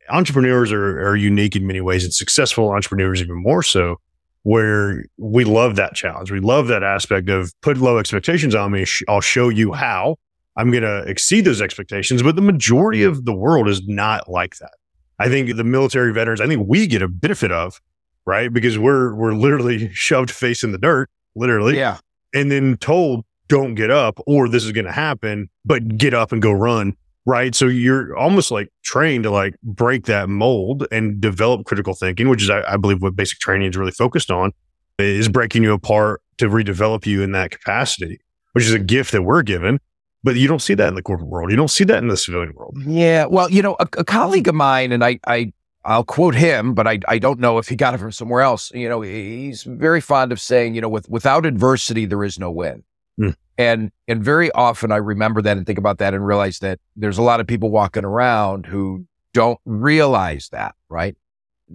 entrepreneurs 0.09 0.73
are, 0.73 1.07
are 1.07 1.17
unique 1.17 1.55
in 1.55 1.67
many 1.67 1.81
ways 1.81 2.05
and 2.05 2.13
successful 2.13 2.71
entrepreneurs 2.71 3.21
even 3.21 3.43
more 3.43 3.63
so 3.63 4.01
where 4.45 5.05
we 5.17 5.43
love 5.45 5.77
that 5.77 5.95
challenge. 5.95 6.31
We 6.31 6.39
love 6.39 6.69
that 6.69 6.83
aspect 6.83 7.29
of 7.29 7.53
put 7.63 7.79
low 7.79 7.99
expectations 7.99 8.55
on 8.55 8.71
me. 8.73 8.85
I'll 9.09 9.21
show 9.21 9.49
you 9.49 9.73
how 9.73 10.17
I'm 10.57 10.71
going 10.71 10.83
to 10.83 10.99
exceed 11.09 11.43
those 11.45 11.61
expectations. 11.61 12.23
But 12.23 12.37
the 12.37 12.43
majority 12.43 13.03
of 13.03 13.25
the 13.25 13.35
world 13.35 13.69
is 13.69 13.87
not 13.89 14.31
like 14.31 14.57
that. 14.59 14.73
I 15.19 15.29
think 15.29 15.57
the 15.57 15.65
military 15.65 16.13
veterans, 16.13 16.41
I 16.41 16.47
think 16.47 16.69
we 16.69 16.87
get 16.87 17.03
a 17.03 17.09
benefit 17.09 17.53
of, 17.53 17.81
right? 18.27 18.53
Because 18.53 18.79
we're 18.79 19.15
we're 19.15 19.33
literally 19.33 19.91
shoved 19.93 20.31
face 20.31 20.63
in 20.63 20.73
the 20.73 20.79
dirt, 20.79 21.09
literally. 21.35 21.77
Yeah. 21.77 21.99
And 22.35 22.51
then 22.51 22.77
told, 22.77 23.25
don't 23.49 23.75
get 23.75 23.91
up 23.91 24.19
or 24.27 24.49
this 24.49 24.65
is 24.65 24.73
going 24.73 24.87
to 24.87 24.93
happen, 24.93 25.49
but 25.65 25.97
get 25.97 26.15
up 26.15 26.33
and 26.33 26.43
go 26.43 26.53
run. 26.53 26.97
Right. 27.27 27.55
So 27.55 27.67
you're 27.67 28.15
almost 28.17 28.51
like 28.51 28.69
trained 28.83 29.25
to 29.25 29.31
like 29.31 29.55
break 29.63 30.05
that 30.07 30.29
mold 30.29 30.87
and 30.93 31.21
develop 31.21 31.65
critical 31.65 31.95
thinking, 31.95 32.29
which 32.29 32.43
is, 32.43 32.51
I, 32.51 32.63
I 32.75 32.77
believe, 32.77 33.01
what 33.01 33.17
basic 33.17 33.39
training 33.39 33.71
is 33.71 33.77
really 33.77 33.93
focused 33.93 34.31
on 34.31 34.53
is 34.99 35.29
breaking 35.29 35.63
you 35.63 35.73
apart 35.73 36.21
to 36.39 36.49
redevelop 36.49 37.07
you 37.07 37.23
in 37.23 37.33
that 37.33 37.51
capacity, 37.51 38.21
which 38.53 38.65
is 38.65 38.75
a 38.75 38.79
gift 38.79 39.13
that 39.13 39.23
we're 39.23 39.43
given. 39.43 39.81
But 40.23 40.37
you 40.37 40.49
don't 40.49 40.61
see 40.61 40.75
that 40.75 40.89
in 40.89 40.95
the 40.95 41.03
corporate 41.03 41.29
world. 41.29 41.51
You 41.51 41.57
don't 41.57 41.71
see 41.71 41.85
that 41.85 41.99
in 41.99 42.09
the 42.09 42.17
civilian 42.17 42.53
world. 42.55 42.77
Yeah. 42.85 43.27
Well, 43.27 43.51
you 43.51 43.63
know, 43.63 43.77
a, 43.81 43.87
a 43.99 44.05
colleague 44.05 44.49
of 44.49 44.55
mine, 44.55 44.93
and 44.93 45.03
I, 45.03 45.19
I, 45.27 45.53
I'll 45.85 46.05
quote 46.05 46.35
him, 46.35 46.75
but 46.75 46.87
I, 46.87 46.99
I 47.09 47.19
don't 47.19 47.41
know 47.41 47.59
if 47.59 47.69
he 47.69 47.77
got 47.77 47.95
it 47.95 47.99
from 47.99 48.13
somewhere 48.13 48.41
else. 48.41 48.71
You 48.75 48.89
know, 48.89 49.01
he's 49.01 49.65
very 49.65 50.01
fond 50.01 50.33
of 50.33 50.41
saying, 50.41 50.75
you 50.75 50.81
know, 50.81 50.89
with, 50.89 51.09
without 51.09 51.45
adversity, 51.45 52.07
there 52.07 52.25
is 52.25 52.39
no 52.39 52.51
win. 52.51 52.85
Mm. 53.21 53.35
And, 53.57 53.93
and 54.09 54.23
very 54.23 54.51
often 54.53 54.91
I 54.91 54.97
remember 54.97 55.41
that 55.43 55.57
and 55.57 55.67
think 55.67 55.79
about 55.79 55.99
that 55.99 56.15
and 56.15 56.27
realize 56.27 56.59
that 56.59 56.81
there's 56.97 57.19
a 57.19 57.23
lot 57.23 57.41
of 57.41 57.47
people 57.47 57.71
walking 57.71 58.05
around 58.05 58.67
who 58.67 59.07
don't 59.33 59.61
realize 59.65 60.49
that, 60.51 60.75
right? 60.89 61.17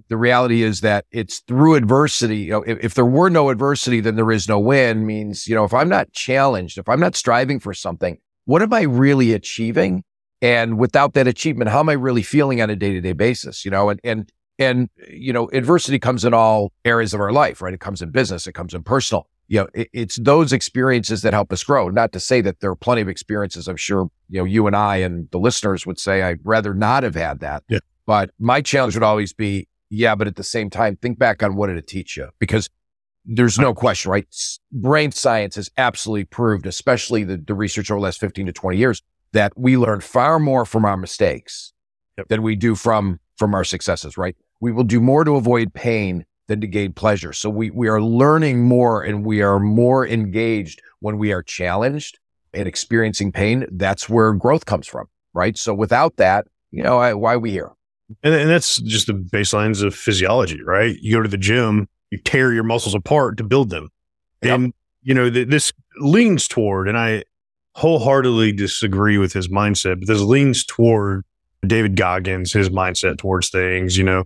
The 0.09 0.17
reality 0.17 0.61
is 0.61 0.81
that 0.81 1.05
it's 1.11 1.39
through 1.39 1.75
adversity. 1.75 2.37
You 2.37 2.51
know, 2.51 2.63
if, 2.63 2.83
if 2.83 2.93
there 2.93 3.05
were 3.05 3.29
no 3.29 3.49
adversity, 3.49 4.01
then 4.01 4.15
there 4.15 4.31
is 4.31 4.47
no 4.47 4.59
win 4.59 5.05
means, 5.05 5.47
you 5.47 5.55
know, 5.55 5.63
if 5.63 5.73
I'm 5.73 5.89
not 5.89 6.11
challenged, 6.11 6.77
if 6.77 6.87
I'm 6.87 6.99
not 6.99 7.15
striving 7.15 7.59
for 7.59 7.73
something, 7.73 8.17
what 8.45 8.61
am 8.61 8.73
I 8.73 8.81
really 8.81 9.33
achieving? 9.33 10.03
And 10.41 10.77
without 10.77 11.13
that 11.15 11.27
achievement, 11.27 11.69
how 11.69 11.79
am 11.79 11.89
I 11.89 11.93
really 11.93 12.23
feeling 12.23 12.61
on 12.61 12.69
a 12.69 12.75
day 12.75 12.93
to 12.93 13.01
day 13.01 13.13
basis? 13.13 13.65
You 13.65 13.71
know, 13.71 13.89
and, 13.89 13.99
and, 14.03 14.31
and, 14.57 14.89
you 15.09 15.33
know, 15.33 15.49
adversity 15.53 15.99
comes 15.99 16.23
in 16.23 16.33
all 16.33 16.71
areas 16.85 17.13
of 17.13 17.19
our 17.19 17.31
life, 17.31 17.61
right? 17.61 17.73
It 17.73 17.79
comes 17.79 18.01
in 18.01 18.11
business, 18.11 18.47
it 18.47 18.53
comes 18.53 18.73
in 18.73 18.83
personal. 18.83 19.27
You 19.49 19.61
know, 19.61 19.67
it, 19.73 19.89
it's 19.91 20.15
those 20.17 20.53
experiences 20.53 21.21
that 21.23 21.33
help 21.33 21.51
us 21.51 21.63
grow. 21.63 21.89
Not 21.89 22.13
to 22.13 22.19
say 22.19 22.39
that 22.41 22.61
there 22.61 22.69
are 22.69 22.75
plenty 22.75 23.01
of 23.01 23.09
experiences. 23.09 23.67
I'm 23.67 23.75
sure, 23.75 24.09
you 24.29 24.39
know, 24.39 24.45
you 24.45 24.67
and 24.67 24.75
I 24.75 24.97
and 24.97 25.29
the 25.31 25.39
listeners 25.39 25.85
would 25.85 25.99
say 25.99 26.21
I'd 26.21 26.39
rather 26.43 26.73
not 26.73 27.03
have 27.03 27.15
had 27.15 27.41
that. 27.41 27.63
Yeah. 27.67 27.79
But 28.05 28.31
my 28.39 28.61
challenge 28.61 28.95
would 28.95 29.03
always 29.03 29.33
be, 29.33 29.67
yeah, 29.89 30.15
but 30.15 30.27
at 30.27 30.35
the 30.35 30.43
same 30.43 30.69
time, 30.69 30.95
think 30.95 31.19
back 31.19 31.43
on 31.43 31.55
what 31.55 31.67
did 31.67 31.77
it 31.77 31.87
teach 31.87 32.15
you? 32.15 32.29
Because 32.39 32.69
there's 33.25 33.59
no 33.59 33.73
question, 33.73 34.11
right? 34.11 34.25
Brain 34.71 35.11
science 35.11 35.55
has 35.55 35.69
absolutely 35.77 36.25
proved, 36.25 36.65
especially 36.65 37.23
the, 37.23 37.37
the 37.37 37.53
research 37.53 37.91
over 37.91 37.99
the 37.99 38.03
last 38.03 38.19
15 38.19 38.45
to 38.47 38.53
20 38.53 38.77
years, 38.77 39.03
that 39.33 39.53
we 39.57 39.77
learn 39.77 40.01
far 40.01 40.39
more 40.39 40.65
from 40.65 40.85
our 40.85 40.97
mistakes 40.97 41.73
yep. 42.17 42.27
than 42.29 42.41
we 42.41 42.55
do 42.55 42.75
from, 42.75 43.19
from 43.37 43.53
our 43.53 43.63
successes, 43.63 44.17
right? 44.17 44.35
We 44.59 44.71
will 44.71 44.83
do 44.83 44.99
more 44.99 45.23
to 45.23 45.35
avoid 45.35 45.73
pain 45.73 46.25
than 46.49 46.59
to 46.59 46.67
gain 46.67 46.91
pleasure. 46.91 47.31
So 47.31 47.49
we, 47.49 47.69
we 47.69 47.87
are 47.87 48.01
learning 48.01 48.63
more 48.63 49.03
and 49.03 49.23
we 49.23 49.41
are 49.41 49.59
more 49.59 50.05
engaged 50.05 50.81
when 50.99 51.17
we 51.17 51.31
are 51.31 51.43
challenged 51.43 52.19
and 52.53 52.67
experiencing 52.67 53.31
pain. 53.31 53.67
That's 53.71 54.09
where 54.09 54.33
growth 54.33 54.65
comes 54.65 54.87
from, 54.87 55.07
right? 55.33 55.55
So 55.57 55.73
without 55.73 56.17
that, 56.17 56.47
you 56.71 56.83
know, 56.83 56.97
I, 56.97 57.13
why 57.13 57.35
are 57.35 57.39
we 57.39 57.51
here? 57.51 57.71
And, 58.23 58.33
and 58.33 58.49
that's 58.49 58.77
just 58.77 59.05
the 59.07 59.13
baselines 59.13 59.83
of 59.83 59.93
physiology, 59.93 60.61
right? 60.63 60.97
You 60.99 61.13
go 61.13 61.21
to 61.21 61.29
the 61.29 61.37
gym, 61.37 61.87
you 62.09 62.17
tear 62.17 62.51
your 62.51 62.63
muscles 62.63 62.95
apart 62.95 63.37
to 63.37 63.43
build 63.43 63.69
them. 63.69 63.89
Yep. 64.41 64.55
And, 64.55 64.73
you 65.03 65.13
know, 65.13 65.29
th- 65.29 65.49
this 65.49 65.71
leans 65.99 66.47
toward, 66.47 66.87
and 66.87 66.97
I 66.97 67.23
wholeheartedly 67.75 68.53
disagree 68.53 69.19
with 69.19 69.33
his 69.33 69.49
mindset, 69.49 69.99
but 69.99 70.07
this 70.07 70.21
leans 70.21 70.65
toward 70.65 71.23
David 71.65 71.95
Goggins, 71.95 72.51
his 72.51 72.69
mindset 72.69 73.19
towards 73.19 73.49
things. 73.49 73.97
You 73.97 74.05
know, 74.05 74.23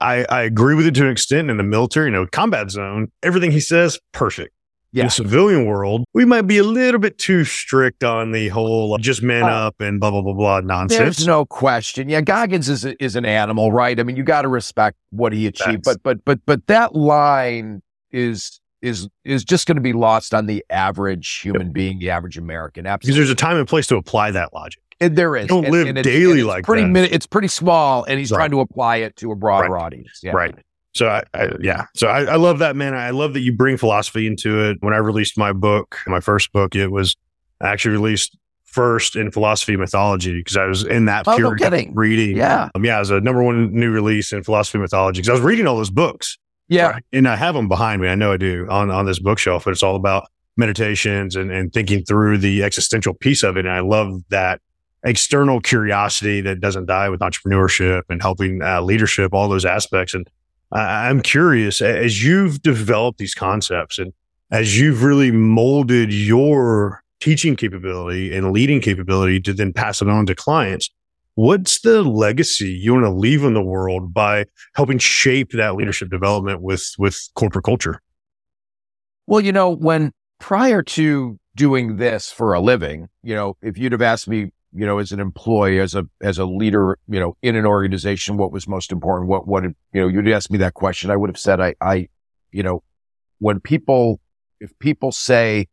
I, 0.00 0.24
I 0.28 0.42
agree 0.42 0.74
with 0.74 0.86
it 0.86 0.94
to 0.96 1.04
an 1.04 1.10
extent 1.10 1.50
in 1.50 1.56
the 1.56 1.62
military, 1.62 2.06
you 2.06 2.12
know, 2.12 2.26
combat 2.26 2.70
zone, 2.70 3.10
everything 3.22 3.50
he 3.50 3.60
says, 3.60 3.98
perfect. 4.12 4.54
Yeah. 4.90 5.02
In 5.02 5.06
the 5.08 5.10
civilian 5.10 5.66
world, 5.66 6.04
we 6.14 6.24
might 6.24 6.42
be 6.42 6.56
a 6.56 6.64
little 6.64 6.98
bit 6.98 7.18
too 7.18 7.44
strict 7.44 8.02
on 8.02 8.32
the 8.32 8.48
whole 8.48 8.94
uh, 8.94 8.98
just 8.98 9.22
man 9.22 9.42
uh, 9.42 9.66
up 9.66 9.80
and 9.80 10.00
blah 10.00 10.10
blah 10.10 10.22
blah 10.22 10.32
blah 10.32 10.60
nonsense. 10.60 11.18
There's 11.18 11.26
no 11.26 11.44
question. 11.44 12.08
Yeah, 12.08 12.22
Goggins 12.22 12.70
is 12.70 12.86
is 12.86 13.14
an 13.14 13.26
animal, 13.26 13.70
right? 13.70 14.00
I 14.00 14.02
mean, 14.02 14.16
you 14.16 14.22
got 14.22 14.42
to 14.42 14.48
respect 14.48 14.96
what 15.10 15.34
he 15.34 15.46
achieved, 15.46 15.84
That's, 15.84 15.98
but 15.98 16.02
but 16.02 16.24
but 16.24 16.40
but 16.46 16.66
that 16.68 16.94
line 16.94 17.82
is 18.12 18.62
is 18.80 19.08
is 19.24 19.44
just 19.44 19.66
going 19.66 19.76
to 19.76 19.82
be 19.82 19.92
lost 19.92 20.32
on 20.32 20.46
the 20.46 20.64
average 20.70 21.40
human 21.40 21.66
yep. 21.66 21.72
being, 21.74 21.98
the 21.98 22.08
average 22.08 22.38
American. 22.38 22.86
Absolutely, 22.86 23.18
because 23.18 23.28
there's 23.28 23.30
a 23.30 23.38
time 23.38 23.58
and 23.58 23.68
place 23.68 23.86
to 23.88 23.96
apply 23.96 24.30
that 24.30 24.54
logic. 24.54 24.80
And 25.00 25.16
there 25.16 25.36
is. 25.36 25.44
You 25.44 25.48
don't 25.48 25.64
and, 25.64 25.72
live 25.72 25.86
and 25.88 26.02
daily 26.02 26.42
like 26.42 26.64
pretty 26.64 26.90
that. 26.92 27.12
it's 27.12 27.26
pretty 27.26 27.48
small, 27.48 28.04
and 28.04 28.18
he's 28.18 28.30
right. 28.30 28.38
trying 28.38 28.50
to 28.50 28.60
apply 28.60 28.96
it 28.96 29.16
to 29.16 29.30
a 29.30 29.36
broader 29.36 29.70
right. 29.70 29.82
audience. 29.82 30.20
Yeah. 30.22 30.32
Right. 30.32 30.54
So 30.94 31.08
I, 31.08 31.22
I, 31.34 31.50
yeah, 31.60 31.84
so 31.94 32.08
I, 32.08 32.24
I, 32.24 32.36
love 32.36 32.58
that 32.58 32.74
man. 32.74 32.94
I 32.94 33.10
love 33.10 33.34
that 33.34 33.40
you 33.40 33.54
bring 33.54 33.76
philosophy 33.76 34.26
into 34.26 34.58
it. 34.68 34.78
When 34.80 34.94
I 34.94 34.96
released 34.96 35.38
my 35.38 35.52
book, 35.52 35.96
my 36.06 36.18
first 36.18 36.52
book, 36.52 36.74
it 36.74 36.88
was 36.88 37.14
actually 37.62 37.92
released 37.92 38.36
first 38.64 39.14
in 39.14 39.30
philosophy 39.30 39.76
mythology 39.76 40.38
because 40.40 40.56
I 40.56 40.64
was 40.64 40.84
in 40.84 41.04
that 41.04 41.28
oh, 41.28 41.36
period 41.36 41.88
no 41.88 41.92
reading. 41.94 42.36
Yeah, 42.36 42.70
um, 42.74 42.84
yeah, 42.84 42.96
it 42.96 43.00
was 43.00 43.10
a 43.10 43.20
number 43.20 43.42
one 43.42 43.72
new 43.72 43.92
release 43.92 44.32
in 44.32 44.42
philosophy 44.42 44.78
mythology 44.78 45.20
because 45.20 45.28
I 45.28 45.32
was 45.32 45.42
reading 45.42 45.66
all 45.66 45.76
those 45.76 45.90
books. 45.90 46.36
Yeah, 46.68 46.88
right? 46.88 47.04
and 47.12 47.28
I 47.28 47.36
have 47.36 47.54
them 47.54 47.68
behind 47.68 48.02
me. 48.02 48.08
I 48.08 48.14
know 48.14 48.32
I 48.32 48.36
do 48.36 48.66
on 48.68 48.90
on 48.90 49.06
this 49.06 49.20
bookshelf, 49.20 49.66
but 49.66 49.70
it's 49.70 49.82
all 49.82 49.94
about 49.94 50.28
meditations 50.56 51.36
and 51.36 51.52
and 51.52 51.72
thinking 51.72 52.04
through 52.04 52.38
the 52.38 52.64
existential 52.64 53.14
piece 53.14 53.42
of 53.42 53.56
it. 53.56 53.66
And 53.66 53.74
I 53.74 53.80
love 53.80 54.22
that 54.30 54.60
external 55.04 55.60
curiosity 55.60 56.40
that 56.40 56.60
doesn't 56.60 56.86
die 56.86 57.08
with 57.08 57.20
entrepreneurship 57.20 58.02
and 58.08 58.20
helping 58.20 58.62
uh, 58.62 58.80
leadership, 58.80 59.32
all 59.32 59.48
those 59.48 59.64
aspects. 59.64 60.14
And 60.14 60.28
I'm 60.72 61.22
curious 61.22 61.80
as 61.80 62.22
you've 62.22 62.62
developed 62.62 63.18
these 63.18 63.34
concepts 63.34 63.98
and 63.98 64.12
as 64.50 64.78
you've 64.78 65.02
really 65.02 65.30
molded 65.30 66.12
your 66.12 67.02
teaching 67.20 67.56
capability 67.56 68.34
and 68.34 68.52
leading 68.52 68.80
capability 68.80 69.40
to 69.40 69.52
then 69.52 69.72
pass 69.72 70.02
it 70.02 70.08
on 70.08 70.26
to 70.26 70.34
clients. 70.34 70.90
What's 71.34 71.80
the 71.80 72.02
legacy 72.02 72.68
you 72.68 72.94
want 72.94 73.04
to 73.04 73.10
leave 73.10 73.44
in 73.44 73.54
the 73.54 73.62
world 73.62 74.12
by 74.12 74.46
helping 74.74 74.98
shape 74.98 75.52
that 75.52 75.76
leadership 75.76 76.10
development 76.10 76.62
with, 76.62 76.94
with 76.98 77.28
corporate 77.34 77.64
culture? 77.64 78.00
Well, 79.26 79.40
you 79.40 79.52
know, 79.52 79.70
when 79.70 80.12
prior 80.40 80.82
to 80.82 81.38
doing 81.54 81.96
this 81.96 82.30
for 82.30 82.54
a 82.54 82.60
living, 82.60 83.08
you 83.22 83.34
know, 83.34 83.56
if 83.62 83.78
you'd 83.78 83.92
have 83.92 84.02
asked 84.02 84.26
me 84.26 84.50
you 84.78 84.86
know, 84.86 84.98
as 84.98 85.10
an 85.10 85.18
employee, 85.18 85.80
as 85.80 85.96
a 85.96 86.06
as 86.20 86.38
a 86.38 86.44
leader, 86.44 86.98
you 87.08 87.18
know, 87.18 87.36
in 87.42 87.56
an 87.56 87.66
organization, 87.66 88.36
what 88.36 88.52
was 88.52 88.68
most 88.68 88.92
important? 88.92 89.28
What 89.28 89.48
what 89.48 89.64
you 89.64 89.74
know, 89.92 90.06
you'd 90.06 90.28
ask 90.28 90.52
me 90.52 90.58
that 90.58 90.74
question, 90.74 91.10
I 91.10 91.16
would 91.16 91.28
have 91.28 91.38
said, 91.38 91.60
I 91.60 91.74
I, 91.80 92.08
you 92.52 92.62
know, 92.62 92.84
when 93.40 93.58
people, 93.58 94.20
if 94.60 94.78
people 94.78 95.10
say, 95.10 95.66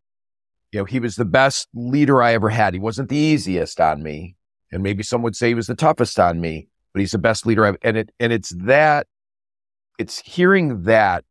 you 0.72 0.80
know, 0.80 0.86
he 0.86 1.00
was 1.00 1.18
the 1.18 1.26
best 1.26 1.68
leader 1.76 2.20
I 2.24 2.34
ever 2.34 2.50
had, 2.50 2.74
he 2.74 2.80
wasn't 2.80 3.10
the 3.10 3.16
easiest 3.16 3.80
on 3.80 4.02
me, 4.02 4.38
and 4.72 4.82
maybe 4.82 5.04
some 5.04 5.22
would 5.22 5.36
say 5.36 5.50
he 5.50 5.54
was 5.54 5.68
the 5.68 5.76
toughest 5.76 6.20
on 6.20 6.42
me, 6.42 6.68
but 6.92 7.02
he's 7.02 7.12
the 7.12 7.20
best 7.20 7.46
leader 7.46 7.64
I've, 7.64 7.78
and 7.84 7.98
it 7.98 8.10
and 8.20 8.34
it's 8.34 8.56
that, 8.64 9.06
it's 10.00 10.20
hearing 10.22 10.82
that 10.84 11.24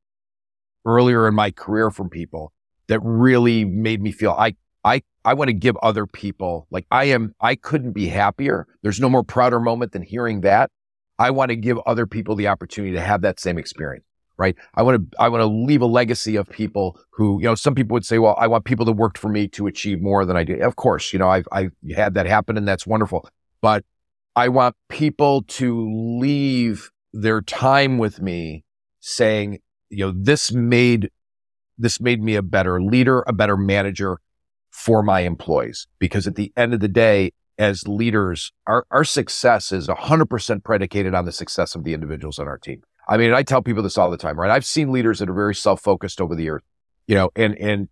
earlier 0.86 1.26
in 1.26 1.34
my 1.34 1.50
career 1.50 1.90
from 1.90 2.08
people 2.08 2.52
that 2.86 3.00
really 3.02 3.64
made 3.64 4.00
me 4.00 4.12
feel 4.12 4.30
I 4.30 4.54
I 4.84 5.02
I 5.24 5.34
want 5.34 5.48
to 5.48 5.54
give 5.54 5.76
other 5.78 6.06
people 6.06 6.66
like 6.70 6.86
I 6.90 7.04
am 7.04 7.34
I 7.40 7.54
couldn't 7.54 7.92
be 7.92 8.08
happier. 8.08 8.66
There's 8.82 9.00
no 9.00 9.08
more 9.08 9.24
prouder 9.24 9.60
moment 9.60 9.92
than 9.92 10.02
hearing 10.02 10.42
that. 10.42 10.70
I 11.18 11.30
want 11.30 11.50
to 11.50 11.56
give 11.56 11.78
other 11.86 12.06
people 12.06 12.34
the 12.34 12.48
opportunity 12.48 12.94
to 12.94 13.00
have 13.00 13.22
that 13.22 13.40
same 13.40 13.56
experience, 13.56 14.04
right? 14.36 14.56
I 14.74 14.82
want 14.82 15.10
to 15.12 15.18
I 15.18 15.28
want 15.28 15.40
to 15.42 15.46
leave 15.46 15.80
a 15.80 15.86
legacy 15.86 16.36
of 16.36 16.48
people 16.48 16.98
who, 17.10 17.38
you 17.40 17.46
know, 17.46 17.54
some 17.54 17.74
people 17.74 17.94
would 17.94 18.04
say, 18.04 18.18
well, 18.18 18.36
I 18.38 18.46
want 18.48 18.64
people 18.64 18.84
that 18.86 18.92
worked 18.92 19.18
for 19.18 19.28
me 19.28 19.48
to 19.48 19.66
achieve 19.66 20.02
more 20.02 20.24
than 20.24 20.36
I 20.36 20.44
do. 20.44 20.60
Of 20.60 20.76
course, 20.76 21.12
you 21.12 21.18
know, 21.18 21.28
I've 21.28 21.48
I've 21.52 21.72
had 21.94 22.14
that 22.14 22.26
happen 22.26 22.56
and 22.56 22.68
that's 22.68 22.86
wonderful. 22.86 23.28
But 23.60 23.84
I 24.36 24.48
want 24.48 24.76
people 24.88 25.42
to 25.42 26.18
leave 26.20 26.90
their 27.12 27.40
time 27.40 27.98
with 27.98 28.20
me 28.20 28.64
saying, 29.00 29.60
you 29.88 30.04
know, 30.04 30.12
this 30.14 30.52
made 30.52 31.10
this 31.78 32.00
made 32.00 32.22
me 32.22 32.34
a 32.34 32.42
better 32.42 32.82
leader, 32.82 33.24
a 33.26 33.32
better 33.32 33.56
manager, 33.56 34.18
for 34.74 35.04
my 35.04 35.20
employees. 35.20 35.86
Because 36.00 36.26
at 36.26 36.34
the 36.34 36.52
end 36.56 36.74
of 36.74 36.80
the 36.80 36.88
day, 36.88 37.32
as 37.56 37.86
leaders, 37.86 38.52
our, 38.66 38.84
our 38.90 39.04
success 39.04 39.70
is 39.70 39.86
100% 39.86 40.64
predicated 40.64 41.14
on 41.14 41.24
the 41.24 41.30
success 41.30 41.76
of 41.76 41.84
the 41.84 41.94
individuals 41.94 42.40
on 42.40 42.48
our 42.48 42.58
team. 42.58 42.82
I 43.08 43.16
mean, 43.16 43.32
I 43.32 43.44
tell 43.44 43.62
people 43.62 43.84
this 43.84 43.96
all 43.96 44.10
the 44.10 44.16
time, 44.16 44.38
right? 44.38 44.50
I've 44.50 44.66
seen 44.66 44.90
leaders 44.90 45.20
that 45.20 45.30
are 45.30 45.34
very 45.34 45.54
self-focused 45.54 46.20
over 46.20 46.34
the 46.34 46.42
years, 46.42 46.62
you 47.06 47.14
know, 47.14 47.30
and, 47.36 47.56
and 47.58 47.88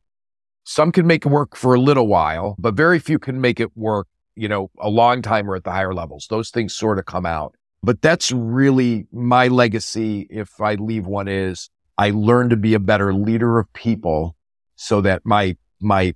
some 0.64 0.90
can 0.90 1.06
make 1.06 1.24
it 1.24 1.28
work 1.28 1.54
for 1.54 1.74
a 1.74 1.80
little 1.80 2.08
while, 2.08 2.56
but 2.58 2.74
very 2.74 2.98
few 2.98 3.20
can 3.20 3.40
make 3.40 3.60
it 3.60 3.76
work, 3.76 4.08
you 4.34 4.48
know, 4.48 4.68
a 4.80 4.90
long 4.90 5.22
time 5.22 5.48
or 5.48 5.54
at 5.54 5.62
the 5.62 5.70
higher 5.70 5.94
levels. 5.94 6.26
Those 6.28 6.50
things 6.50 6.74
sort 6.74 6.98
of 6.98 7.06
come 7.06 7.26
out. 7.26 7.54
But 7.84 8.02
that's 8.02 8.32
really 8.32 9.06
my 9.12 9.46
legacy. 9.46 10.26
If 10.30 10.60
I 10.60 10.74
leave 10.74 11.06
one 11.06 11.28
is 11.28 11.70
I 11.96 12.10
learned 12.10 12.50
to 12.50 12.56
be 12.56 12.74
a 12.74 12.80
better 12.80 13.14
leader 13.14 13.60
of 13.60 13.72
people 13.72 14.34
so 14.74 15.00
that 15.02 15.22
my, 15.24 15.56
my 15.80 16.14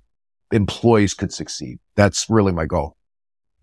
employees 0.51 1.13
could 1.13 1.33
succeed. 1.33 1.79
That's 1.95 2.29
really 2.29 2.51
my 2.51 2.65
goal. 2.65 2.95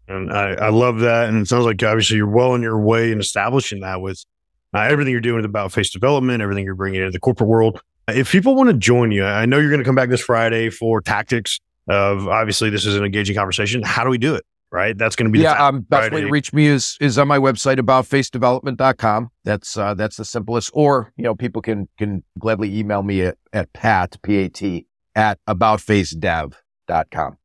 And 0.06 0.32
I, 0.32 0.52
I 0.54 0.68
love 0.68 1.00
that. 1.00 1.28
And 1.28 1.42
it 1.42 1.48
sounds 1.48 1.64
like 1.64 1.82
obviously 1.82 2.16
you're 2.16 2.28
well 2.28 2.52
on 2.52 2.62
your 2.62 2.78
way 2.78 3.10
in 3.10 3.20
establishing 3.20 3.80
that 3.80 4.00
with 4.00 4.24
uh, 4.74 4.80
everything 4.80 5.12
you're 5.12 5.20
doing 5.20 5.36
with 5.36 5.44
About-Face 5.44 5.90
Development, 5.90 6.42
everything 6.42 6.64
you're 6.64 6.74
bringing 6.74 7.00
into 7.00 7.12
the 7.12 7.20
corporate 7.20 7.48
world. 7.48 7.80
If 8.08 8.30
people 8.30 8.54
want 8.54 8.68
to 8.68 8.74
join 8.74 9.12
you, 9.12 9.24
I 9.24 9.46
know 9.46 9.58
you're 9.58 9.70
going 9.70 9.80
to 9.80 9.84
come 9.84 9.94
back 9.94 10.10
this 10.10 10.20
Friday 10.20 10.68
for 10.68 11.00
tactics 11.00 11.58
of 11.88 12.28
obviously 12.28 12.70
this 12.70 12.84
is 12.84 12.96
an 12.96 13.04
engaging 13.04 13.36
conversation. 13.36 13.82
How 13.82 14.04
do 14.04 14.10
we 14.10 14.18
do 14.18 14.34
it? 14.34 14.44
Right. 14.70 14.98
That's 14.98 15.14
going 15.14 15.26
to 15.26 15.32
be 15.32 15.38
yeah. 15.38 15.52
Um, 15.64 15.82
best 15.82 16.10
way 16.10 16.22
to 16.22 16.28
reach 16.28 16.52
me 16.52 16.66
is 16.66 16.98
is 17.00 17.16
on 17.16 17.28
my 17.28 17.38
website 17.38 17.76
aboutfacedevelopment.com. 17.76 19.30
That's 19.44 19.76
uh, 19.76 19.94
that's 19.94 20.16
the 20.16 20.24
simplest. 20.24 20.72
Or 20.74 21.12
you 21.16 21.22
know, 21.22 21.36
people 21.36 21.62
can 21.62 21.88
can 21.96 22.24
gladly 22.40 22.76
email 22.76 23.04
me 23.04 23.22
at, 23.22 23.38
at 23.52 23.72
pat 23.72 24.16
p 24.24 24.38
a 24.38 24.48
t 24.48 24.86
at 25.14 25.38
aboutfacedev.com. 26.88 27.36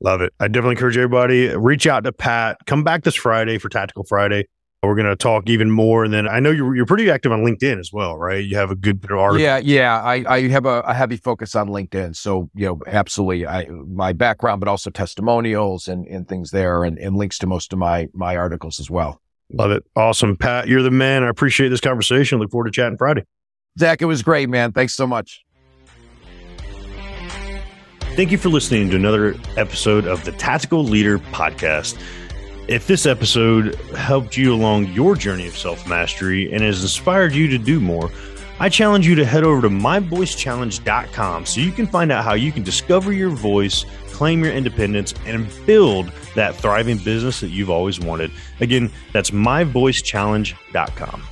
Love 0.00 0.20
it. 0.20 0.32
I 0.38 0.46
definitely 0.46 0.72
encourage 0.72 0.96
everybody 0.96 1.48
reach 1.56 1.86
out 1.86 2.04
to 2.04 2.12
Pat. 2.12 2.58
Come 2.66 2.84
back 2.84 3.02
this 3.02 3.16
Friday 3.16 3.58
for 3.58 3.68
Tactical 3.68 4.04
Friday. 4.04 4.46
We're 4.80 4.94
going 4.94 5.08
to 5.08 5.16
talk 5.16 5.48
even 5.48 5.72
more. 5.72 6.04
And 6.04 6.14
then 6.14 6.28
I 6.28 6.38
know 6.38 6.52
you're, 6.52 6.76
you're 6.76 6.86
pretty 6.86 7.10
active 7.10 7.32
on 7.32 7.40
LinkedIn 7.40 7.80
as 7.80 7.92
well, 7.92 8.16
right? 8.16 8.44
You 8.44 8.56
have 8.56 8.70
a 8.70 8.76
good 8.76 9.00
bit 9.00 9.10
of 9.10 9.18
article. 9.18 9.42
Yeah, 9.42 9.58
yeah. 9.58 10.00
I, 10.00 10.24
I 10.28 10.48
have 10.50 10.66
a, 10.66 10.80
a 10.82 10.94
heavy 10.94 11.16
focus 11.16 11.56
on 11.56 11.68
LinkedIn. 11.68 12.14
So, 12.14 12.48
you 12.54 12.66
know, 12.66 12.80
absolutely. 12.86 13.44
I, 13.44 13.66
my 13.66 14.12
background, 14.12 14.60
but 14.60 14.68
also 14.68 14.90
testimonials 14.90 15.88
and, 15.88 16.06
and 16.06 16.28
things 16.28 16.52
there 16.52 16.84
and, 16.84 16.96
and 16.96 17.16
links 17.16 17.38
to 17.38 17.48
most 17.48 17.72
of 17.72 17.80
my, 17.80 18.06
my 18.14 18.36
articles 18.36 18.78
as 18.78 18.88
well. 18.88 19.20
Love 19.52 19.72
it. 19.72 19.82
Awesome. 19.96 20.36
Pat, 20.36 20.68
you're 20.68 20.82
the 20.82 20.92
man. 20.92 21.24
I 21.24 21.28
appreciate 21.28 21.70
this 21.70 21.80
conversation. 21.80 22.38
Look 22.38 22.52
forward 22.52 22.66
to 22.66 22.70
chatting 22.70 22.98
Friday. 22.98 23.24
Zack, 23.80 24.00
it 24.00 24.04
was 24.04 24.22
great, 24.22 24.48
man. 24.48 24.70
Thanks 24.70 24.94
so 24.94 25.08
much. 25.08 25.44
Thank 28.18 28.32
you 28.32 28.38
for 28.38 28.48
listening 28.48 28.90
to 28.90 28.96
another 28.96 29.36
episode 29.56 30.08
of 30.08 30.24
the 30.24 30.32
Tactical 30.32 30.82
Leader 30.82 31.20
Podcast. 31.20 32.02
If 32.66 32.88
this 32.88 33.06
episode 33.06 33.76
helped 33.94 34.36
you 34.36 34.52
along 34.52 34.86
your 34.86 35.14
journey 35.14 35.46
of 35.46 35.56
self 35.56 35.86
mastery 35.86 36.52
and 36.52 36.60
has 36.64 36.82
inspired 36.82 37.32
you 37.32 37.46
to 37.46 37.58
do 37.58 37.78
more, 37.78 38.10
I 38.58 38.70
challenge 38.70 39.06
you 39.06 39.14
to 39.14 39.24
head 39.24 39.44
over 39.44 39.62
to 39.62 39.68
myvoicechallenge.com 39.68 41.46
so 41.46 41.60
you 41.60 41.70
can 41.70 41.86
find 41.86 42.10
out 42.10 42.24
how 42.24 42.34
you 42.34 42.50
can 42.50 42.64
discover 42.64 43.12
your 43.12 43.30
voice, 43.30 43.84
claim 44.08 44.42
your 44.42 44.52
independence, 44.52 45.14
and 45.24 45.48
build 45.64 46.10
that 46.34 46.56
thriving 46.56 46.98
business 46.98 47.38
that 47.38 47.50
you've 47.50 47.70
always 47.70 48.00
wanted. 48.00 48.32
Again, 48.58 48.90
that's 49.12 49.30
myvoicechallenge.com. 49.30 51.22